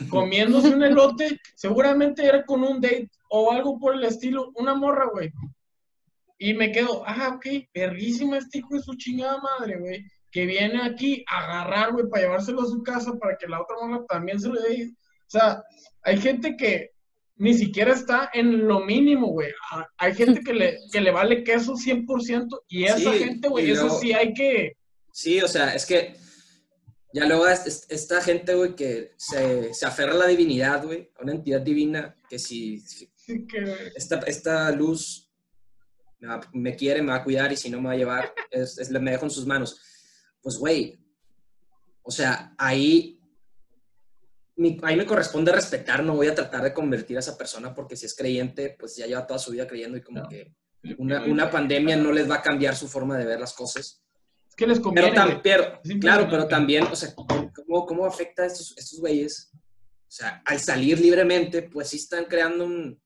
Comiéndose 0.10 0.74
un 0.74 0.82
elote, 0.82 1.39
seguramente 1.54 2.26
era 2.26 2.43
con 2.43 2.63
un 2.63 2.82
date 2.82 3.08
o 3.30 3.52
algo 3.52 3.78
por 3.78 3.93
el 3.93 4.04
estilo, 4.04 4.52
una 4.56 4.74
morra, 4.74 5.06
güey. 5.13 5.32
Y 6.39 6.56
me 6.56 6.71
quedo, 6.71 7.04
ah, 7.06 7.36
ok, 7.36 7.45
perrísima 7.71 8.39
este 8.39 8.58
hijo 8.58 8.74
de 8.74 8.82
su 8.82 8.95
chingada 8.95 9.39
madre, 9.39 9.78
güey, 9.78 10.04
que 10.32 10.46
viene 10.46 10.82
aquí 10.82 11.24
a 11.28 11.39
agarrar, 11.44 11.91
güey, 11.94 12.08
para 12.10 12.24
llevárselo 12.24 12.62
a 12.62 12.65
su 12.65 12.82
casa 12.84 13.13
para 13.20 13.38
que 13.38 13.48
la 13.48 13.62
otra 13.62 13.76
morra 13.82 14.06
también 14.08 14.39
se 14.39 14.48
lo 14.50 14.62
dé. 14.62 14.91
O 14.94 15.30
sea, 15.30 15.63
hay 16.04 16.17
gente 16.20 16.56
que 16.58 16.91
ni 17.36 17.54
siquiera 17.54 17.94
está 17.94 18.30
en 18.34 18.67
lo 18.67 18.82
mínimo, 18.82 19.28
güey. 19.28 19.50
Ah, 19.72 19.88
Hay 19.98 20.13
gente 20.13 20.41
que 20.41 20.54
le, 20.54 20.78
que 20.91 21.02
le 21.02 21.12
vale 21.12 21.44
queso 21.44 21.74
100% 21.74 22.48
y 22.67 22.84
esa 22.86 22.98
Sí, 22.98 23.20
gente, 23.20 23.48
güey, 23.50 23.72
eso 23.72 23.84
luego- 23.84 24.00
sí 24.00 24.13
hay 24.13 24.34
que... 24.34 24.74
Sí, 25.12 25.41
o 25.41 25.48
sea, 25.48 25.74
es 25.74 25.86
que 25.86 26.15
ya 27.13 27.26
luego 27.26 27.48
es- 27.48 27.65
es- 27.67 27.86
esta 27.89 28.22
gente, 28.22 28.54
güey, 28.56 28.76
que 28.76 29.12
se, 29.17 29.74
se 29.74 29.86
aferra 29.86 30.12
a 30.13 30.17
la 30.17 30.28
divinidad, 30.28 30.86
güey, 30.86 31.10
a 31.20 31.24
una 31.24 31.34
entidad 31.34 31.62
divina, 31.62 32.15
que 32.30 32.38
si, 32.39 32.80
sí 32.80 33.12
que- 33.48 33.91
esta, 33.96 34.17
esta 34.28 34.72
luz 34.72 35.30
me 36.54 36.76
quiere, 36.76 37.02
me 37.02 37.10
va 37.12 37.15
a 37.17 37.24
cuidar 37.24 37.52
y 37.52 37.58
si 37.58 37.70
no 37.70 37.82
me 37.82 37.88
va 37.88 37.94
a 37.94 37.98
llevar, 37.98 38.34
es, 38.52 38.78
es- 38.78 38.91
me 38.91 39.12
dejo 39.12 39.26
en 39.26 39.32
sus 39.32 39.46
manos. 39.48 39.82
Pues, 40.41 40.58
güey, 40.58 40.99
o 42.04 42.12
sea, 42.12 42.54
ahí, 42.58 43.19
mi- 44.56 44.80
ahí 44.84 44.95
me 44.95 45.06
corresponde 45.06 45.51
respetar, 45.51 46.04
no 46.04 46.15
voy 46.15 46.27
a 46.27 46.36
tratar 46.36 46.63
de 46.63 46.73
convertir 46.73 47.17
a 47.17 47.19
esa 47.19 47.38
persona 47.38 47.73
porque 47.73 47.95
si 47.95 48.06
es 48.06 48.15
creyente, 48.15 48.75
pues 48.80 48.95
ya 48.95 49.06
lleva 49.08 49.25
toda 49.27 49.39
su 49.39 49.51
vida 49.51 49.67
creyendo 49.67 49.97
y 49.97 50.01
como 50.01 50.21
No. 50.21 50.30
que 50.30 50.54
una, 50.97 51.23
una 51.25 51.49
pandemia 51.51 51.95
no 51.95 52.12
les 52.12 52.30
va 52.30 52.36
a 52.36 52.41
cambiar 52.41 52.75
su 52.75 52.88
forma 52.88 53.17
de 53.17 53.25
ver 53.25 53.39
las 53.39 53.54
cosas. 53.54 54.04
Es 54.49 54.56
que 54.56 54.67
les 54.67 54.80
conviene, 54.80 55.13
Pero, 55.43 55.80
claro, 55.99 56.27
pero 56.30 56.47
también, 56.47 56.84
o 56.86 56.95
sea, 56.95 57.13
¿cómo, 57.15 57.86
cómo 57.86 58.06
afecta 58.06 58.43
a 58.43 58.47
estos, 58.47 58.75
estos 58.77 59.00
güeyes? 59.00 59.52
O 59.54 60.13
sea, 60.13 60.42
al 60.46 60.60
salir 60.60 61.00
libremente, 61.00 61.63
pues 61.63 61.89
sí 61.89 61.98
están 61.98 62.25
creando 62.25 62.65
un, 62.65 63.00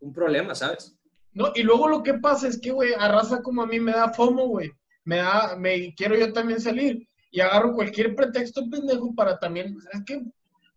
un 0.00 0.12
problema, 0.12 0.54
¿sabes? 0.54 0.96
No, 1.34 1.52
y 1.54 1.62
luego 1.62 1.86
lo 1.88 2.02
que 2.02 2.14
pasa 2.14 2.48
es 2.48 2.58
que, 2.60 2.72
güey, 2.72 2.92
a 2.94 3.08
raza 3.08 3.42
como 3.42 3.62
a 3.62 3.66
mí 3.66 3.78
me 3.78 3.92
da 3.92 4.12
FOMO, 4.12 4.48
güey. 4.48 4.72
Me 5.04 5.16
da, 5.16 5.56
me 5.56 5.94
quiero 5.94 6.16
yo 6.16 6.32
también 6.32 6.60
salir. 6.60 7.06
Y 7.30 7.40
agarro 7.40 7.72
cualquier 7.74 8.14
pretexto 8.14 8.68
pendejo 8.70 9.14
para 9.14 9.38
también, 9.38 9.74
es 9.92 10.04
que, 10.04 10.22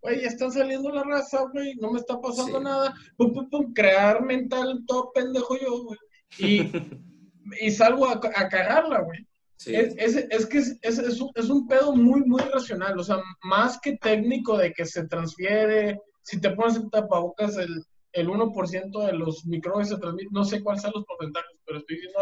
güey, 0.01 0.21
ya 0.21 0.27
están 0.27 0.51
saliendo 0.51 0.89
la 0.89 1.03
raza, 1.03 1.41
güey, 1.51 1.75
no 1.75 1.91
me 1.91 1.99
está 1.99 2.19
pasando 2.21 2.59
Sí. 2.59 2.63
nada. 2.63 2.93
Pum, 3.17 3.33
pum, 3.33 3.49
pum, 3.49 3.73
crear 3.73 4.23
mental 4.23 4.83
todo 4.87 5.11
pendejo 5.13 5.57
yo, 5.59 5.83
güey. 5.83 5.99
Y, 6.39 6.71
y 7.61 7.71
salgo 7.71 8.07
a, 8.07 8.13
a 8.13 8.49
cagarla, 8.49 9.01
güey. 9.01 9.27
Sí. 9.57 9.75
Es, 9.75 9.95
es- 9.97 10.27
es 10.29 10.45
que 10.45 10.57
es, 10.59 10.77
es- 10.81 10.99
es 10.99 11.19
un, 11.21 11.31
es 11.35 11.49
un 11.49 11.67
pedo 11.67 11.93
muy, 11.95 12.21
muy 12.21 12.41
racional, 12.41 12.97
o 12.99 13.03
sea, 13.03 13.21
más 13.43 13.79
que 13.81 13.97
técnico 13.97 14.57
de 14.57 14.71
que 14.73 14.85
se 14.85 15.07
transfiere, 15.07 15.99
si 16.23 16.39
te 16.41 16.51
pones 16.51 16.75
el 16.77 16.89
tapabocas, 16.89 17.57
el, 17.57 17.83
el 18.15 18.29
1% 18.29 19.05
de 19.05 19.13
los 19.13 19.45
microbios 19.45 19.89
se 19.89 19.97
transmiten, 19.97 20.31
no 20.31 20.45
sé 20.45 20.63
cuáles 20.63 20.81
son 20.81 20.93
los 20.95 21.05
porcentajes, 21.05 21.59
pero 21.65 21.79
estoy 21.79 21.97
diciendo 21.97 22.19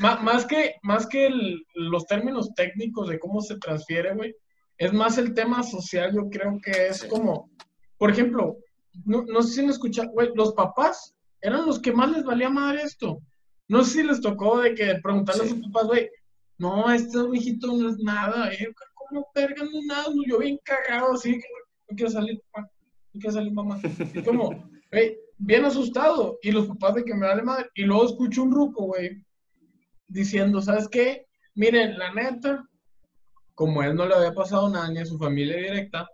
más, 0.00 0.22
más, 0.22 0.46
que, 0.46 0.74
más 0.82 1.06
que 1.06 1.30
los 1.74 2.06
términos 2.06 2.52
técnicos 2.54 3.08
de 3.08 3.20
cómo 3.20 3.40
se 3.40 3.56
transfiere, 3.58 4.14
güey, 4.14 4.34
es 4.78 4.92
más 4.92 5.16
el 5.18 5.32
tema 5.32 5.62
social, 5.62 6.12
yo 6.12 6.28
creo 6.28 6.58
que 6.60 6.88
es 6.88 7.04
como, 7.04 7.50
por 7.98 8.10
ejemplo, 8.10 8.56
no, 9.04 9.22
no 9.22 9.42
sé 9.42 9.54
si 9.54 9.62
me 9.62 9.70
escuchan, 9.70 10.08
güey, 10.08 10.30
los 10.34 10.54
papás 10.54 11.14
eran 11.40 11.66
los 11.66 11.78
que 11.78 11.92
más 11.92 12.10
les 12.10 12.24
valía 12.24 12.50
madre 12.50 12.82
esto. 12.82 13.20
No 13.68 13.84
sé 13.84 14.00
si 14.00 14.02
les 14.02 14.20
tocó 14.20 14.58
de 14.58 14.74
que 14.74 14.96
preguntarle 15.00 15.44
a 15.44 15.48
sus 15.48 15.60
papás, 15.68 15.86
güey, 15.86 16.10
no, 16.58 16.90
este 16.90 17.18
hijito 17.32 17.68
no 17.68 17.90
es 17.90 17.98
nada, 17.98 18.52
eh, 18.52 18.72
¿cómo 18.94 19.28
verga 19.34 19.62
no 19.62 19.78
es 19.78 19.86
nada? 19.86 20.06
yo 20.26 20.38
bien 20.38 20.58
cagado, 20.64 21.12
así, 21.12 21.40
no 21.88 21.96
quiero 21.96 22.10
salir, 22.10 22.40
papá, 22.50 22.68
no 23.12 23.20
quiero 23.20 23.34
salir, 23.34 23.52
mamá. 23.52 23.80
Y 24.14 24.22
como, 24.22 24.70
bien 25.38 25.64
asustado. 25.64 26.38
Y 26.42 26.52
los 26.52 26.66
papás 26.66 26.96
de 26.96 27.04
que 27.04 27.14
me 27.14 27.26
vale 27.26 27.42
madre. 27.42 27.70
Y 27.74 27.82
luego 27.82 28.06
escucho 28.06 28.42
un 28.42 28.52
ruco, 28.52 28.84
güey, 28.84 29.24
diciendo, 30.08 30.60
¿sabes 30.60 30.88
qué? 30.88 31.26
Miren, 31.54 31.98
la 31.98 32.12
neta, 32.12 32.68
como 33.54 33.82
él 33.82 33.94
no 33.94 34.06
le 34.06 34.14
había 34.14 34.32
pasado 34.32 34.68
nada 34.68 34.90
ni 34.90 34.98
a 34.98 35.06
su 35.06 35.18
familia 35.18 35.56
directa, 35.56 36.08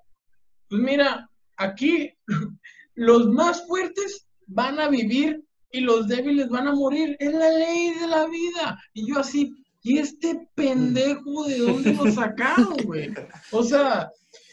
pues 0.68 0.82
mira, 0.82 1.30
aquí 1.56 2.12
los 2.94 3.28
más 3.28 3.66
fuertes 3.66 4.26
van 4.46 4.78
a 4.80 4.88
vivir 4.88 5.44
y 5.70 5.80
los 5.80 6.08
débiles 6.08 6.48
van 6.48 6.68
a 6.68 6.74
morir. 6.74 7.16
Es 7.18 7.32
la 7.32 7.50
ley 7.50 7.94
de 7.94 8.06
la 8.06 8.26
vida. 8.26 8.80
Y 8.94 9.08
yo 9.08 9.18
así, 9.20 9.52
¿y 9.82 9.98
este 9.98 10.48
pendejo 10.54 11.44
de 11.44 11.58
dónde 11.58 11.94
lo 11.94 12.10
sacaron, 12.10 12.76
güey? 12.84 13.12
O 13.52 13.62
sea, 13.62 14.10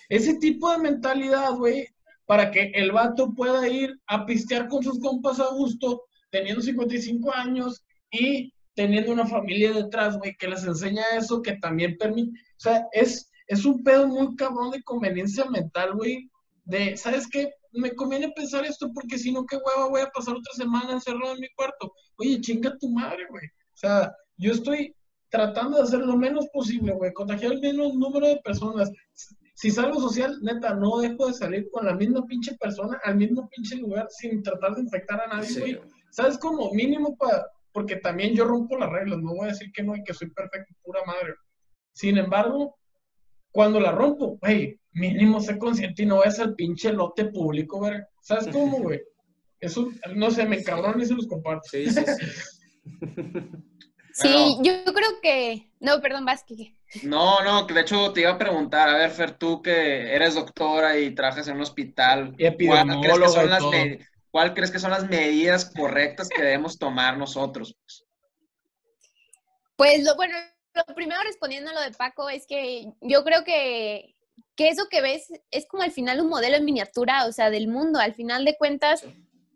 ese 0.10 0.36
tipo 0.36 0.72
de 0.72 0.80
mentalidad, 0.80 1.54
güey, 1.56 1.88
para 2.26 2.52
que 2.52 2.72
el 2.76 2.92
vato 2.92 3.34
pueda 3.34 3.68
ir 3.68 4.00
a 4.08 4.26
pistear 4.26 4.68
con 4.68 4.84
sus 4.84 5.00
compas 5.00 5.40
a 5.40 5.48
gusto, 5.50 6.04
teniendo 6.30 6.62
55 6.62 7.34
años 7.34 7.84
y 8.12 8.54
teniendo 8.76 9.12
una 9.12 9.28
familia 9.28 9.72
detrás, 9.72 10.18
güey, 10.18 10.36
que 10.36 10.48
les 10.48 10.64
enseña 10.64 11.04
eso, 11.16 11.42
que 11.42 11.58
también 11.58 11.98
permite, 11.98 12.32
o 12.32 12.60
sea, 12.60 12.88
es, 12.92 13.30
es 13.48 13.66
un 13.66 13.84
pedo 13.84 14.08
muy 14.08 14.36
cabrón 14.36 14.72
de 14.72 14.84
conveniencia 14.84 15.46
mental, 15.46 15.94
güey, 15.94 16.30
de, 16.66 16.98
¿sabes 16.98 17.28
qué? 17.28 17.52
Me 17.72 17.94
conviene 17.94 18.32
pensar 18.32 18.66
esto 18.66 18.92
porque 18.94 19.18
si 19.18 19.32
no, 19.32 19.46
qué 19.46 19.58
hueva 19.58 19.90
voy 19.90 20.02
a 20.02 20.10
pasar 20.10 20.36
otra 20.36 20.54
semana 20.54 20.94
encerrado 20.94 21.34
en 21.34 21.42
mi 21.42 21.50
cuarto. 21.56 21.92
Oye, 22.18 22.40
chinga 22.40 22.78
tu 22.78 22.90
madre, 22.90 23.26
güey. 23.30 23.46
O 23.46 23.78
sea, 23.78 24.16
yo 24.38 24.52
estoy 24.52 24.96
tratando 25.30 25.78
de 25.78 25.84
hacer 25.84 26.00
lo 26.00 26.16
menos 26.16 26.48
posible, 26.54 26.94
güey, 26.94 27.12
contagiar 27.14 27.54
el 27.54 27.60
menos 27.60 27.96
número 27.96 28.28
de 28.28 28.38
personas 28.38 28.92
si 29.64 29.72
salgo 29.72 29.98
social, 29.98 30.40
neta, 30.42 30.74
no 30.76 30.98
dejo 30.98 31.28
de 31.28 31.34
salir 31.34 31.70
con 31.72 31.86
la 31.86 31.96
misma 31.96 32.28
pinche 32.28 32.54
persona 32.56 33.00
al 33.02 33.16
mismo 33.16 33.48
pinche 33.48 33.78
lugar 33.78 34.08
sin 34.10 34.44
tratar 34.44 34.76
de 34.76 34.82
infectar 34.82 35.22
a 35.22 35.28
nadie, 35.28 35.58
güey. 35.58 35.80
¿Sabes 36.10 36.38
cómo? 36.38 36.74
Mínimo 36.74 37.16
para, 37.16 37.46
porque 37.72 37.96
también 37.96 38.36
yo 38.36 38.44
rompo 38.44 38.78
las 38.78 38.92
reglas, 38.92 39.20
no 39.20 39.36
voy 39.36 39.46
a 39.46 39.52
decir 39.54 39.72
que 39.72 39.82
no 39.82 39.96
y 39.96 40.04
que 40.04 40.14
soy 40.14 40.32
perfecto, 40.32 40.76
pura 40.84 41.00
madre. 41.06 41.36
Sin 41.94 42.18
embargo, 42.18 42.76
cuando 43.52 43.80
la 43.80 43.94
rompo, 43.94 44.38
güey, 44.42 44.82
mínimo 44.92 45.40
sé 45.40 45.58
consciente 45.58 46.04
y 46.04 46.08
no 46.08 46.18
voy 46.18 46.28
a 46.28 46.32
ser 46.32 46.56
pinche 46.56 46.92
lote 46.92 47.28
público, 47.28 47.78
güey. 47.78 48.02
¿Sabes 48.20 48.48
cómo, 48.52 48.80
güey? 48.80 49.02
Eso, 49.62 49.88
no 50.14 50.30
sé, 50.30 50.46
me 50.46 50.58
encabrón 50.58 51.00
y 51.00 51.06
se 51.06 51.14
los 51.14 51.26
comparto. 51.26 51.70
Sí, 51.72 51.90
sí, 51.90 52.02
sí. 52.06 52.26
sí, 54.12 54.58
yo 54.62 54.84
creo 54.94 55.22
que, 55.22 55.72
no, 55.80 56.02
perdón, 56.02 56.26
Vázquez. 56.26 56.83
No, 57.02 57.44
no, 57.44 57.66
que 57.66 57.74
de 57.74 57.82
hecho 57.82 58.14
te 58.14 58.22
iba 58.22 58.32
a 58.32 58.38
preguntar, 58.38 58.88
a 58.88 58.98
ver, 58.98 59.10
Fer, 59.10 59.38
tú 59.38 59.62
que 59.62 60.14
eres 60.14 60.36
doctora 60.36 60.98
y 60.98 61.16
trabajas 61.16 61.48
en 61.48 61.56
un 61.56 61.62
hospital, 61.62 62.36
¿cuál 62.38 63.02
crees, 63.02 63.20
que 63.20 63.30
son 63.30 63.50
las 63.50 63.64
¿cuál 64.30 64.54
crees 64.54 64.72
que 64.72 64.80
son 64.80 64.92
las 64.92 65.10
medidas 65.10 65.72
correctas 65.76 66.30
que 66.30 66.44
debemos 66.44 66.78
tomar 66.78 67.18
nosotros? 67.18 67.76
Pues 69.76 70.04
lo 70.04 70.16
bueno, 70.16 70.38
lo 70.74 70.96
primero 70.96 71.22
respondiendo 71.24 71.72
a 71.72 71.74
lo 71.74 71.82
de 71.82 71.92
Paco 71.92 72.30
es 72.30 72.46
que 72.48 72.92
yo 73.02 73.24
creo 73.24 73.44
que, 73.44 74.16
que 74.56 74.70
eso 74.70 74.88
que 74.90 75.02
ves 75.02 75.28
es 75.52 75.66
como 75.68 75.84
al 75.84 75.92
final 75.92 76.22
un 76.22 76.30
modelo 76.30 76.58
en 76.58 76.66
miniatura, 76.66 77.26
o 77.26 77.32
sea, 77.32 77.50
del 77.50 77.68
mundo. 77.68 78.00
Al 78.00 78.14
final 78.14 78.46
de 78.46 78.56
cuentas, 78.58 79.04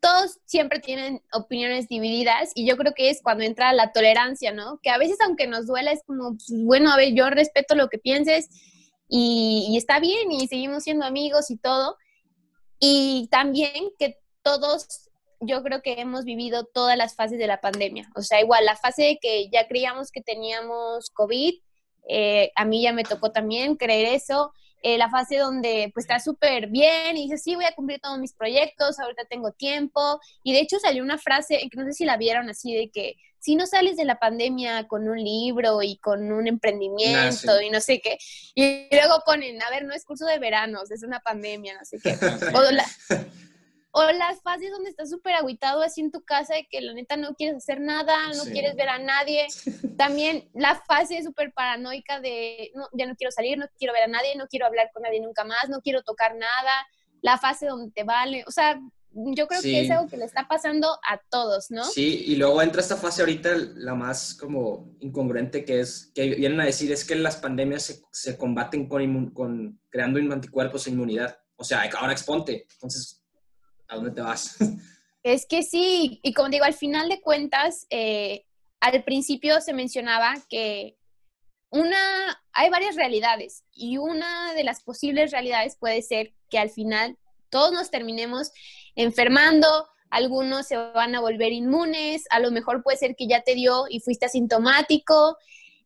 todos 0.08 0.40
siempre 0.46 0.80
tienen 0.80 1.22
opiniones 1.34 1.90
divididas 1.90 2.52
y 2.56 2.66
yo 2.66 2.78
creo 2.78 2.94
que 2.94 3.10
es 3.10 3.22
cuando 3.22 3.44
entra 3.44 3.74
la 3.74 3.92
tolerancia, 3.92 4.54
¿no? 4.54 4.80
Que 4.82 4.90
a 4.90 4.98
veces 4.98 5.18
aunque 5.20 5.48
nos 5.48 5.68
duela 5.68 5.92
es 5.92 6.02
como, 6.06 6.38
pues, 6.38 6.48
bueno, 6.64 6.94
a 6.94 6.96
ver, 6.96 7.14
yo 7.14 7.30
respeto 7.30 7.76
lo 7.76 7.90
que 7.90 7.98
pienses 7.98 8.48
y, 9.10 9.76
está 9.78 10.00
bien 10.00 10.32
y 10.32 10.48
seguimos 10.48 10.84
siendo 10.84 11.06
amigos 11.06 11.52
y 11.52 11.58
todo. 11.58 11.98
Y 12.80 13.28
también 13.32 13.90
que 14.00 14.18
todos, 14.44 15.10
yo 15.42 15.62
creo 15.62 15.82
que 15.82 16.00
hemos 16.00 16.24
vivido 16.24 16.64
todas 16.64 16.98
las 16.98 17.16
fases 17.16 17.38
de 17.38 17.48
la 17.48 17.60
pandemia. 17.60 18.10
O 18.16 18.22
sea, 18.22 18.40
igual 18.40 18.64
la 18.64 18.78
fase 18.78 19.04
de 19.04 19.18
que 19.22 19.50
ya 19.50 19.68
creíamos 19.68 20.10
que 20.10 20.22
teníamos 20.22 21.10
COVID, 21.10 21.54
eh, 22.08 22.52
a 22.56 22.64
mí 22.64 22.82
ya 22.82 22.94
me 22.94 23.04
tocó 23.04 23.34
también 23.34 23.76
creer 23.76 24.14
eso. 24.14 24.54
Eh, 24.88 24.98
la 24.98 25.10
fase 25.10 25.36
donde 25.36 25.92
pues 25.94 26.06
está 26.06 26.18
súper 26.18 26.68
bien 26.68 27.18
y 27.18 27.24
dices, 27.24 27.44
sí, 27.44 27.56
voy 27.56 27.66
a 27.66 27.76
cumplir 27.76 28.00
todos 28.00 28.18
mis 28.20 28.32
proyectos, 28.32 28.98
ahorita 29.02 29.26
tengo 29.26 29.52
tiempo. 29.52 30.22
Y 30.44 30.54
de 30.54 30.62
hecho 30.62 30.80
salió 30.80 31.04
una 31.04 31.18
frase, 31.18 31.60
que 31.70 31.78
no 31.78 31.84
sé 31.84 31.92
si 31.92 32.06
la 32.06 32.16
vieron 32.16 32.50
así, 32.50 32.74
de 32.74 32.90
que 32.90 33.18
si 33.38 33.58
no 33.58 33.68
sales 33.68 33.98
de 33.98 34.06
la 34.06 34.18
pandemia 34.18 34.88
con 34.88 35.10
un 35.10 35.22
libro 35.22 35.84
y 35.84 35.98
con 35.98 36.32
un 36.32 36.48
emprendimiento 36.48 37.52
ah, 37.52 37.62
y 37.62 37.70
no 37.70 37.82
sé 37.82 38.00
qué, 38.00 38.18
y 38.56 38.88
luego 38.96 39.24
ponen, 39.26 39.62
a 39.62 39.70
ver, 39.72 39.84
no 39.84 39.94
es 39.94 40.06
curso 40.06 40.26
de 40.26 40.40
veranos, 40.40 40.90
es 40.90 41.04
una 41.04 41.20
pandemia, 41.20 41.74
no 41.78 41.84
sé 41.84 42.00
qué. 42.02 42.16
O 42.56 42.62
las 44.14 44.42
fases 44.42 44.72
donde 44.72 44.90
estás 44.90 45.10
súper 45.10 45.34
aguitado 45.34 45.82
así 45.82 46.02
en 46.02 46.12
tu 46.12 46.24
casa 46.24 46.56
de 46.56 46.68
que 46.70 46.82
la 46.82 46.94
neta 46.94 47.18
no 47.18 47.34
quieres 47.36 47.58
hacer 47.58 47.80
nada, 47.80 48.16
no 48.36 48.44
quieres 48.44 48.76
ver 48.76 48.90
a 48.90 49.00
nadie. 49.00 49.48
También 49.98 50.50
la 50.54 50.76
fase 50.76 51.24
súper 51.24 51.54
paranoica 51.54 52.20
de 52.20 52.72
no, 52.76 52.88
ya 52.94 53.06
no 53.06 53.16
quiero 53.16 53.32
salir, 53.32 53.58
no 53.58 53.68
quiero 53.78 53.94
ver 53.94 54.04
a 54.04 54.08
nadie, 54.08 54.36
no 54.36 54.48
quiero 54.48 54.66
hablar 54.66 54.90
con 54.94 55.04
nadie 55.04 55.22
nunca 55.22 55.44
más, 55.44 55.70
no 55.70 55.82
quiero 55.82 56.04
tocar 56.04 56.36
nada. 56.36 56.88
La 57.22 57.38
fase 57.38 57.66
donde 57.66 57.92
te 57.92 58.04
vale, 58.04 58.44
o 58.48 58.52
sea, 58.52 58.80
yo 59.12 59.48
creo 59.48 59.62
que 59.62 59.82
es 59.82 59.90
algo 59.90 60.08
que 60.08 60.18
le 60.18 60.26
está 60.26 60.48
pasando 60.48 60.88
a 61.08 61.20
todos, 61.30 61.72
¿no? 61.72 61.84
Sí, 61.86 62.24
y 62.28 62.36
luego 62.36 62.62
entra 62.62 62.82
esta 62.82 62.98
fase 62.98 63.22
ahorita, 63.22 63.56
la 63.76 63.96
más 63.96 64.36
como 64.36 64.96
incongruente, 65.00 65.66
que 65.66 65.80
es, 65.80 66.12
que 66.14 66.36
vienen 66.36 66.62
a 66.62 66.66
decir, 66.66 66.92
es 66.92 67.04
que 67.04 67.16
las 67.16 67.38
pandemias 67.38 67.84
se, 67.84 68.02
se 68.12 68.38
combaten 68.38 68.88
con, 68.88 69.32
con 69.32 69.82
creando 69.90 70.20
anticuerpos 70.32 70.86
e 70.86 70.92
inmunidad. 70.92 71.40
O 71.56 71.64
sea, 71.64 71.90
ahora 71.98 72.14
exponte. 72.14 72.68
Entonces, 72.74 73.17
¿a 73.88 73.96
dónde 73.96 74.12
te 74.12 74.22
vas? 74.22 74.58
Es 75.24 75.46
que 75.46 75.64
sí, 75.64 76.22
y 76.24 76.34
como 76.34 76.50
digo, 76.50 76.64
al 76.64 76.74
final 76.74 77.10
de 77.10 77.20
cuentas, 77.20 77.86
eh, 77.90 78.46
al 78.80 79.04
principio 79.04 79.60
se 79.60 79.74
mencionaba 79.74 80.36
que 80.50 80.98
una, 81.70 82.42
hay 82.54 82.70
varias 82.70 82.96
realidades 82.96 83.66
y 83.74 83.98
una 83.98 84.54
de 84.54 84.64
las 84.64 84.82
posibles 84.84 85.32
realidades 85.32 85.76
puede 85.76 86.02
ser 86.02 86.34
que 86.50 86.60
al 86.60 86.70
final 86.70 87.18
todos 87.50 87.74
nos 87.74 87.92
terminemos 87.92 88.52
enfermando, 88.96 89.68
algunos 90.10 90.68
se 90.68 90.78
van 90.78 91.16
a 91.16 91.20
volver 91.20 91.52
inmunes, 91.52 92.24
a 92.30 92.40
lo 92.40 92.52
mejor 92.52 92.84
puede 92.84 92.98
ser 92.98 93.16
que 93.16 93.28
ya 93.28 93.42
te 93.42 93.56
dio 93.56 93.86
y 93.90 94.00
fuiste 94.00 94.28
asintomático, 94.28 95.38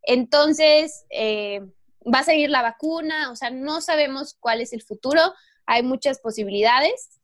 entonces 0.03 1.05
eh, 1.09 1.61
va 2.03 2.19
a 2.19 2.23
seguir 2.23 2.49
la 2.51 2.61
vacuna, 2.61 3.31
o 3.31 3.35
sea, 3.35 3.49
no 3.49 3.81
sabemos 3.81 4.35
cuál 4.39 4.61
es 4.61 4.73
el 4.73 4.83
futuro, 4.83 5.33
hay 5.65 5.81
muchas 5.81 6.19
posibilidades 6.19 7.20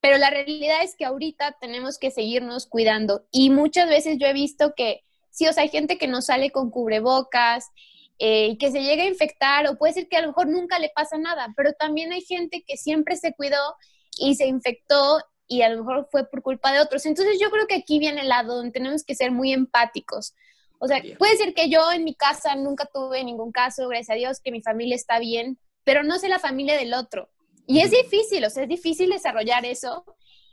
pero 0.00 0.18
la 0.18 0.30
realidad 0.30 0.82
es 0.82 0.96
que 0.96 1.04
ahorita 1.04 1.56
tenemos 1.60 1.98
que 1.98 2.10
seguirnos 2.10 2.66
cuidando 2.66 3.26
y 3.30 3.50
muchas 3.50 3.88
veces 3.88 4.18
yo 4.18 4.26
he 4.26 4.32
visto 4.32 4.74
que 4.74 5.04
sí, 5.30 5.46
o 5.46 5.52
sea, 5.52 5.62
hay 5.62 5.68
gente 5.68 5.98
que 5.98 6.08
no 6.08 6.22
sale 6.22 6.50
con 6.50 6.70
cubrebocas 6.70 7.70
eh, 8.18 8.48
y 8.48 8.58
que 8.58 8.70
se 8.70 8.82
llega 8.82 9.02
a 9.02 9.08
infectar 9.08 9.66
o 9.66 9.78
puede 9.78 9.94
ser 9.94 10.08
que 10.08 10.16
a 10.16 10.22
lo 10.22 10.28
mejor 10.28 10.48
nunca 10.48 10.78
le 10.78 10.90
pasa 10.94 11.18
nada, 11.18 11.52
pero 11.56 11.72
también 11.72 12.12
hay 12.12 12.22
gente 12.22 12.64
que 12.66 12.76
siempre 12.76 13.16
se 13.16 13.34
cuidó 13.34 13.76
y 14.18 14.34
se 14.34 14.46
infectó 14.46 15.20
y 15.46 15.62
a 15.62 15.68
lo 15.68 15.84
mejor 15.84 16.08
fue 16.10 16.28
por 16.28 16.42
culpa 16.42 16.72
de 16.72 16.80
otros. 16.80 17.06
Entonces 17.06 17.38
yo 17.40 17.50
creo 17.50 17.66
que 17.66 17.74
aquí 17.74 17.98
viene 17.98 18.20
el 18.20 18.28
lado 18.28 18.56
donde 18.56 18.72
tenemos 18.72 19.04
que 19.04 19.14
ser 19.14 19.32
muy 19.32 19.52
empáticos. 19.52 20.34
O 20.78 20.86
sea, 20.86 21.02
puede 21.18 21.36
ser 21.36 21.52
que 21.54 21.68
yo 21.68 21.92
en 21.92 22.04
mi 22.04 22.14
casa 22.14 22.54
nunca 22.54 22.86
tuve 22.86 23.22
ningún 23.24 23.52
caso, 23.52 23.88
gracias 23.88 24.10
a 24.10 24.18
Dios, 24.18 24.40
que 24.40 24.52
mi 24.52 24.62
familia 24.62 24.94
está 24.94 25.18
bien, 25.18 25.58
pero 25.84 26.02
no 26.02 26.18
sé 26.18 26.28
la 26.28 26.38
familia 26.38 26.76
del 26.76 26.94
otro. 26.94 27.28
Y 27.66 27.80
es 27.80 27.90
difícil, 27.90 28.44
o 28.44 28.50
sea, 28.50 28.64
es 28.64 28.68
difícil 28.68 29.10
desarrollar 29.10 29.64
eso. 29.64 30.04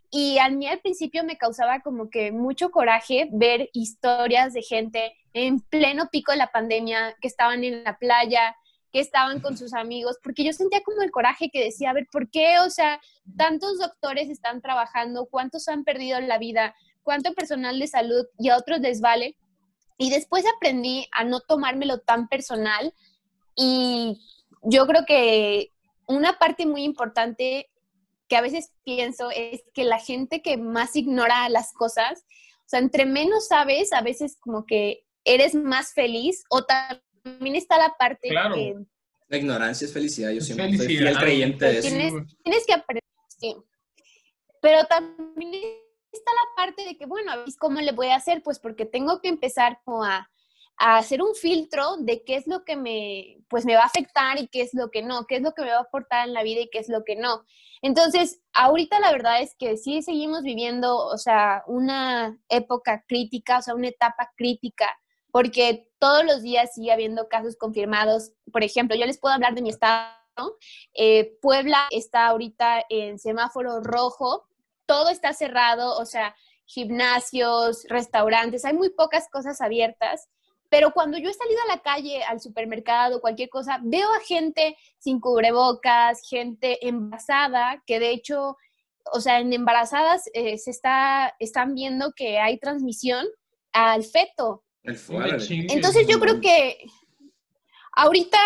Y 0.10 0.38
a 0.38 0.50
mí 0.50 0.68
al 0.68 0.80
principio 0.80 1.24
me 1.24 1.38
causaba 1.38 1.82
como 1.82 2.10
que 2.10 2.32
mucho 2.32 2.72
coraje 2.72 3.28
ver 3.32 3.70
historias 3.74 4.54
de 4.54 4.62
gente 4.62 5.14
en 5.34 5.60
pleno 5.60 6.10
pico 6.12 6.32
de 6.32 6.38
la 6.38 6.52
pandemia, 6.52 7.16
que 7.22 7.28
estaban 7.28 7.64
en 7.64 7.84
la 7.84 7.98
playa, 7.98 8.56
que 8.92 9.00
estaban 9.00 9.42
con 9.42 9.58
sus 9.58 9.74
amigos, 9.74 10.18
porque 10.24 10.44
yo 10.44 10.54
sentía 10.54 10.82
como 10.82 11.02
el 11.02 11.12
coraje 11.12 11.50
que 11.52 11.64
decía, 11.64 11.90
a 11.90 11.94
ver, 11.94 12.08
¿por 12.12 12.30
qué? 12.30 12.60
O 12.60 12.70
sea, 12.70 13.02
tantos 13.38 13.80
doctores 13.80 14.30
están 14.30 14.62
trabajando, 14.62 15.28
cuántos 15.30 15.68
han 15.68 15.84
perdido 15.84 16.20
la 16.22 16.38
vida, 16.38 16.74
cuánto 17.04 17.34
personal 17.34 17.78
de 17.80 17.88
salud 17.88 18.26
y 18.40 18.50
a 18.50 18.58
otros 18.58 18.80
les 18.80 19.02
vale. 19.02 19.38
Y 19.98 20.10
después 20.10 20.46
aprendí 20.56 21.08
a 21.12 21.24
no 21.24 21.42
tomármelo 21.42 22.00
tan 22.00 22.28
personal 22.28 22.94
y 23.56 24.22
yo 24.62 24.86
creo 24.86 25.06
que 25.06 25.72
una 26.08 26.40
parte 26.40 26.66
muy 26.66 26.84
importante 26.84 27.70
que 28.28 28.36
a 28.36 28.42
veces 28.42 28.72
pienso 28.84 29.30
es 29.32 29.64
que 29.74 29.84
la 29.84 30.00
gente 30.00 30.42
que 30.42 30.58
más 30.58 30.96
ignora 30.96 31.48
las 31.50 31.72
cosas, 31.74 32.26
o 32.66 32.70
sea, 32.70 32.80
entre 32.80 33.06
menos 33.06 33.48
sabes, 33.48 33.94
a 33.94 34.02
veces 34.02 34.38
como 34.40 34.66
que 34.66 35.06
eres 35.24 35.56
más 35.56 35.94
feliz 35.94 36.44
o 36.50 36.66
también 36.66 37.56
está 37.56 37.78
la 37.78 37.96
parte 37.98 38.30
Claro. 38.30 38.56
que 38.56 38.76
La 39.28 39.38
ignorancia 39.38 39.86
es 39.86 39.94
felicidad, 39.94 40.32
yo 40.32 40.42
siempre 40.42 40.68
soy 40.70 40.78
felicidad. 40.78 41.10
fiel 41.12 41.18
creyente 41.20 41.66
de 41.66 41.78
eso. 41.80 41.88
tienes, 41.90 42.14
tienes 42.44 42.66
que 42.66 42.74
aprender. 42.74 43.04
sí. 43.28 43.56
Pero 44.62 44.86
también 44.86 45.52
está 46.12 46.32
la 46.34 46.56
parte 46.64 46.84
de 46.84 46.98
que, 46.98 47.06
bueno, 47.06 47.32
a 47.32 47.36
ver, 47.38 47.46
¿cómo 47.60 47.80
le 47.80 47.92
voy 47.92 48.08
a 48.08 48.16
hacer? 48.16 48.42
Pues 48.42 48.60
porque 48.60 48.86
tengo 48.86 49.22
que 49.22 49.28
empezar 49.28 49.80
como 49.86 50.04
a, 50.04 50.30
a 50.78 50.98
hacer 50.98 51.22
un 51.22 51.34
filtro 51.34 51.98
de 51.98 52.24
qué 52.24 52.36
es 52.36 52.48
lo 52.48 52.64
que 52.64 52.76
me, 52.76 53.40
pues 53.50 53.66
me 53.66 53.76
va 53.76 53.82
a 53.82 53.88
afectar 53.88 54.40
y 54.40 54.48
qué 54.48 54.62
es 54.62 54.74
lo 54.74 54.92
que 54.92 55.02
no, 55.02 55.26
qué 55.26 55.38
es 55.38 55.42
lo 55.42 55.54
que 55.54 55.64
me 55.64 55.70
va 55.70 55.78
a 55.78 55.82
aportar 55.82 56.28
en 56.28 56.34
la 56.34 56.44
vida 56.44 56.62
y 56.62 56.70
qué 56.70 56.80
es 56.80 56.90
lo 56.90 57.04
que 57.04 57.16
no. 57.16 57.44
Entonces, 57.82 58.42
ahorita 58.54 59.00
la 59.00 59.12
verdad 59.12 59.42
es 59.42 59.56
que 59.56 59.78
sí 59.78 60.02
seguimos 60.02 60.44
viviendo, 60.44 60.98
o 60.98 61.18
sea, 61.18 61.64
una 61.68 62.40
época 62.50 63.04
crítica, 63.08 63.60
o 63.60 63.62
sea, 63.62 63.76
una 63.76 63.88
etapa 63.88 64.32
crítica, 64.36 64.90
porque 65.32 65.90
todos 66.00 66.24
los 66.26 66.42
días 66.42 66.74
sigue 66.74 66.92
habiendo 66.92 67.28
casos 67.28 67.56
confirmados. 67.56 68.32
Por 68.52 68.64
ejemplo, 68.64 68.96
yo 68.96 69.06
les 69.06 69.20
puedo 69.20 69.34
hablar 69.34 69.56
de 69.56 69.62
mi 69.62 69.70
estado. 69.70 70.14
Eh, 70.94 71.38
Puebla 71.42 71.88
está 71.90 72.28
ahorita 72.28 72.84
en 72.90 73.18
semáforo 73.18 73.82
rojo, 73.82 74.48
todo 74.86 75.10
está 75.10 75.34
cerrado, 75.34 75.98
o 75.98 76.06
sea, 76.06 76.36
gimnasios, 76.66 77.86
restaurantes, 77.90 78.66
hay 78.66 78.74
muy 78.74 78.90
pocas 78.90 79.28
cosas 79.32 79.62
abiertas. 79.62 80.30
Pero 80.70 80.92
cuando 80.92 81.18
yo 81.18 81.30
he 81.30 81.34
salido 81.34 81.60
a 81.64 81.76
la 81.76 81.82
calle, 81.82 82.24
al 82.24 82.40
supermercado, 82.42 83.22
cualquier 83.22 83.50
cosa, 83.50 83.80
veo 83.84 84.08
a 84.14 84.20
gente 84.20 84.78
sin 84.98 85.20
cubrebocas, 85.20 86.22
gente 86.28 86.86
embarazada, 86.88 87.82
que 87.86 88.00
de 88.00 88.12
hecho, 88.12 88.58
o 89.14 89.22
sea, 89.22 89.40
en 89.40 89.54
embarazadas 89.54 90.24
eh, 90.34 90.58
se 90.58 90.72
está, 90.72 91.36
están 91.40 91.74
viendo 91.74 92.14
que 92.16 92.40
hay 92.40 92.58
transmisión 92.60 93.26
al 93.72 94.04
feto. 94.04 94.64
Entonces 94.84 96.08
yo 96.08 96.20
creo 96.20 96.40
que 96.42 96.78
ahorita 97.94 98.38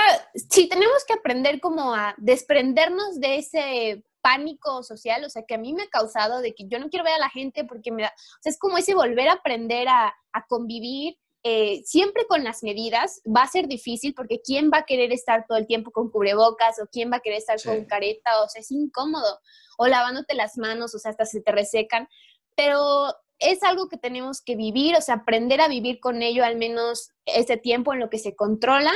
sí 0.50 0.68
tenemos 0.68 1.04
que 1.06 1.14
aprender 1.14 1.60
como 1.60 1.94
a 1.94 2.16
desprendernos 2.18 3.20
de 3.20 3.38
ese 3.38 4.04
pánico 4.22 4.84
social, 4.84 5.24
o 5.26 5.30
sea, 5.30 5.44
que 5.48 5.56
a 5.56 5.58
mí 5.58 5.74
me 5.74 5.84
ha 5.84 5.88
causado 5.88 6.42
de 6.42 6.54
que 6.54 6.68
yo 6.68 6.80
no 6.80 6.90
quiero 6.90 7.04
ver 7.04 7.16
a 7.16 7.20
la 7.20 7.30
gente 7.30 7.64
porque 7.66 7.92
me 7.92 8.04
da, 8.04 8.10
o 8.10 8.42
sea, 8.42 8.52
es 8.52 8.60
como 8.60 8.78
ese 8.78 8.94
volver 8.94 9.28
a 9.28 9.34
aprender 9.34 9.88
a, 9.88 10.14
a 10.32 10.46
convivir 10.48 11.18
eh, 11.44 11.82
siempre 11.86 12.26
con 12.28 12.44
las 12.44 12.62
medidas, 12.64 13.22
va 13.26 13.44
a 13.44 13.48
ser 13.48 13.68
difícil 13.68 14.14
porque 14.14 14.42
¿quién 14.44 14.70
va 14.72 14.80
a 14.80 14.86
querer 14.86 15.12
estar 15.12 15.46
todo 15.48 15.58
el 15.58 15.66
tiempo 15.66 15.92
con 15.92 16.12
cubrebocas 16.12 16.80
o 16.80 16.88
quién 16.92 17.12
va 17.12 17.18
a 17.18 17.20
querer 17.22 17.40
estar 17.40 17.60
Sí. 17.60 17.68
con 17.68 17.86
careta? 17.86 18.42
O 18.44 18.48
sea, 18.50 18.62
es 18.62 18.72
incómodo. 18.72 19.40
O 19.78 19.88
lavándote 19.88 20.36
las 20.36 20.58
manos, 20.58 20.94
o 20.94 21.00
sea, 21.00 21.12
hasta 21.12 21.26
se 21.26 21.42
te 21.42 21.52
resecan. 21.52 22.08
Pero 22.56 23.08
es 23.40 23.64
algo 23.64 23.90
que 23.90 23.98
tenemos 23.98 24.42
que 24.42 24.56
vivir, 24.56 24.96
o 24.96 25.02
sea, 25.02 25.16
aprender 25.16 25.62
a 25.62 25.68
vivir 25.68 26.00
con 26.00 26.22
ello 26.22 26.44
al 26.46 26.58
menos 26.58 27.10
ese 27.26 27.58
tiempo 27.58 27.94
en 27.94 28.00
lo 28.00 28.10
que 28.10 28.20
se 28.20 28.36
controla. 28.36 28.92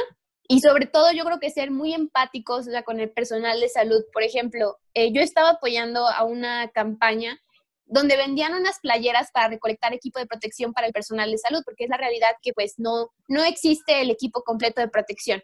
Y 0.48 0.60
sobre 0.60 0.86
todo 0.86 1.12
yo 1.12 1.26
creo 1.26 1.40
que 1.40 1.50
ser 1.50 1.72
muy 1.72 1.96
empáticos 1.96 2.68
o 2.68 2.72
sea, 2.72 2.84
con 2.84 3.00
el 3.00 3.10
personal 3.10 3.60
de 3.60 3.70
salud. 3.70 4.04
Por 4.14 4.22
ejemplo, 4.22 4.78
eh, 4.94 5.12
yo 5.12 5.22
estaba 5.22 5.50
apoyando 5.52 6.08
a 6.08 6.24
una 6.24 6.70
campaña 6.70 7.42
donde 7.86 8.18
vendían 8.18 8.54
unas 8.54 8.80
playeras 8.80 9.30
para 9.32 9.48
recolectar 9.50 9.94
equipo 9.94 10.20
de 10.20 10.26
protección 10.26 10.74
para 10.74 10.88
el 10.88 10.94
personal 10.94 11.30
de 11.32 11.38
salud, 11.38 11.62
porque 11.66 11.84
es 11.86 11.90
la 11.90 11.98
realidad 11.98 12.30
que 12.42 12.52
pues 12.54 12.76
no, 12.78 13.12
no 13.28 13.44
existe 13.44 14.02
el 14.02 14.10
equipo 14.10 14.42
completo 14.44 14.82
de 14.82 14.88
protección. 14.88 15.42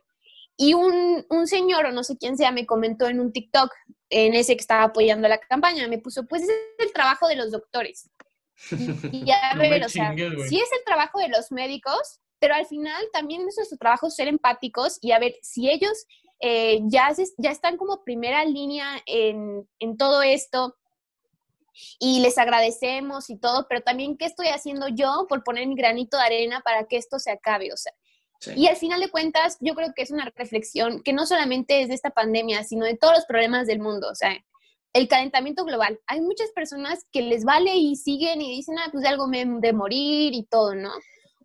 Y 0.57 0.73
un, 0.73 1.25
un 1.29 1.47
señor, 1.47 1.85
o 1.85 1.91
no 1.91 2.03
sé 2.03 2.17
quién 2.17 2.37
sea, 2.37 2.51
me 2.51 2.65
comentó 2.65 3.07
en 3.07 3.19
un 3.19 3.31
TikTok, 3.31 3.71
en 4.09 4.33
ese 4.33 4.55
que 4.55 4.61
estaba 4.61 4.83
apoyando 4.83 5.27
la 5.27 5.39
campaña, 5.39 5.87
me 5.87 5.97
puso, 5.97 6.25
pues 6.27 6.43
es 6.43 6.49
el 6.79 6.91
trabajo 6.93 7.27
de 7.27 7.35
los 7.35 7.51
doctores. 7.51 8.09
Y 8.69 9.25
No 9.55 9.59
ver, 9.59 9.83
o 9.85 9.89
sea, 9.89 10.09
chingues, 10.15 10.49
sí 10.49 10.57
es 10.59 10.69
el 10.77 10.83
trabajo 10.85 11.19
de 11.19 11.29
los 11.29 11.51
médicos, 11.51 12.19
pero 12.39 12.53
al 12.55 12.65
final 12.65 13.01
también 13.13 13.47
es 13.47 13.55
nuestro 13.55 13.77
trabajo 13.77 14.09
ser 14.09 14.27
empáticos 14.27 14.97
y 15.01 15.11
a 15.11 15.19
ver 15.19 15.35
si 15.41 15.69
ellos 15.69 16.05
eh, 16.41 16.79
ya, 16.85 17.13
se- 17.13 17.31
ya 17.37 17.51
están 17.51 17.77
como 17.77 18.03
primera 18.03 18.43
línea 18.45 19.01
en, 19.05 19.67
en 19.79 19.97
todo 19.97 20.21
esto 20.23 20.75
y 21.99 22.19
les 22.21 22.37
agradecemos 22.37 23.29
y 23.29 23.37
todo, 23.37 23.67
pero 23.67 23.81
también 23.81 24.17
qué 24.17 24.25
estoy 24.25 24.47
haciendo 24.47 24.87
yo 24.87 25.25
por 25.27 25.43
poner 25.43 25.67
mi 25.67 25.75
granito 25.75 26.17
de 26.17 26.23
arena 26.23 26.61
para 26.61 26.85
que 26.85 26.97
esto 26.97 27.19
se 27.19 27.31
acabe, 27.31 27.71
o 27.73 27.77
sea. 27.77 27.93
Sí. 28.39 28.53
Y 28.55 28.67
al 28.67 28.75
final 28.75 28.99
de 28.99 29.11
cuentas, 29.11 29.57
yo 29.59 29.75
creo 29.75 29.93
que 29.95 30.01
es 30.01 30.09
una 30.09 30.31
reflexión 30.35 31.03
que 31.03 31.13
no 31.13 31.27
solamente 31.27 31.81
es 31.81 31.89
de 31.89 31.93
esta 31.93 32.09
pandemia, 32.09 32.63
sino 32.63 32.85
de 32.85 32.97
todos 32.97 33.13
los 33.15 33.25
problemas 33.25 33.67
del 33.67 33.79
mundo, 33.79 34.09
o 34.09 34.15
sea, 34.15 34.35
el 34.93 35.07
calentamiento 35.07 35.63
global. 35.63 35.99
Hay 36.07 36.21
muchas 36.21 36.51
personas 36.51 37.05
que 37.11 37.21
les 37.21 37.45
vale 37.45 37.75
y 37.75 37.95
siguen 37.95 38.41
y 38.41 38.49
dicen, 38.55 38.77
ah, 38.79 38.89
pues 38.91 39.03
de 39.03 39.09
algo 39.09 39.27
me 39.27 39.45
de 39.45 39.73
morir 39.73 40.33
y 40.33 40.43
todo, 40.43 40.75
¿no? 40.75 40.91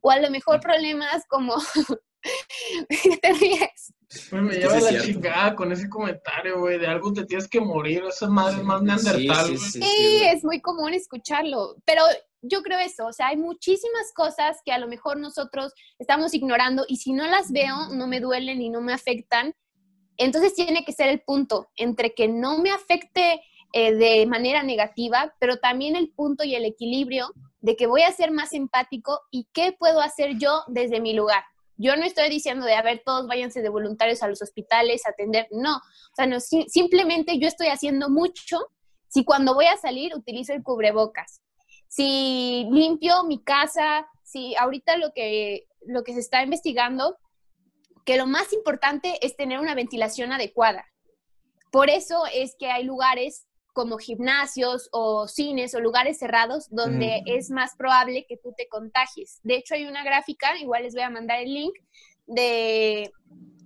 O 0.01 0.11
a 0.11 0.19
lo 0.21 0.31
mejor 0.31 0.61
problemas 0.61 1.25
como... 1.29 1.55
¿Qué 2.89 3.17
te 3.17 3.33
ríes? 3.33 3.95
Pues 4.31 4.43
me 4.43 4.55
lleva 4.55 4.81
sí 4.81 4.95
la 4.95 5.03
chingada 5.03 5.55
con 5.55 5.73
ese 5.73 5.89
comentario, 5.89 6.61
güey. 6.61 6.79
De 6.79 6.87
algo 6.87 7.13
te 7.13 7.25
tienes 7.25 7.49
que 7.49 7.61
morir. 7.61 8.05
Esa 8.09 8.29
madre 8.29 8.59
es 8.59 8.63
más 8.63 8.83
neandertal. 8.83 9.47
Sí, 9.47 9.59
sí, 9.59 9.71
sí, 9.71 9.83
Sí, 9.83 10.25
es 10.25 10.45
muy 10.45 10.61
común 10.61 10.95
escucharlo, 10.95 11.77
pero 11.85 12.03
yo 12.49 12.63
creo 12.63 12.79
eso, 12.79 13.07
o 13.07 13.13
sea, 13.13 13.29
hay 13.29 13.37
muchísimas 13.37 14.13
cosas 14.15 14.59
que 14.65 14.73
a 14.73 14.79
lo 14.79 14.87
mejor 14.87 15.19
nosotros 15.19 15.73
estamos 15.99 16.35
ignorando 16.35 16.85
y 16.89 16.97
si 16.97 17.13
no 17.13 17.27
las 17.27 17.51
veo, 17.51 17.89
no 17.93 18.07
me 18.07 18.21
duelen 18.21 18.61
y 18.63 18.71
no 18.71 18.81
me 18.81 18.93
afectan. 18.93 19.55
Entonces 20.17 20.55
tiene 20.55 20.85
que 20.85 20.93
ser 20.93 21.09
el 21.09 21.21
punto 21.21 21.69
entre 21.77 22.15
que 22.15 22.29
no 22.29 22.59
me 22.59 22.71
afecte 22.71 23.43
eh, 23.73 23.95
de 23.95 24.27
manera 24.27 24.63
negativa, 24.63 25.35
pero 25.41 25.59
también 25.59 25.97
el 25.97 26.11
punto 26.11 26.45
y 26.45 26.55
el 26.55 26.65
equilibrio 26.65 27.33
de 27.61 27.77
que 27.77 27.87
voy 27.87 28.03
a 28.03 28.13
ser 28.13 28.31
más 28.31 28.53
empático 28.53 29.21
y 29.31 29.49
qué 29.53 29.75
puedo 29.79 30.01
hacer 30.01 30.39
yo 30.39 30.63
desde 30.69 31.01
mi 31.01 31.13
lugar. 31.13 31.43
Yo 31.79 31.97
no 31.97 32.05
estoy 32.05 32.29
diciendo 32.31 32.65
de, 32.65 32.75
a 32.75 32.83
ver, 32.83 33.03
todos 33.05 33.27
váyanse 33.27 33.61
de 33.63 33.69
voluntarios 33.69 34.23
a 34.23 34.29
los 34.29 34.41
hospitales 34.43 35.05
a 35.07 35.11
atender, 35.11 35.47
no. 35.51 35.77
O 35.77 36.15
sea, 36.15 36.27
no, 36.27 36.41
si- 36.41 36.67
simplemente 36.69 37.39
yo 37.39 37.49
estoy 37.49 37.69
haciendo 37.69 38.09
mucho 38.09 38.59
si 39.09 39.25
cuando 39.25 39.55
voy 39.55 39.67
a 39.67 39.77
salir 39.77 40.15
utilizo 40.15 40.53
el 40.53 40.63
cubrebocas, 40.63 41.43
si 41.89 42.67
limpio 42.71 43.25
mi 43.25 43.43
casa, 43.43 44.07
si 44.25 44.57
ahorita 44.57 44.97
lo 44.97 45.13
que, 45.15 45.67
lo 45.87 46.03
que 46.03 46.15
se 46.15 46.21
está 46.21 46.43
investigando, 46.43 47.17
que 48.05 48.17
lo 48.17 48.27
más 48.27 48.53
importante 48.53 49.19
es 49.25 49.37
tener 49.37 49.59
una 49.61 49.75
ventilación 49.75 50.33
adecuada. 50.33 50.85
Por 51.71 51.91
eso 51.91 52.25
es 52.33 52.57
que 52.59 52.71
hay 52.71 52.85
lugares 52.85 53.47
como 53.77 53.99
gimnasios 53.99 54.89
o 54.91 55.29
cines 55.29 55.75
o 55.75 55.81
lugares 55.81 56.19
cerrados 56.19 56.67
donde 56.71 57.21
es 57.27 57.51
más 57.51 57.77
probable 57.77 58.25
que 58.27 58.39
tú 58.39 58.55
te 58.57 58.69
contagies. 58.69 59.39
De 59.43 59.57
hecho, 59.57 59.75
hay 59.75 59.85
una 59.85 60.03
gráfica, 60.03 60.57
igual 60.59 60.85
les 60.85 60.95
voy 60.95 61.03
a 61.03 61.11
mandar 61.11 61.41
el 61.43 61.53
link, 61.53 61.75
de 62.27 63.13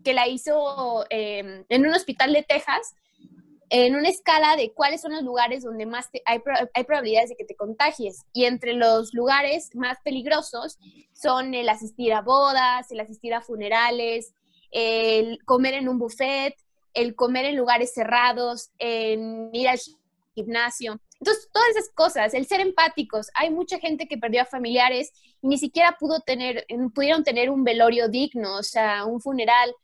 que 0.02 0.12
la 0.12 0.26
hizo 0.26 1.06
eh, 1.10 1.64
en 1.68 1.86
un 1.86 1.94
hospital 1.94 2.32
de 2.32 2.42
Texas, 2.42 2.96
en 3.68 3.94
una 3.94 4.08
escala 4.08 4.56
de 4.56 4.72
cuáles 4.72 5.00
son 5.00 5.12
los 5.12 5.22
lugares 5.22 5.62
donde 5.62 5.86
más 5.86 6.10
te- 6.10 6.22
hay, 6.26 6.40
hay 6.74 6.82
probabilidades 6.84 7.30
de 7.30 7.36
que 7.36 7.44
te 7.44 7.54
contagies. 7.54 8.24
Y 8.32 8.46
entre 8.46 8.72
los 8.72 9.14
lugares 9.14 9.70
más 9.74 9.96
peligrosos 10.02 10.76
son 11.12 11.54
el 11.54 11.68
asistir 11.68 12.12
a 12.14 12.20
bodas, 12.22 12.90
el 12.90 12.98
asistir 12.98 13.32
a 13.32 13.42
funerales, 13.42 14.34
el 14.72 15.38
comer 15.44 15.74
en 15.74 15.88
un 15.88 16.00
buffet, 16.00 16.56
el 16.94 17.14
comer 17.14 17.44
en 17.44 17.54
lugares 17.56 17.94
cerrados, 17.94 18.70
en 18.80 19.50
ir 19.52 19.68
al 19.68 19.78
gimnasio. 20.44 21.00
Entonces, 21.20 21.48
todas 21.52 21.68
esas 21.70 21.90
cosas, 21.90 22.34
el 22.34 22.46
ser 22.46 22.60
empáticos. 22.60 23.30
Hay 23.34 23.50
mucha 23.50 23.78
gente 23.78 24.06
que 24.08 24.18
perdió 24.18 24.42
a 24.42 24.46
familiares 24.46 25.12
y 25.42 25.48
ni 25.48 25.58
siquiera 25.58 25.96
pudo 25.98 26.20
tener, 26.20 26.66
pudieron 26.94 27.24
tener 27.24 27.50
un 27.50 27.64
velorio 27.64 28.08
digno, 28.08 28.56
o 28.56 28.62
sea, 28.62 29.04
un 29.04 29.20
funeral. 29.20 29.74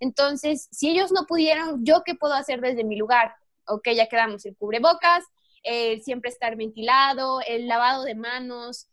Entonces, 0.00 0.68
si 0.70 0.90
ellos 0.90 1.12
no 1.12 1.26
pudieron, 1.26 1.84
¿yo 1.84 2.02
qué 2.04 2.14
puedo 2.14 2.34
hacer 2.34 2.60
desde 2.60 2.84
mi 2.84 2.96
lugar? 2.96 3.34
Ok, 3.66 3.88
ya 3.94 4.06
quedamos, 4.08 4.44
el 4.46 4.56
cubrebocas, 4.56 5.24
el 5.62 6.02
siempre 6.02 6.30
estar 6.30 6.56
ventilado, 6.56 7.40
el 7.46 7.66
lavado 7.66 8.04
de 8.04 8.14
manos, 8.14 8.88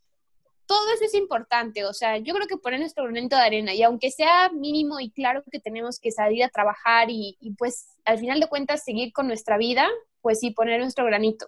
todo 0.66 0.93
eso 0.93 1.05
es 1.05 1.14
importante, 1.14 1.86
o 1.86 1.93
sea, 1.93 2.18
yo 2.18 2.34
creo 2.34 2.47
que 2.47 2.57
poner 2.57 2.80
nuestro 2.80 3.03
granito 3.03 3.36
de 3.36 3.41
arena 3.41 3.74
y 3.74 3.84
aunque 3.84 4.11
sea 4.11 4.49
mínimo 4.49 4.99
y 4.99 5.11
claro 5.11 5.43
que 5.51 5.59
tenemos 5.59 5.99
que 5.99 6.11
salir 6.11 6.43
a 6.43 6.49
trabajar 6.49 7.09
y, 7.09 7.38
y, 7.39 7.53
pues 7.55 7.88
al 8.05 8.18
final 8.18 8.39
de 8.39 8.47
cuentas 8.47 8.84
seguir 8.84 9.11
con 9.14 9.28
nuestra 9.28 9.57
vida, 9.57 9.88
pues 10.22 10.39
sí, 10.39 10.51
poner 10.51 10.80
nuestro 10.80 11.05
granito. 11.05 11.47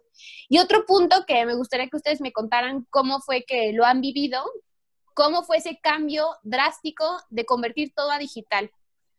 Y 0.49 0.59
otro 0.59 0.86
punto 0.86 1.24
que 1.26 1.45
me 1.45 1.55
gustaría 1.55 1.88
que 1.88 1.97
ustedes 1.97 2.22
me 2.22 2.34
contaran 2.34 2.86
cómo 2.89 3.20
fue 3.22 3.45
que 3.45 3.72
lo 3.72 3.86
han 3.86 4.01
vivido, 4.01 4.43
cómo 5.13 5.43
fue 5.43 5.57
ese 5.57 5.80
cambio 5.82 6.28
drástico 6.43 7.05
de 7.30 7.45
convertir 7.45 7.93
todo 7.95 8.11
a 8.11 8.20
digital. 8.20 8.70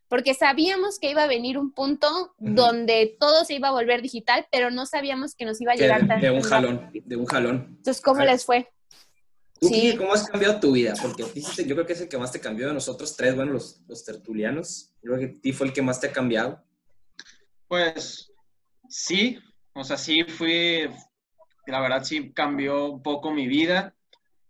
Porque 0.09 0.35
sabíamos 0.35 1.01
que 1.01 1.11
iba 1.11 1.25
a 1.25 1.27
venir 1.27 1.59
un 1.59 1.73
punto 1.73 2.35
donde 2.39 3.17
todo 3.19 3.45
se 3.45 3.55
iba 3.55 3.69
a 3.69 3.73
volver 3.73 4.03
digital, 4.03 4.47
pero 4.53 4.71
no 4.71 4.87
sabíamos 4.87 5.35
que 5.35 5.45
nos 5.45 5.61
iba 5.61 5.73
a 5.73 5.75
llegar 5.75 6.03
de, 6.03 6.07
tan 6.07 6.21
de 6.21 6.31
un 6.31 6.43
jalón, 6.43 6.81
rápido. 6.81 7.09
de 7.09 7.17
un 7.17 7.27
jalón. 7.27 7.67
Entonces, 7.79 8.01
¿cómo 8.01 8.23
les 8.23 8.45
fue? 8.45 8.69
¿Tú, 9.61 9.69
Sí. 9.69 9.75
Kike, 9.81 9.97
¿Cómo 9.97 10.13
has 10.13 10.29
cambiado 10.29 10.61
tu 10.61 10.73
vida? 10.73 10.95
Porque 11.01 11.23
a 11.23 11.27
ti 11.27 11.43
yo 11.67 11.75
creo 11.75 11.87
que 11.87 11.95
es 11.95 12.01
el 12.01 12.09
que 12.09 12.19
más 12.19 12.33
te 12.33 12.41
cambió 12.41 12.69
de 12.69 12.75
nosotros 12.75 13.17
tres, 13.17 13.35
bueno, 13.35 13.53
los, 13.53 13.81
los 13.89 14.05
tertulianos. 14.05 14.93
Yo 15.03 15.13
creo 15.13 15.19
que 15.19 15.37
a 15.37 15.41
ti 15.41 15.53
fue 15.53 15.69
el 15.69 15.73
que 15.73 15.83
más 15.83 16.01
te 16.01 16.09
ha 16.09 16.13
cambiado. 16.13 16.63
Pues 17.69 18.33
sí, 18.89 19.39
O 19.75 19.85
sea, 19.85 19.97
sí 19.97 20.25
fui, 20.25 20.89
la 21.67 21.81
verdad 21.81 22.03
sí 22.05 22.33
cambió 22.33 22.93
un 22.93 23.03
poco 23.03 23.31
mi 23.31 23.47
vida. 23.47 23.95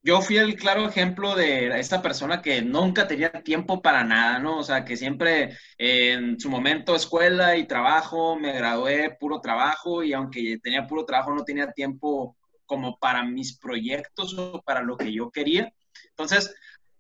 Yo 0.02 0.20
fui 0.22 0.36
el 0.36 0.54
claro 0.54 0.88
ejemplo 0.88 1.34
de 1.34 1.80
esta 1.80 2.00
persona 2.00 2.40
que 2.40 2.62
nunca 2.62 3.08
tenía 3.08 3.32
tiempo 3.42 3.82
para 3.82 4.04
nada, 4.04 4.38
¿no? 4.38 4.58
O 4.58 4.62
sea, 4.62 4.84
que 4.84 4.96
siempre 4.96 5.58
en 5.78 6.38
su 6.38 6.48
momento 6.48 6.94
escuela 6.94 7.56
y 7.56 7.66
trabajo, 7.66 8.36
me 8.36 8.52
gradué 8.52 9.16
puro 9.18 9.40
trabajo 9.40 10.04
y 10.04 10.12
aunque 10.12 10.58
tenía 10.62 10.86
puro 10.86 11.04
trabajo 11.04 11.34
no 11.34 11.42
tenía 11.42 11.72
tiempo 11.72 12.36
como 12.66 12.98
para 12.98 13.24
mis 13.24 13.58
proyectos 13.58 14.36
o 14.38 14.62
para 14.62 14.82
lo 14.82 14.96
que 14.96 15.12
yo 15.12 15.30
quería. 15.30 15.72
Entonces, 16.10 16.54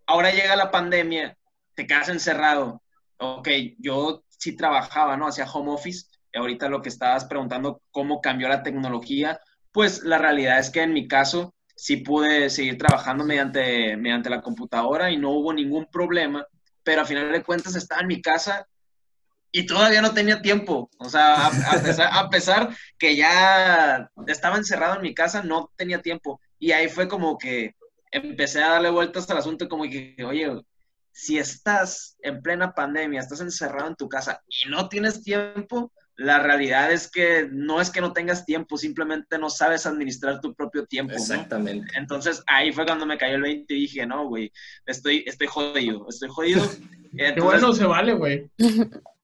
ahora 0.06 0.30
llega 0.30 0.56
la 0.56 0.70
pandemia, 0.70 1.36
te 1.74 1.86
quedas 1.86 2.08
encerrado. 2.08 2.82
Ok, 3.18 3.48
yo 3.78 4.24
sí 4.28 4.56
trabajaba, 4.56 5.16
¿no? 5.16 5.26
Hacía 5.26 5.50
home 5.50 5.72
office. 5.72 6.06
Y 6.32 6.38
ahorita 6.38 6.68
lo 6.68 6.82
que 6.82 6.88
estabas 6.88 7.24
preguntando, 7.24 7.82
cómo 7.90 8.20
cambió 8.20 8.48
la 8.48 8.62
tecnología, 8.62 9.40
pues 9.72 10.02
la 10.02 10.18
realidad 10.18 10.58
es 10.58 10.70
que 10.70 10.82
en 10.82 10.92
mi 10.92 11.08
caso 11.08 11.54
sí 11.74 11.98
pude 11.98 12.48
seguir 12.50 12.78
trabajando 12.78 13.24
mediante, 13.24 13.96
mediante 13.96 14.30
la 14.30 14.40
computadora 14.40 15.10
y 15.10 15.18
no 15.18 15.30
hubo 15.30 15.52
ningún 15.52 15.86
problema, 15.86 16.46
pero 16.82 17.02
a 17.02 17.04
final 17.04 17.30
de 17.30 17.42
cuentas 17.42 17.76
estaba 17.76 18.00
en 18.00 18.06
mi 18.06 18.22
casa 18.22 18.66
y 19.56 19.64
todavía 19.64 20.02
no 20.02 20.12
tenía 20.12 20.42
tiempo. 20.42 20.90
O 20.98 21.08
sea, 21.08 21.46
a, 21.46 22.28
pesar, 22.28 22.76
que 22.98 23.16
ya 23.16 24.10
estaba 24.26 24.58
encerrado 24.58 24.96
en 24.96 25.00
mi 25.00 25.14
casa, 25.14 25.42
no 25.42 25.72
tenía 25.76 26.02
tiempo. 26.02 26.42
Y 26.58 26.72
ahí 26.72 26.90
fue 26.90 27.08
como 27.08 27.38
que 27.38 27.74
empecé 28.10 28.62
a 28.62 28.72
darle 28.72 28.90
vueltas 28.90 29.30
al 29.30 29.38
asunto 29.38 29.66
como 29.66 29.84
que, 29.84 30.14
oye, 30.26 30.60
si 31.10 31.38
estás 31.38 32.18
en 32.20 32.42
plena 32.42 32.74
pandemia, 32.74 33.18
estás 33.18 33.40
encerrado 33.40 33.88
en 33.88 33.96
tu 33.96 34.10
casa 34.10 34.42
y 34.46 34.68
no 34.68 34.90
tienes 34.90 35.22
tiempo, 35.22 35.90
la 36.16 36.38
realidad 36.38 36.92
es 36.92 37.10
que 37.10 37.48
no 37.50 37.80
es 37.80 37.88
que 37.88 38.02
no 38.02 38.12
tengas 38.12 38.44
tiempo, 38.44 38.76
simplemente 38.76 39.38
no 39.38 39.48
sabes 39.48 39.86
administrar 39.86 40.42
tu 40.42 40.54
propio 40.54 40.84
tiempo. 40.84 41.14
Exactamente. 41.14 41.96
Entonces 41.96 42.42
ahí 42.46 42.72
fue 42.72 42.84
cuando 42.84 43.06
me 43.06 43.16
cayó 43.16 43.36
el 43.36 43.42
20 43.42 43.72
y 43.72 43.80
dije, 43.80 44.04
no, 44.04 44.28
güey, 44.28 44.52
estoy, 44.84 45.24
estoy 45.26 45.46
jodido, 45.46 46.06
estoy 46.10 46.28
jodido. 46.28 46.62
Qué 47.16 47.40
bueno 47.40 47.72
se 47.72 47.86
vale, 47.86 48.12
güey. 48.12 48.50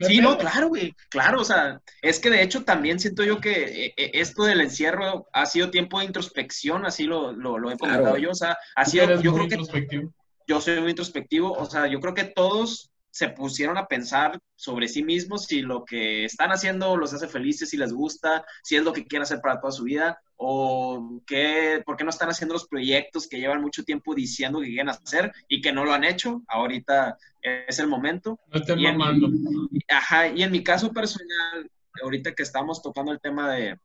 Sí, 0.00 0.20
no, 0.20 0.38
claro, 0.38 0.68
güey, 0.68 0.94
claro, 1.10 1.40
o 1.40 1.44
sea, 1.44 1.80
es 2.00 2.20
que 2.20 2.30
de 2.30 2.42
hecho 2.42 2.64
también 2.64 2.98
siento 2.98 3.22
yo 3.22 3.40
que 3.40 3.86
eh, 3.86 3.94
eh, 3.96 4.10
esto 4.14 4.44
del 4.44 4.62
encierro 4.62 5.26
ha 5.32 5.44
sido 5.46 5.70
tiempo 5.70 5.98
de 5.98 6.06
introspección, 6.06 6.86
así 6.86 7.04
lo, 7.04 7.32
lo, 7.32 7.70
he 7.70 7.76
comentado 7.76 8.16
yo, 8.16 8.30
o 8.30 8.34
sea, 8.34 8.56
ha 8.76 8.84
sido, 8.84 9.20
yo 9.20 9.34
creo 9.34 9.48
que 9.48 10.08
yo 10.46 10.60
soy 10.60 10.80
muy 10.80 10.90
introspectivo, 10.90 11.52
o 11.52 11.66
sea, 11.66 11.86
yo 11.86 12.00
creo 12.00 12.14
que 12.14 12.24
todos 12.24 12.90
se 13.10 13.28
pusieron 13.28 13.76
a 13.76 13.86
pensar 13.86 14.38
sobre 14.54 14.88
sí 14.88 15.02
mismos 15.02 15.46
si 15.46 15.62
lo 15.62 15.84
que 15.84 16.24
están 16.24 16.50
haciendo 16.50 16.96
los 16.96 17.12
hace 17.12 17.28
felices, 17.28 17.70
si 17.70 17.76
les 17.76 17.92
gusta, 17.92 18.44
si 18.62 18.76
es 18.76 18.84
lo 18.84 18.92
que 18.92 19.06
quieren 19.06 19.22
hacer 19.22 19.40
para 19.40 19.60
toda 19.60 19.72
su 19.72 19.84
vida, 19.84 20.20
o 20.36 21.20
qué, 21.26 21.82
por 21.84 21.96
qué 21.96 22.04
no 22.04 22.10
están 22.10 22.30
haciendo 22.30 22.54
los 22.54 22.66
proyectos 22.66 23.28
que 23.28 23.38
llevan 23.38 23.60
mucho 23.60 23.84
tiempo 23.84 24.14
diciendo 24.14 24.60
que 24.60 24.68
quieren 24.68 24.88
hacer 24.88 25.32
y 25.48 25.60
que 25.60 25.72
no 25.72 25.84
lo 25.84 25.92
han 25.92 26.04
hecho. 26.04 26.42
Ahorita 26.48 27.18
es 27.42 27.78
el 27.78 27.88
momento. 27.88 28.38
No 28.52 28.76
y, 28.76 28.86
en 28.86 28.96
mi, 28.96 29.80
ajá, 29.88 30.28
y 30.28 30.42
en 30.42 30.52
mi 30.52 30.64
caso 30.64 30.92
personal, 30.92 31.70
ahorita 32.02 32.34
que 32.34 32.42
estamos 32.42 32.80
tocando 32.82 33.12
el 33.12 33.20
tema 33.20 33.52
de, 33.52 33.76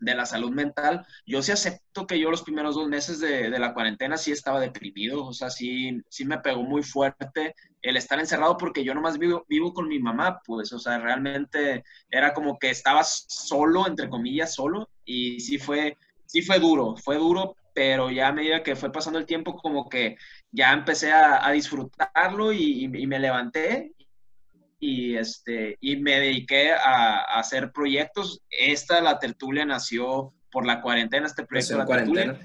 de 0.00 0.14
la 0.14 0.26
salud 0.26 0.50
mental, 0.50 1.06
yo 1.26 1.42
sí 1.42 1.52
acepto 1.52 2.06
que 2.06 2.18
yo 2.18 2.30
los 2.30 2.42
primeros 2.42 2.74
dos 2.74 2.88
meses 2.88 3.20
de, 3.20 3.50
de, 3.50 3.58
la 3.58 3.74
cuarentena 3.74 4.16
sí 4.16 4.32
estaba 4.32 4.60
deprimido, 4.60 5.24
o 5.24 5.32
sea, 5.32 5.50
sí, 5.50 6.00
sí 6.08 6.24
me 6.24 6.38
pegó 6.38 6.62
muy 6.62 6.82
fuerte 6.82 7.54
el 7.82 7.96
estar 7.96 8.18
encerrado 8.18 8.56
porque 8.56 8.84
yo 8.84 8.94
nomás 8.94 9.18
vivo, 9.18 9.44
vivo 9.48 9.72
con 9.72 9.88
mi 9.88 9.98
mamá, 9.98 10.40
pues, 10.44 10.72
o 10.72 10.78
sea, 10.78 10.98
realmente 10.98 11.84
era 12.10 12.34
como 12.34 12.58
que 12.58 12.70
estaba 12.70 13.02
solo, 13.04 13.86
entre 13.86 14.08
comillas, 14.08 14.54
solo, 14.54 14.88
y 15.04 15.40
sí 15.40 15.58
fue, 15.58 15.96
sí 16.26 16.42
fue 16.42 16.58
duro, 16.58 16.96
fue 16.96 17.16
duro, 17.16 17.56
pero 17.74 18.10
ya 18.10 18.28
a 18.28 18.32
medida 18.32 18.62
que 18.62 18.74
fue 18.74 18.90
pasando 18.90 19.18
el 19.18 19.26
tiempo, 19.26 19.56
como 19.56 19.88
que 19.88 20.16
ya 20.50 20.72
empecé 20.72 21.12
a, 21.12 21.46
a 21.46 21.52
disfrutarlo 21.52 22.52
y, 22.52 22.84
y, 22.84 23.06
me 23.06 23.20
levanté 23.20 23.92
y, 24.78 25.16
este, 25.16 25.76
y 25.80 25.96
me 25.96 26.20
dediqué 26.20 26.72
a, 26.72 27.18
a, 27.18 27.40
hacer 27.40 27.72
proyectos. 27.72 28.42
Esta, 28.50 29.00
la 29.00 29.18
tertulia, 29.18 29.64
nació 29.64 30.34
por 30.50 30.66
la 30.66 30.80
cuarentena, 30.80 31.26
este 31.26 31.44
proyecto 31.44 31.76
nació 31.76 31.80
en 31.80 31.86
cuarentena. 31.86 32.40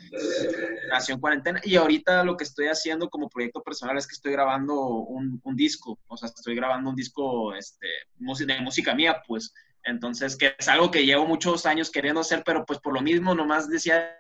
nació 0.90 1.16
en 1.16 1.22
cuarentena. 1.22 1.62
Y 1.64 1.76
ahorita 1.76 2.24
lo 2.24 2.36
que 2.36 2.44
estoy 2.44 2.68
haciendo 2.68 3.10
como 3.10 3.30
proyecto 3.30 3.62
personal 3.62 3.98
es 3.98 4.08
que 4.08 4.16
estoy 4.16 4.34
grabando 4.34 4.80
un, 4.80 5.40
un 5.44 5.56
disco, 5.56 5.98
o 6.08 6.18
sea, 6.18 6.28
estoy 6.28 6.56
grabando 6.56 6.90
un 6.90 6.96
disco 6.96 7.54
este, 7.56 7.88
de 8.18 8.62
música 8.62 8.94
mía, 8.94 9.22
pues. 9.28 9.54
Entonces, 9.86 10.38
que 10.38 10.56
es 10.58 10.68
algo 10.68 10.92
que 10.92 11.06
llevo 11.06 11.26
muchos 11.26 11.66
años 11.66 11.92
queriendo 11.92 12.22
hacer, 12.22 12.44
pero 12.46 12.66
pues 12.66 12.80
por 12.80 12.94
lo 12.94 13.02
mismo 13.02 13.36
nomás 13.36 13.70
decía 13.70 14.18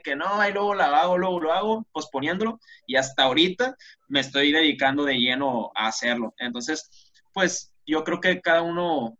que 0.00 0.16
no, 0.16 0.40
ahí 0.40 0.52
luego 0.52 0.74
lo 0.74 0.82
hago, 0.82 1.18
luego 1.18 1.40
lo 1.40 1.52
hago, 1.52 1.86
posponiéndolo, 1.92 2.60
y 2.86 2.96
hasta 2.96 3.24
ahorita 3.24 3.76
me 4.08 4.20
estoy 4.20 4.52
dedicando 4.52 5.04
de 5.04 5.14
lleno 5.14 5.70
a 5.74 5.88
hacerlo. 5.88 6.34
Entonces, 6.38 7.12
pues 7.32 7.72
yo 7.86 8.04
creo 8.04 8.20
que 8.20 8.40
cada 8.40 8.62
uno 8.62 9.18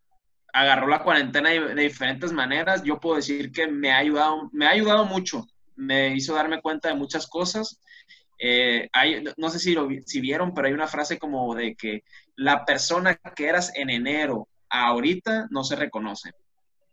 agarró 0.53 0.87
la 0.87 1.03
cuarentena 1.03 1.51
de, 1.51 1.75
diferentes 1.75 2.33
maneras. 2.33 2.83
Yo 2.85 3.01
puedo 3.01 3.16
decir 3.16 3.53
que 3.53 3.66
me 3.66 3.91
ha 3.91 3.99
ayudado, 3.99 4.51
me 4.53 4.66
ha 4.66 4.70
ayudado 4.70 5.05
mucho, 5.05 5.47
me 5.77 6.14
hizo 6.14 6.35
darme 6.35 6.61
cuenta 6.61 6.89
de 6.89 6.95
muchas 6.95 7.27
cosas. 7.27 7.81
Eh, 8.39 8.89
hay, 8.93 9.25
no 9.37 9.51
sé 9.51 9.59
si, 9.59 9.75
lo, 9.75 9.89
si 10.05 10.20
vieron, 10.20 10.53
pero 10.53 10.66
hay 10.66 10.75
una 10.75 10.89
frase 10.89 11.18
como 11.18 11.55
de 11.55 11.75
que 11.75 12.03
la 12.37 12.64
persona 12.64 13.14
que 13.14 13.47
eras 13.47 13.73
en 13.75 13.91
enero 13.91 14.49
ahorita 14.68 15.49
no 15.51 15.64
se 15.64 15.77
reconoce, 15.77 16.33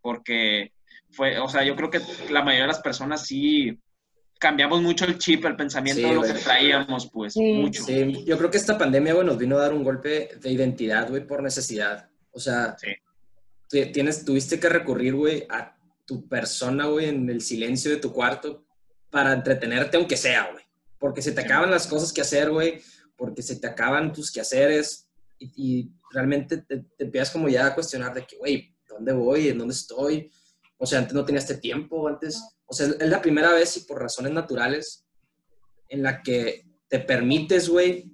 porque 0.02 0.74
fue, 1.12 1.40
o 1.40 1.48
sea, 1.48 1.64
yo 1.64 1.76
creo 1.76 1.90
que 1.90 2.02
la 2.30 2.44
mayoría 2.44 2.64
de 2.64 2.74
las 2.74 2.82
personas 2.82 3.26
sí 3.26 3.80
cambiamos 4.40 4.82
mucho 4.82 5.06
el 5.06 5.18
chip, 5.18 5.46
el 5.46 5.56
pensamiento 5.56 6.08
de 6.08 6.16
lo 6.16 6.22
que 6.22 6.34
traíamos, 6.34 7.10
pues, 7.12 7.36
mucho. 7.36 7.84
Sí, 7.84 8.24
yo 8.26 8.38
creo 8.38 8.50
que 8.50 8.58
esta 8.58 8.78
pandemia, 8.78 9.14
güey, 9.14 9.26
nos 9.26 9.38
vino 9.38 9.58
a 9.58 9.62
dar 9.62 9.74
un 9.74 9.84
golpe 9.84 10.30
de 10.40 10.50
identidad, 10.50 11.10
güey, 11.10 11.28
por 11.28 11.44
necesidad. 11.44 12.10
O 12.32 12.40
sea, 12.40 12.76
tienes, 13.70 14.24
tuviste 14.24 14.60
que 14.60 14.70
recurrir, 14.70 15.14
güey, 15.16 15.46
a 15.50 15.78
tu 16.06 16.28
persona, 16.28 16.86
güey, 16.88 17.10
en 17.10 17.30
el 17.30 17.42
silencio 17.42 17.92
de 17.92 17.98
tu 17.98 18.14
cuarto 18.14 18.66
para 19.10 19.34
entretenerte, 19.34 19.98
aunque 19.98 20.18
sea, 20.18 20.50
güey. 20.52 20.64
Porque 20.98 21.22
se 21.22 21.34
te 21.34 21.42
acaban 21.42 21.70
las 21.70 21.86
cosas 21.86 22.14
que 22.14 22.22
hacer, 22.22 22.50
güey, 22.50 22.82
porque 23.18 23.42
se 23.42 23.58
te 23.58 23.68
acaban 23.68 24.14
tus 24.14 24.32
quehaceres 24.32 25.10
y, 25.38 25.52
y 25.56 25.92
realmente 26.12 26.60
te, 26.60 26.80
te, 26.80 27.04
empiezas 27.04 27.32
como 27.32 27.50
ya 27.50 27.68
a 27.68 27.76
cuestionar 27.76 28.14
de 28.14 28.26
que, 28.26 28.38
güey, 28.38 28.74
¿dónde 28.88 29.14
voy? 29.14 29.50
¿En 29.50 29.58
dónde 29.58 29.74
estoy? 29.74 30.32
O 30.82 30.86
sea, 30.86 31.00
antes 31.00 31.14
no 31.14 31.26
tenía 31.26 31.40
este 31.40 31.58
tiempo, 31.58 32.08
antes, 32.08 32.42
o 32.66 32.74
sea, 32.74 32.88
es 32.88 33.10
la 33.10 33.22
primera 33.22 33.54
vez 33.54 33.76
y 33.78 33.82
por 33.82 34.02
razones 34.02 34.32
naturales 34.32 35.06
en 35.90 36.04
la 36.04 36.24
que 36.24 36.66
te 36.88 37.00
permites, 37.00 37.68
güey, 37.68 38.10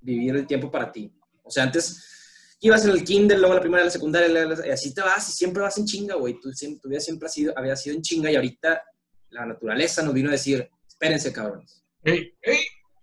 vivir 0.00 0.34
el 0.34 0.46
tiempo 0.46 0.70
para 0.70 0.90
ti. 0.90 1.12
O 1.42 1.50
sea, 1.50 1.64
antes 1.64 2.56
ibas 2.60 2.84
en 2.84 2.92
el 2.92 3.04
kinder, 3.04 3.38
luego 3.38 3.54
la 3.54 3.60
primera, 3.60 3.84
la 3.84 3.90
secundaria, 3.90 4.48
y 4.66 4.70
así 4.70 4.94
te 4.94 5.02
vas 5.02 5.28
y 5.28 5.32
siempre 5.32 5.62
vas 5.62 5.76
en 5.76 5.84
chinga, 5.84 6.14
güey. 6.14 6.40
Tu, 6.40 6.50
tu 6.80 6.88
vida 6.88 7.00
siempre 7.00 7.26
ha 7.26 7.30
sido, 7.30 7.52
había 7.54 7.76
sido 7.76 7.96
en 7.96 8.02
chinga 8.02 8.30
y 8.30 8.36
ahorita 8.36 8.82
la 9.30 9.44
naturaleza 9.44 10.02
nos 10.02 10.14
vino 10.14 10.30
a 10.30 10.32
decir, 10.32 10.68
espérense, 10.88 11.32
cabrones. 11.32 11.84
Hey, 12.02 12.32
hey. 12.40 12.60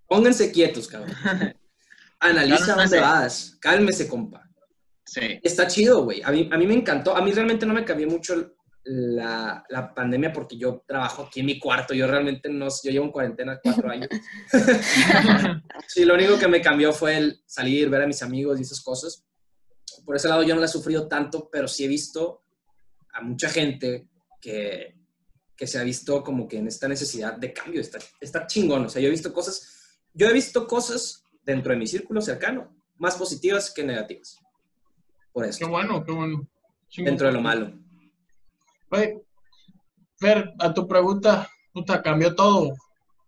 Pónganse 0.07 0.51
quietos, 0.51 0.87
cabrón. 0.87 1.15
Analiza 2.19 2.75
dónde 2.75 2.99
vas. 2.99 3.57
Cálmese, 3.59 4.07
compa. 4.07 4.49
Sí. 5.05 5.39
Está 5.43 5.67
chido, 5.67 6.03
güey. 6.03 6.21
A 6.23 6.31
mí, 6.31 6.49
a 6.51 6.57
mí 6.57 6.65
me 6.65 6.73
encantó. 6.73 7.15
A 7.15 7.21
mí 7.21 7.31
realmente 7.31 7.65
no 7.65 7.73
me 7.73 7.83
cambió 7.83 8.07
mucho 8.07 8.52
la, 8.85 9.63
la, 9.69 9.93
pandemia 9.93 10.33
porque 10.33 10.57
yo 10.57 10.83
trabajo 10.85 11.23
aquí 11.23 11.39
en 11.39 11.45
mi 11.45 11.59
cuarto. 11.59 11.93
Yo 11.93 12.07
realmente 12.07 12.49
no, 12.49 12.67
yo 12.83 12.91
llevo 12.91 13.05
en 13.05 13.11
cuarentena 13.11 13.59
cuatro 13.63 13.89
años. 13.89 14.09
sí, 15.87 16.03
lo 16.05 16.15
único 16.15 16.37
que 16.37 16.47
me 16.47 16.61
cambió 16.61 16.91
fue 16.91 17.17
el 17.17 17.41
salir, 17.45 17.89
ver 17.89 18.01
a 18.01 18.07
mis 18.07 18.21
amigos 18.21 18.59
y 18.59 18.63
esas 18.63 18.81
cosas. 18.81 19.25
Por 20.05 20.15
ese 20.15 20.27
lado 20.27 20.43
yo 20.43 20.53
no 20.53 20.59
la 20.59 20.65
he 20.65 20.69
sufrido 20.69 21.07
tanto, 21.07 21.49
pero 21.51 21.67
sí 21.67 21.85
he 21.85 21.87
visto 21.87 22.41
a 23.13 23.21
mucha 23.21 23.49
gente 23.49 24.09
que, 24.41 24.97
que 25.55 25.67
se 25.67 25.79
ha 25.79 25.83
visto 25.83 26.23
como 26.23 26.47
que 26.47 26.57
en 26.57 26.67
esta 26.67 26.87
necesidad 26.87 27.37
de 27.37 27.53
cambio. 27.53 27.79
Está, 27.79 27.99
está 28.19 28.47
chingón. 28.47 28.85
O 28.85 28.89
sea, 28.89 29.01
yo 29.01 29.07
he 29.07 29.11
visto 29.11 29.33
cosas, 29.33 29.97
yo 30.13 30.27
he 30.27 30.33
visto 30.33 30.67
cosas 30.67 31.23
dentro 31.43 31.71
de 31.71 31.79
mi 31.79 31.87
círculo 31.87 32.21
cercano 32.21 32.75
más 32.97 33.15
positivas 33.15 33.71
que 33.71 33.83
negativas. 33.83 34.39
Por 35.31 35.45
eso. 35.45 35.59
Qué 35.59 35.65
bueno, 35.65 36.03
qué 36.03 36.11
bueno. 36.11 36.47
Chingón. 36.89 37.11
Dentro 37.11 37.27
de 37.27 37.33
lo 37.33 37.41
malo. 37.41 37.82
Fer, 40.19 40.53
a 40.59 40.73
tu 40.73 40.87
pregunta, 40.87 41.49
puta, 41.73 42.01
cambió 42.01 42.35
todo 42.35 42.73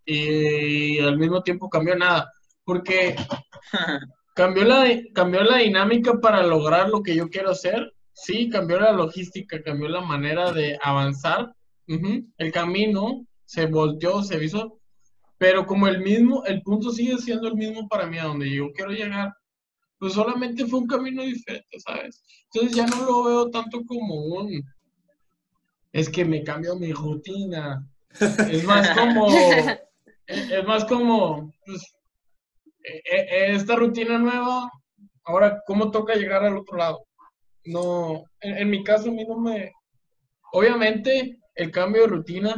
y 0.05 0.99
al 0.99 1.17
mismo 1.17 1.41
tiempo 1.41 1.69
cambió 1.69 1.95
nada, 1.95 2.31
porque 2.63 3.15
cambió 4.35 4.63
la, 4.63 4.85
cambió 5.13 5.43
la 5.43 5.57
dinámica 5.57 6.19
para 6.19 6.43
lograr 6.43 6.89
lo 6.89 7.01
que 7.01 7.15
yo 7.15 7.29
quiero 7.29 7.51
hacer, 7.51 7.93
sí, 8.13 8.49
cambió 8.49 8.79
la 8.79 8.91
logística, 8.91 9.61
cambió 9.61 9.89
la 9.89 10.01
manera 10.01 10.51
de 10.51 10.77
avanzar, 10.81 11.53
uh 11.87 11.93
-huh. 11.93 12.33
el 12.37 12.51
camino 12.51 13.25
se 13.45 13.65
volteó, 13.65 14.23
se 14.23 14.43
hizo, 14.43 14.79
pero 15.37 15.65
como 15.65 15.87
el 15.87 16.01
mismo, 16.01 16.45
el 16.45 16.61
punto 16.61 16.91
sigue 16.91 17.17
siendo 17.17 17.47
el 17.47 17.55
mismo 17.55 17.87
para 17.87 18.05
mí, 18.05 18.17
a 18.17 18.25
donde 18.25 18.49
yo 18.49 18.71
quiero 18.73 18.91
llegar, 18.91 19.33
pues 19.97 20.13
solamente 20.13 20.65
fue 20.65 20.79
un 20.79 20.87
camino 20.87 21.23
diferente, 21.23 21.79
¿sabes? 21.79 22.23
Entonces 22.53 22.77
ya 22.77 22.85
no 22.85 23.05
lo 23.05 23.23
veo 23.23 23.49
tanto 23.49 23.83
como 23.85 24.15
un 24.15 24.63
es 25.95 26.09
que 26.09 26.25
me 26.25 26.43
cambió 26.43 26.75
mi 26.75 26.91
rutina. 26.91 27.87
Es 28.51 28.65
más 28.65 28.89
como, 28.89 29.27
es 30.27 30.65
más 30.65 30.83
como, 30.85 31.53
pues, 31.65 31.95
e- 32.83 33.01
e- 33.05 33.55
esta 33.55 33.77
rutina 33.77 34.17
nueva, 34.17 34.69
ahora, 35.23 35.61
¿cómo 35.65 35.91
toca 35.91 36.15
llegar 36.15 36.43
al 36.43 36.57
otro 36.57 36.77
lado? 36.77 37.05
No, 37.63 38.23
en, 38.41 38.57
en 38.57 38.69
mi 38.69 38.83
caso 38.83 39.09
a 39.09 39.13
mí 39.13 39.23
no 39.25 39.39
me, 39.39 39.71
obviamente 40.51 41.39
el 41.55 41.71
cambio 41.71 42.01
de 42.01 42.07
rutina, 42.09 42.55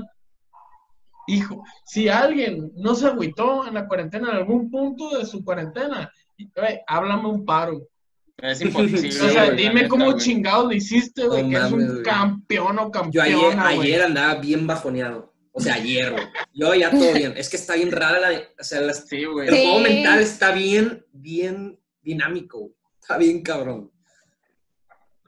hijo, 1.27 1.63
si 1.85 2.09
alguien 2.09 2.71
no 2.75 2.95
se 2.95 3.05
agüitó 3.05 3.67
en 3.67 3.75
la 3.75 3.87
cuarentena, 3.87 4.31
en 4.31 4.37
algún 4.37 4.71
punto 4.71 5.15
de 5.17 5.25
su 5.27 5.43
cuarentena, 5.43 6.11
güey, 6.55 6.79
háblame 6.87 7.29
un 7.29 7.45
paro. 7.45 7.87
Es 8.37 8.61
imposible. 8.61 9.07
O 9.25 9.29
sea, 9.29 9.45
güey, 9.45 9.57
dime 9.57 9.67
la 9.69 9.73
neta, 9.73 9.87
cómo 9.89 10.05
güey. 10.05 10.17
chingados 10.17 10.65
lo 10.65 10.73
hiciste, 10.73 11.25
güey, 11.25 11.49
que 11.49 11.55
eres 11.55 11.71
mames, 11.71 11.87
un 11.87 11.93
güey. 11.93 12.03
campeón 12.03 12.79
o 12.79 12.83
Yo 12.85 12.91
campeona, 12.91 13.25
ayer, 13.67 13.75
güey. 13.77 13.79
ayer 13.87 14.01
andaba 14.03 14.35
bien 14.35 14.67
bajoneado. 14.67 15.33
O 15.51 15.59
sea, 15.59 15.73
ayer, 15.73 16.11
güey. 16.11 16.23
Yo 16.53 16.73
ya 16.75 16.91
todo 16.91 17.13
bien. 17.13 17.33
Es 17.35 17.49
que 17.49 17.55
está 17.57 17.73
bien 17.73 17.91
rara 17.91 18.19
la... 18.19 18.39
O 18.59 18.63
sea, 18.63 18.79
las- 18.81 19.07
Sí, 19.07 19.25
güey. 19.25 19.47
el 19.47 19.55
Sí. 19.55 19.61
juego 19.63 19.79
mental 19.79 20.19
está 20.19 20.51
bien, 20.51 21.03
bien 21.11 21.79
dinámico. 22.03 22.71
Está 23.01 23.17
bien 23.17 23.41
cabrón. 23.41 23.91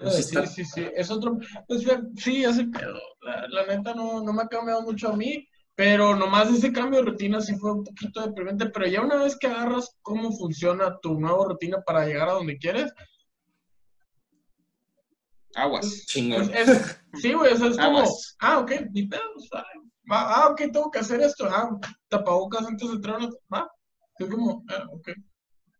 Eh, 0.01 0.09
Sí, 0.11 0.21
Sí, 0.23 0.29
está- 0.29 0.45
sí, 0.45 0.63
sí, 0.63 0.85
es 0.95 1.09
otro, 1.09 1.37
pues, 1.67 1.83
sí, 2.17 2.43
es 2.45 2.57
el 2.59 2.69
pedo. 2.69 2.99
La, 3.21 3.47
la 3.49 3.65
neta 3.75 3.93
no, 3.95 4.23
no 4.23 4.31
me 4.31 4.43
ha 4.43 4.47
cambiado 4.47 4.81
mucho 4.83 5.09
a 5.09 5.17
mí, 5.17 5.48
pero 5.79 6.13
nomás 6.13 6.49
ese 6.49 6.73
cambio 6.73 6.99
de 6.99 7.05
rutina 7.11 7.39
sí 7.39 7.55
fue 7.55 7.71
un 7.71 7.85
poquito 7.85 8.19
deprimente, 8.19 8.65
pero 8.65 8.85
ya 8.85 8.99
una 9.01 9.15
vez 9.15 9.37
que 9.37 9.47
agarras 9.47 9.95
cómo 10.01 10.29
funciona 10.33 10.97
tu 11.01 11.17
nueva 11.17 11.45
rutina 11.45 11.77
para 11.85 12.05
llegar 12.05 12.27
a 12.27 12.33
donde 12.33 12.57
quieres, 12.57 12.91
Aguas. 15.55 16.05
Chingón. 16.05 16.49
pues 16.49 16.67
es, 16.67 16.99
sí, 17.21 17.31
güey, 17.31 17.53
o 17.53 17.55
sea, 17.55 17.67
es 17.69 17.77
como, 17.77 17.99
Aguas. 17.99 18.35
ah, 18.41 18.59
ok, 18.59 18.71
ni 18.91 19.07
pedo, 19.07 19.21
ah, 20.11 20.49
ok, 20.51 20.57
tengo 20.73 20.91
que 20.91 20.99
hacer 20.99 21.21
esto, 21.21 21.47
ah, 21.49 21.69
tapabocas 22.09 22.67
antes 22.67 22.85
de 22.89 22.95
entrar, 22.95 23.15
a 23.15 23.19
una- 23.19 23.29
va, 23.53 23.71
es 24.17 24.27
como, 24.29 24.65
ah, 24.69 24.83
ok. 24.91 25.11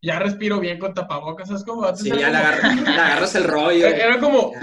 Ya 0.01 0.17
respiro 0.17 0.61
bien 0.61 0.79
con 0.79 0.93
tapabocas, 0.93 1.49
es 1.51 1.65
como, 1.65 1.83
antes 1.83 2.03
Sí, 2.03 2.09
ya 2.09 2.15
le, 2.15 2.23
como- 2.23 2.37
agarra- 2.37 2.73
le 2.73 2.89
agarras 3.01 3.35
el 3.35 3.43
rollo. 3.43 3.85
era 3.87 4.17
como, 4.21 4.53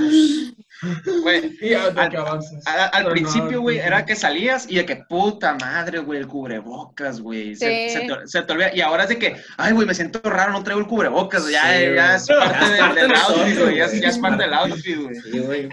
Güey, 1.23 1.75
Al- 1.75 3.05
no, 3.05 3.11
principio, 3.11 3.61
güey, 3.63 3.79
era 3.79 4.05
que 4.05 4.15
salías 4.15 4.67
y 4.71 4.77
de 4.77 4.85
que 4.87 4.97
puta 5.09 5.55
madre, 5.55 5.99
güey, 6.01 6.21
el 6.21 6.27
cubrebocas, 6.27 7.21
güey. 7.21 7.57
Se, 7.57 7.89
Sí. 7.89 7.95
se 7.95 8.01
te, 8.01 8.27
se 8.27 8.43
te 8.43 8.53
olvida. 8.53 8.75
Y 8.75 8.81
ahora 8.83 9.05
es 9.05 9.09
de 9.09 9.19
que, 9.19 9.37
ay, 9.57 9.73
güey, 9.73 9.87
me 9.87 9.95
siento 9.95 10.21
raro, 10.25 10.53
no 10.53 10.63
traigo 10.63 10.81
el 10.81 10.87
cubrebocas. 10.87 11.49
Ya, 11.51 11.63
Sí, 11.63 11.85
ya 11.95 12.07
güey. 12.07 12.17
es 12.17 12.27
parte, 12.29 12.55
Ya 12.59 12.61
es 12.65 12.71
del- 12.71 12.79
parte 12.81 13.01
del 13.01 13.09
de 13.11 13.17
outfit, 13.17 13.59
güey. 13.61 13.77
Ya, 13.77 13.85
es- 13.85 14.19
parte 14.19 14.43
del 14.43 14.55
outfit, 14.55 14.97
güey. 15.03 15.15
Sí, 15.17 15.39
güey. 15.41 15.69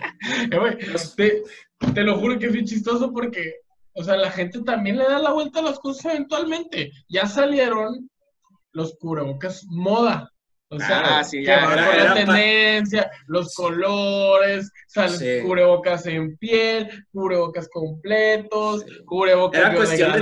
Eh, 0.52 0.58
güey, 0.58 0.78
te, 1.18 1.44
te 1.94 2.02
lo 2.04 2.18
juro 2.20 2.40
que 2.40 2.46
es 2.48 2.54
bien 2.54 2.66
chistoso 2.66 3.12
porque, 3.12 3.56
o 3.94 4.04
sea, 4.04 4.16
la 4.16 4.32
gente 4.32 4.62
también 4.62 4.98
le 4.98 5.04
da 5.06 5.20
la 5.20 5.32
vuelta 5.32 5.60
a 5.60 5.64
las 5.64 5.80
cosas 5.80 6.06
eventualmente. 6.14 6.92
Ya 7.10 7.26
salieron 7.28 8.10
los 8.72 8.96
cubrebocas 9.00 9.66
moda. 9.70 10.30
O 10.76 10.80
sea, 10.80 11.20
Ah, 11.20 11.24
sí, 11.24 11.44
ya, 11.44 11.72
era- 11.74 12.04
la 12.06 12.14
tendencia, 12.16 13.12
los 13.28 13.54
colores, 13.56 14.72
salen 14.88 15.20
Sí. 15.20 15.42
cubrebocas 15.46 16.06
en 16.08 16.38
piel, 16.38 17.06
cubrebocas 17.12 17.68
completos, 17.70 18.82
Sí. 18.88 19.04
cubrebocas 19.06 19.60
Era 19.62 19.76
cuestión 19.76 20.12
de. 20.14 20.18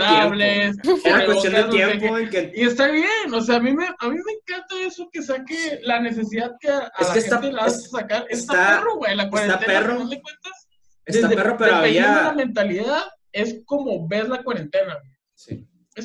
Era 1.05 1.25
cuestión 1.25 1.53
de 1.53 1.63
tiempo 1.65 2.17
en 2.17 2.29
que... 2.29 2.51
y 2.55 2.63
está 2.63 2.87
bien, 2.87 3.33
o 3.33 3.41
sea, 3.41 3.55
a 3.57 3.59
mí 3.59 3.73
me, 3.73 3.85
a 3.85 4.09
mí 4.09 4.15
me 4.25 4.31
encanta 4.33 4.75
eso 4.85 5.09
que 5.11 5.21
saque 5.21 5.79
la 5.83 5.99
necesidad 5.99 6.51
que 6.59 6.69
a, 6.69 6.79
a 6.79 6.91
Es 6.99 7.07
la 7.07 7.13
que 7.13 7.19
está- 7.19 7.41
gente 7.41 7.55
le 7.55 7.61
hace 7.61 7.77
es- 7.77 7.91
sacar. 7.91 8.25
Está, 8.29 8.53
está- 8.53 8.77
perro, 8.79 8.95
güey, 8.97 9.15
la 9.15 9.29
cuarentena, 9.29 9.59
perro. 9.65 9.93
final 9.93 10.09
de 10.09 10.21
cuentas, 10.21 10.67
Está 11.05 11.27
desde- 11.27 11.35
perro, 11.41 11.55
pero 11.57 11.81
de 11.81 11.93
la 11.93 12.17
había... 12.19 12.33
mentalidad, 12.33 13.03
es 13.31 13.61
como 13.65 14.07
ves 14.07 14.27
la 14.29 14.43
cuarentena. 14.43 14.93
güey. 14.99 15.10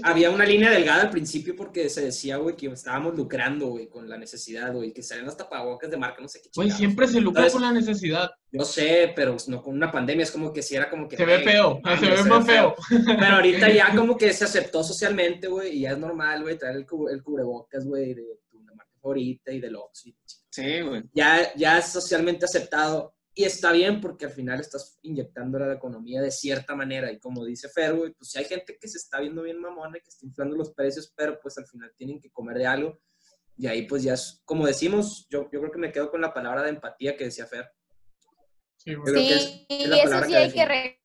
Había 0.03 0.31
una 0.31 0.45
línea 0.45 0.71
delgada 0.71 1.03
al 1.03 1.11
principio 1.11 1.55
porque 1.55 1.89
se 1.89 2.05
decía, 2.05 2.39
güey, 2.39 2.57
que 2.57 2.67
estábamos 2.67 3.15
lucrando, 3.17 3.69
güey, 3.69 3.89
con 3.89 4.09
la 4.09 4.19
necesidad, 4.19 4.73
güey, 4.73 4.93
que 4.93 5.03
salían 5.03 5.27
las 5.27 5.37
tapabocas 5.37 5.89
de 5.91 5.97
marca, 5.97 6.21
no 6.21 6.29
sé 6.29 6.41
qué 6.43 6.51
Güey, 6.57 6.71
siempre 6.73 7.07
se 7.07 7.21
lucra 7.21 7.49
con 7.51 7.63
la 7.63 7.73
necesidad. 7.73 8.31
Yo 8.51 8.65
sé, 8.65 9.13
pero 9.15 9.37
no 9.47 9.63
con 9.63 9.75
una 9.75 9.93
pandemia, 9.93 10.25
es 10.25 10.31
como 10.33 10.53
que 10.53 10.63
si 10.63 10.75
era 10.75 10.91
como 10.91 11.09
que... 11.09 11.17
Se 11.17 11.25
ve 11.25 11.39
feo, 11.41 11.81
mames, 11.85 12.01
se 12.01 12.11
ve 12.11 12.25
más 12.25 12.47
feo. 12.47 12.75
Pero 13.07 13.37
ahorita 13.37 13.71
ya 13.71 13.95
como 13.95 14.17
que 14.17 14.33
se 14.33 14.45
aceptó 14.45 14.83
socialmente, 14.83 15.47
güey, 15.49 15.77
y 15.77 15.81
ya 15.83 15.93
es 15.93 15.99
normal, 15.99 16.43
güey, 16.43 16.59
traer 16.59 16.77
el, 16.77 16.87
cu- 16.87 17.09
el 17.09 17.23
cubrebocas, 17.23 17.85
güey, 17.85 18.15
de 18.15 18.25
tu 18.51 18.61
marca 18.63 18.91
favorita 19.01 19.53
y 19.53 19.61
del 19.61 19.77
Oxxo. 19.77 20.09
y 20.09 20.17
Sí, 20.51 20.81
güey. 20.81 21.03
Ya, 21.13 21.53
ya 21.55 21.79
es 21.79 21.87
socialmente 21.93 22.45
aceptado 22.47 23.15
y 23.39 23.45
está 23.45 23.71
bien 23.71 24.01
porque 24.01 24.25
al 24.25 24.31
final 24.33 24.59
estás 24.61 24.99
inyectando 25.03 25.59
a 25.59 25.67
la 25.67 25.75
economía 25.75 26.23
de 26.23 26.31
cierta 26.31 26.75
manera 26.75 27.13
y 27.13 27.19
como 27.21 27.45
dice 27.45 27.69
Fer, 27.69 27.95
güey, 27.95 28.13
pues 28.15 28.31
sí 28.31 28.39
hay 28.39 28.47
gente 28.47 28.79
que 28.81 28.89
se 28.89 28.97
está 28.97 29.21
viendo 29.21 29.43
bien 29.43 29.61
mamona, 29.61 29.99
que 30.01 30.09
está 30.09 30.25
inflando 30.25 30.57
los 30.57 30.73
precios, 30.73 31.13
pero 31.15 31.39
pues 31.39 31.59
al 31.59 31.67
final 31.67 31.93
tienen 31.99 32.19
que 32.19 32.31
comer 32.31 32.57
de 32.57 32.67
algo 32.67 32.99
y 33.59 33.67
ahí 33.67 33.87
pues 33.87 34.03
ya 34.03 34.15
es, 34.15 34.41
como 34.47 34.67
decimos, 34.67 35.27
yo, 35.29 35.51
yo 35.53 35.61
creo 35.61 35.71
que 35.71 35.79
me 35.79 35.93
quedo 35.93 36.11
con 36.11 36.23
la 36.23 36.33
palabra 36.33 36.63
de 36.63 36.71
empatía 36.71 37.15
que 37.15 37.25
decía 37.25 37.47
Fer. 37.47 37.71
Sí, 38.79 38.93
Yo 38.93 39.03
creo 39.03 39.15
que 39.15 39.37
es- 39.37 39.45
Sí, 39.45 39.67
es 39.69 39.89
la 39.89 39.97
eso 39.99 40.25
sí 40.25 40.31
que 40.31 40.37
hay 40.37 40.53
que 40.53 40.65
re- 40.65 41.03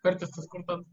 Fer, 0.00 0.16
te 0.16 0.24
estás 0.26 0.46
cortando. 0.46 0.86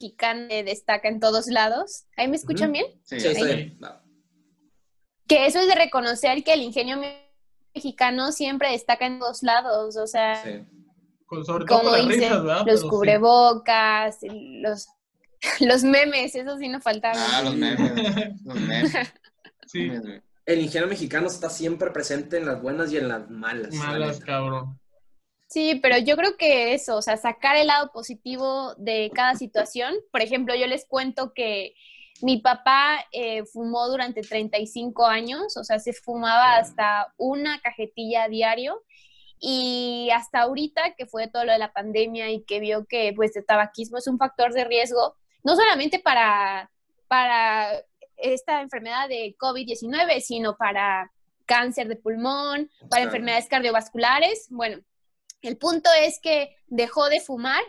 eh, 0.00 0.64
destaca 0.64 1.08
en 1.08 1.18
todos 1.18 1.46
lados. 1.46 2.04
¿Ahí 2.16 2.28
me 2.28 2.36
escuchan 2.36 2.70
Ujú. 2.70 2.78
bien? 2.78 2.86
Sí, 3.04 3.20
Sí, 3.20 3.28
está 3.28 3.46
ahí. 3.46 3.54
bien. 3.54 3.78
Va. 3.82 4.05
Que 5.26 5.46
eso 5.46 5.60
es 5.60 5.66
de 5.68 5.74
reconocer 5.74 6.44
que 6.44 6.52
el 6.54 6.62
ingenio 6.62 6.96
me- 6.98 7.26
mexicano 7.74 8.32
siempre 8.32 8.70
destaca 8.72 9.06
en 9.06 9.18
todos 9.18 9.42
lados, 9.42 9.96
o 9.96 10.06
sea, 10.06 10.42
Sí. 10.42 10.64
Con, 11.26 11.44
sobre 11.44 11.64
todo 11.64 11.78
como 11.80 11.90
con 11.90 11.98
las 11.98 12.08
dice, 12.08 12.20
risas, 12.20 12.42
¿verdad? 12.42 12.56
los 12.58 12.64
Pero 12.66 12.78
sí. 12.78 12.88
cubrebocas, 12.88 14.18
los, 14.30 14.88
los 15.60 15.82
memes, 15.84 16.34
eso 16.34 16.56
sí 16.56 16.68
no 16.68 16.80
faltaba. 16.80 17.16
Ah, 17.32 17.42
los 17.42 17.54
memes. 17.56 18.42
Los 18.44 18.60
memes. 18.60 18.92
Sí. 19.66 19.90
El 20.46 20.60
ingenio 20.60 20.86
mexicano 20.86 21.26
está 21.26 21.50
siempre 21.50 21.90
presente 21.90 22.36
en 22.36 22.46
las 22.46 22.62
buenas 22.62 22.92
y 22.92 22.98
en 22.98 23.08
las 23.08 23.28
malas. 23.28 23.74
la 23.74 23.84
malas, 23.84 24.20
cabrón. 24.20 24.78
Sí, 25.48 25.80
pero 25.82 25.98
yo 25.98 26.16
creo 26.16 26.36
que 26.36 26.72
eso, 26.72 26.96
o 26.96 27.02
sea, 27.02 27.16
sacar 27.16 27.56
el 27.56 27.66
lado 27.66 27.90
positivo 27.92 28.74
de 28.78 29.10
cada 29.12 29.34
situación. 29.34 29.92
Por 30.12 30.22
ejemplo, 30.22 30.54
yo 30.54 30.68
les 30.68 30.84
cuento 30.86 31.32
que 31.34 31.74
mi 32.22 32.38
papá 32.38 33.04
eh, 33.12 33.44
fumó 33.44 33.88
durante 33.88 34.22
35 34.22 35.06
años, 35.06 35.56
o 35.56 35.64
sea, 35.64 35.78
se 35.78 35.92
fumaba 35.92 36.56
hasta 36.56 37.12
una 37.16 37.60
cajetilla 37.60 38.24
a 38.24 38.28
diario. 38.28 38.82
Y 39.38 40.08
hasta 40.14 40.40
ahorita 40.40 40.94
que 40.96 41.04
fue 41.06 41.28
todo 41.28 41.44
lo 41.44 41.52
de 41.52 41.58
la 41.58 41.72
pandemia 41.72 42.30
y 42.30 42.42
que 42.44 42.58
vio 42.58 42.86
que 42.86 43.12
pues 43.14 43.36
el 43.36 43.44
tabaquismo 43.44 43.98
es 43.98 44.06
un 44.06 44.16
factor 44.16 44.54
de 44.54 44.64
riesgo, 44.64 45.14
no 45.44 45.56
solamente 45.56 45.98
para, 45.98 46.70
para 47.06 47.82
esta 48.16 48.62
enfermedad 48.62 49.08
de 49.08 49.36
COVID-19, 49.38 50.20
sino 50.20 50.56
para 50.56 51.12
cáncer 51.44 51.86
de 51.88 51.96
pulmón, 51.96 52.70
para 52.90 53.04
enfermedades 53.04 53.48
cardiovasculares. 53.48 54.46
Bueno, 54.50 54.78
el 55.42 55.56
punto 55.56 55.90
es 56.00 56.18
que 56.20 56.56
dejó 56.66 57.08
de 57.08 57.20
fumar. 57.20 57.62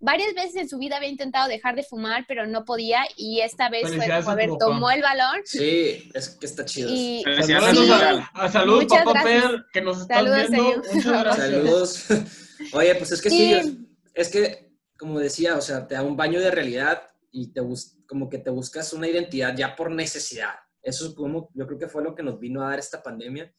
Varias 0.00 0.32
veces 0.34 0.54
en 0.56 0.68
su 0.68 0.78
vida 0.78 0.96
había 0.96 1.08
intentado 1.08 1.48
dejar 1.48 1.74
de 1.74 1.82
fumar, 1.82 2.24
pero 2.28 2.46
no 2.46 2.64
podía. 2.64 3.00
Y 3.16 3.40
esta 3.40 3.68
vez 3.68 3.88
fue 3.88 4.06
como, 4.08 4.30
a 4.30 4.34
ver, 4.36 4.50
tomó 4.58 4.90
el 4.92 5.02
valor. 5.02 5.40
Sí, 5.44 6.08
es 6.14 6.28
que 6.30 6.46
está 6.46 6.64
chido. 6.64 6.88
Y 6.92 7.22
Felicidades 7.24 7.64
Saludos, 7.76 7.98
Sí. 7.98 8.04
a, 8.34 8.44
a 8.44 8.52
saludos, 8.52 8.82
Muchas 8.84 9.04
papá 9.04 9.22
gracias. 9.22 9.50
Per, 9.50 9.64
que 9.72 9.80
nos 9.80 10.00
estás 10.02 10.16
Saludos, 10.18 10.38
viendo. 10.50 10.56
señor. 10.84 10.94
Muchas 10.94 11.22
gracias. 11.24 11.46
Saludos. 11.50 12.06
Oye, 12.72 12.94
pues 12.94 13.12
es 13.12 13.22
que 13.22 13.30
sí, 13.30 13.36
Sí. 13.38 13.52
es, 13.54 13.72
es 14.14 14.28
que, 14.30 14.72
como 14.96 15.18
decía, 15.18 15.56
o 15.56 15.60
sea, 15.60 15.86
te 15.88 15.94
da 15.96 16.02
un 16.02 16.16
baño 16.16 16.40
de 16.40 16.50
realidad 16.50 17.02
y 17.32 17.52
te 17.52 17.60
bus- 17.60 17.96
como 18.06 18.28
que 18.28 18.38
te 18.38 18.50
buscas 18.50 18.92
una 18.92 19.08
identidad 19.08 19.56
ya 19.56 19.74
por 19.76 19.90
necesidad. 19.90 20.54
Eso 20.82 21.08
es 21.08 21.14
como, 21.14 21.50
yo 21.54 21.66
creo 21.66 21.78
que 21.78 21.88
fue 21.88 22.02
lo 22.04 22.14
que 22.14 22.22
nos 22.22 22.38
vino 22.38 22.62
a 22.62 22.70
dar 22.70 22.78
esta 22.78 23.02
pandemia. 23.02 23.52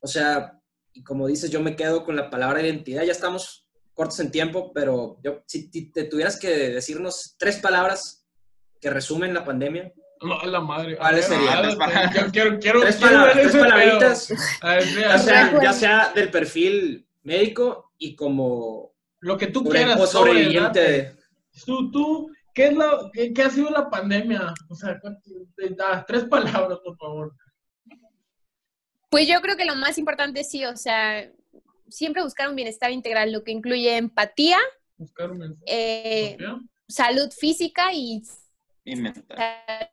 O 0.00 0.06
sea, 0.08 0.60
y 0.92 1.02
como 1.04 1.26
dices, 1.28 1.50
yo 1.50 1.60
me 1.60 1.76
quedo 1.76 2.04
con 2.04 2.16
la 2.16 2.28
palabra 2.30 2.60
identidad. 2.60 3.04
Ya 3.04 3.12
estamos 3.12 3.68
cortos 3.94 4.20
en 4.20 4.30
tiempo, 4.30 4.72
pero 4.72 5.18
yo, 5.22 5.42
si 5.46 5.68
te 5.90 6.04
tuvieras 6.04 6.38
que 6.38 6.48
decirnos 6.70 7.36
tres 7.38 7.58
palabras 7.58 8.26
que 8.80 8.90
resumen 8.90 9.34
la 9.34 9.44
pandemia, 9.44 9.92
No, 10.22 10.40
a 10.40 10.46
la 10.46 10.60
madre. 10.60 10.96
¿Cuáles 10.96 11.26
serían? 11.26 11.62
Tres 11.62 11.76
Yo 12.14 12.30
quiero, 12.30 12.58
quiero, 12.58 12.80
tres 12.80 12.96
quiero 12.96 13.12
palabras, 13.12 13.34
tres 13.34 13.56
palabritas. 13.56 14.32
A 14.60 14.74
ver, 14.74 14.84
ya 14.84 15.18
sea, 15.18 15.62
ya 15.62 15.72
sea 15.72 16.12
del 16.14 16.30
perfil 16.30 17.08
médico 17.22 17.92
y 17.98 18.14
como 18.14 18.92
lo 19.20 19.36
que 19.36 19.48
tú 19.48 19.64
quieras. 19.64 19.94
sobre, 20.10 20.32
sobreviviente. 20.32 21.16
Tú, 21.66 21.90
tú, 21.90 22.30
¿qué, 22.54 22.68
es 22.68 22.76
la, 22.76 23.10
qué, 23.12 23.32
qué 23.32 23.42
ha 23.42 23.50
sido 23.50 23.70
la 23.70 23.90
pandemia? 23.90 24.54
O 24.68 24.74
sea, 24.74 25.00
tres 26.06 26.24
palabras, 26.24 26.78
por 26.84 26.96
favor. 26.96 27.34
Pues 29.10 29.28
yo 29.28 29.40
creo 29.42 29.56
que 29.56 29.66
lo 29.66 29.76
más 29.76 29.98
importante 29.98 30.42
sí, 30.42 30.64
o 30.64 30.76
sea, 30.76 31.30
siempre 31.92 32.22
buscar 32.22 32.48
un 32.48 32.56
bienestar 32.56 32.90
integral, 32.90 33.32
lo 33.32 33.44
que 33.44 33.52
incluye 33.52 33.96
empatía, 33.96 34.58
Buscar 34.96 35.30
un 35.30 35.38
mensaje. 35.38 35.64
eh, 35.66 36.38
salud 36.88 37.30
física 37.30 37.92
y 37.92 38.22
Y 38.84 38.96
mental. 38.96 39.90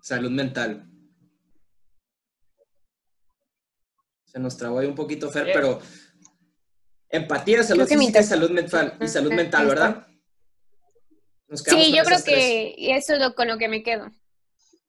Salud 0.00 0.30
mental. 0.30 0.86
Se 4.24 4.38
nos 4.40 4.56
trabó 4.56 4.80
ahí 4.80 4.86
un 4.86 4.94
poquito, 4.94 5.30
Fer, 5.30 5.50
pero 5.52 5.80
empatía, 7.08 7.62
salud 7.62 7.86
física 7.86 8.20
y 8.20 8.24
salud 8.24 8.50
mental, 8.50 8.98
y 9.00 9.08
salud 9.08 9.32
mental. 9.32 9.66
¿verdad? 9.66 10.06
Sí, 11.54 11.94
yo 11.94 12.02
creo 12.02 12.24
que 12.24 12.74
eso 12.96 13.14
es 13.14 13.20
lo, 13.20 13.34
con 13.34 13.46
lo 13.48 13.58
que 13.58 13.68
me 13.68 13.82
quedo. 13.82 14.10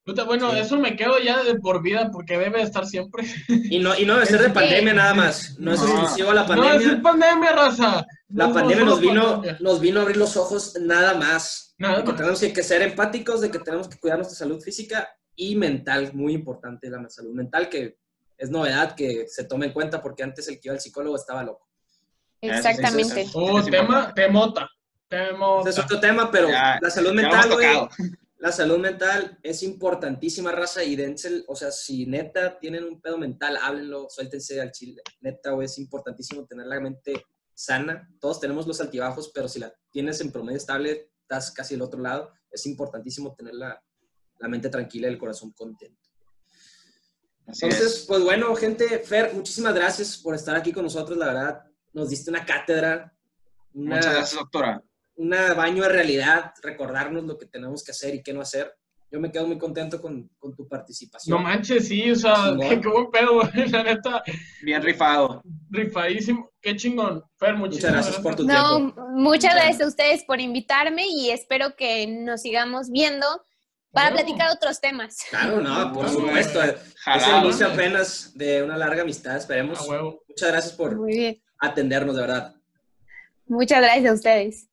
Bueno, 0.05 0.51
Sí. 0.51 0.59
eso 0.59 0.77
me 0.77 0.95
quedo 0.95 1.17
ya 1.19 1.43
de 1.43 1.55
por 1.55 1.81
vida 1.81 2.11
porque 2.11 2.37
debe 2.37 2.61
estar 2.61 2.85
siempre. 2.85 3.23
Y 3.47 3.79
no, 3.79 3.97
y 3.97 4.05
no 4.05 4.13
debe 4.13 4.27
ser 4.27 4.39
de 4.41 4.49
pandemia 4.51 4.93
nada 4.93 5.13
más. 5.15 5.57
No 5.57 5.73
es 5.73 5.81
No. 5.81 5.87
exclusivo 5.87 6.29
a 6.31 6.33
la 6.35 6.41
No, 6.43 6.47
pandemia. 6.47 6.91
es 6.93 6.99
pandemia, 7.01 7.51
raza. 7.53 8.05
La 8.29 8.47
No, 8.47 8.53
pandemia 8.53 8.83
no, 8.85 8.91
nos 8.91 8.99
vino, 9.01 9.31
pandemia. 9.33 9.57
nos 9.61 9.79
vino 9.79 9.99
a 9.99 10.03
abrir 10.03 10.17
los 10.17 10.37
ojos 10.37 10.77
nada 10.79 11.15
más. 11.15 11.73
Nada 11.79 11.97
de 11.97 12.03
que 12.03 12.09
más. 12.09 12.17
tenemos 12.17 12.39
que, 12.39 12.63
ser 12.63 12.81
empáticos, 12.83 13.41
de 13.41 13.49
que 13.49 13.59
tenemos 13.59 13.87
que 13.89 13.97
cuidar 13.97 14.17
nuestra 14.19 14.37
salud 14.37 14.61
física 14.61 15.09
y 15.35 15.55
mental, 15.55 16.11
muy 16.13 16.33
importante 16.33 16.87
la 16.89 17.09
salud 17.09 17.33
mental, 17.33 17.67
que 17.67 17.97
es 18.37 18.49
novedad 18.51 18.93
que 18.95 19.25
se 19.27 19.43
tome 19.45 19.65
en 19.67 19.73
cuenta 19.73 20.01
porque 20.03 20.21
antes 20.23 20.47
el 20.47 20.55
que 20.59 20.67
iba 20.67 20.75
al 20.75 20.79
psicólogo 20.81 21.15
estaba 21.15 21.41
loco. 21.43 21.67
Eso 22.41 22.53
Exactamente. 22.55 23.21
eso 23.21 23.39
Oh, 23.39 23.59
Es 23.59 23.65
tema, 23.65 24.13
temota. 24.13 24.69
Temota. 25.07 25.69
Ese 25.69 25.79
es 25.79 25.85
otro 25.85 25.99
tema, 25.99 26.29
pero 26.31 26.47
Ya- 26.49 26.77
la 26.81 26.89
salud 26.91 27.11
mental, 27.13 27.49
güey. 27.53 27.77
La 28.45 28.51
salud 28.51 28.77
mental 28.77 29.39
es 29.41 29.63
importantísima, 29.63 30.51
raza, 30.51 30.83
y 30.83 30.95
dense, 30.95 31.43
o 31.47 31.55
sea, 31.55 31.71
si 31.71 32.05
neta 32.05 32.59
tienen 32.59 32.83
un 32.83 33.01
pedo 33.01 33.17
mental, 33.17 33.57
háblenlo, 33.59 34.05
suéltense 34.07 34.61
al 34.61 34.71
chile. 34.71 35.01
Neta, 35.21 35.49
güey, 35.49 35.65
es 35.65 35.79
importantísimo 35.79 36.45
tener 36.45 36.67
la 36.67 36.79
mente 36.79 37.25
sana. 37.55 38.07
Todos 38.19 38.39
tenemos 38.39 38.67
los 38.67 38.79
altibajos, 38.79 39.31
pero 39.33 39.47
si 39.47 39.57
la 39.57 39.73
tienes 39.89 40.21
en 40.21 40.31
promedio 40.31 40.57
estable, 40.57 41.09
estás 41.21 41.49
casi 41.53 41.73
al 41.73 41.81
otro 41.81 41.99
lado. 41.99 42.33
Es 42.51 42.67
importantísimo 42.67 43.33
tener 43.33 43.55
la, 43.55 43.83
la 44.37 44.47
mente 44.47 44.69
tranquila 44.69 45.07
y 45.07 45.13
el 45.13 45.17
corazón 45.17 45.51
contento. 45.53 46.07
Así 47.47 47.65
Entonces, 47.65 48.01
es. 48.01 48.05
pues 48.05 48.21
bueno, 48.21 48.55
gente, 48.55 48.99
Fer, 48.99 49.33
muchísimas 49.33 49.73
gracias 49.73 50.17
por 50.17 50.35
estar 50.35 50.55
aquí 50.55 50.71
con 50.71 50.83
nosotros, 50.83 51.17
la 51.17 51.25
verdad. 51.25 51.63
Nos 51.93 52.09
diste 52.09 52.29
una 52.29 52.45
cátedra, 52.45 53.11
una, 53.73 53.95
Muchas 53.95 54.13
gracias, 54.13 54.39
doctora. 54.39 54.83
Una 55.15 55.53
baño 55.53 55.83
de 55.83 55.89
realidad, 55.89 56.53
recordarnos 56.61 57.23
lo 57.23 57.37
que 57.37 57.45
tenemos 57.45 57.83
que 57.83 57.91
hacer 57.91 58.15
y 58.15 58.23
qué 58.23 58.33
no 58.33 58.41
hacer. 58.41 58.73
Yo 59.11 59.19
me 59.21 59.31
quedo 59.31 59.47
muy 59.47 59.57
contento 59.57 60.01
con, 60.01 60.29
con 60.39 60.53
tu 60.55 60.67
participación. 60.67 61.37
No 61.37 61.41
manches, 61.43 61.87
sí, 61.87 62.11
o 62.11 62.15
sea, 62.15 62.53
qué, 62.59 62.79
qué 62.81 62.87
buen 62.89 63.09
pedo, 63.11 63.35
güey. 63.35 63.69
La 63.69 63.83
neta, 63.83 64.23
Bien 64.61 64.81
rifado. 64.81 65.41
rifadísimo. 65.69 66.51
Qué 66.61 66.75
chingón. 66.75 67.23
Fer, 67.37 67.55
Muchas 67.55 67.91
gracias 67.91 68.17
por 68.17 68.35
tu 68.35 68.43
No, 68.45 68.77
tiempo. 68.77 69.01
muchas 69.11 69.13
Muchas 69.13 69.53
gracias 69.55 69.81
a 69.81 69.87
ustedes 69.87 70.23
por 70.25 70.41
invitarme 70.41 71.05
y 71.07 71.29
espero 71.29 71.75
que 71.77 72.07
nos 72.07 72.41
sigamos 72.41 72.89
viendo 72.89 73.25
para 73.91 74.11
platicar 74.11 74.51
otros 74.51 74.81
temas. 74.81 75.17
Claro, 75.29 75.61
no, 75.61 75.93
por 75.93 76.09
supuesto. 76.09 76.61
Es 76.61 76.75
el 77.05 77.45
inicio 77.45 77.67
apenas 77.67 78.31
de 78.35 78.63
una 78.63 78.75
larga 78.75 79.03
amistad, 79.03 79.37
esperemos. 79.37 79.79
A 79.79 79.83
huevo. 79.83 80.23
Muchas 80.27 80.49
gracias 80.51 80.73
por 80.73 80.99
atendernos, 81.59 82.15
de 82.15 82.21
verdad. 82.21 82.55
Muchas 83.45 83.79
gracias 83.81 84.11
a 84.11 84.13
ustedes. 84.13 84.67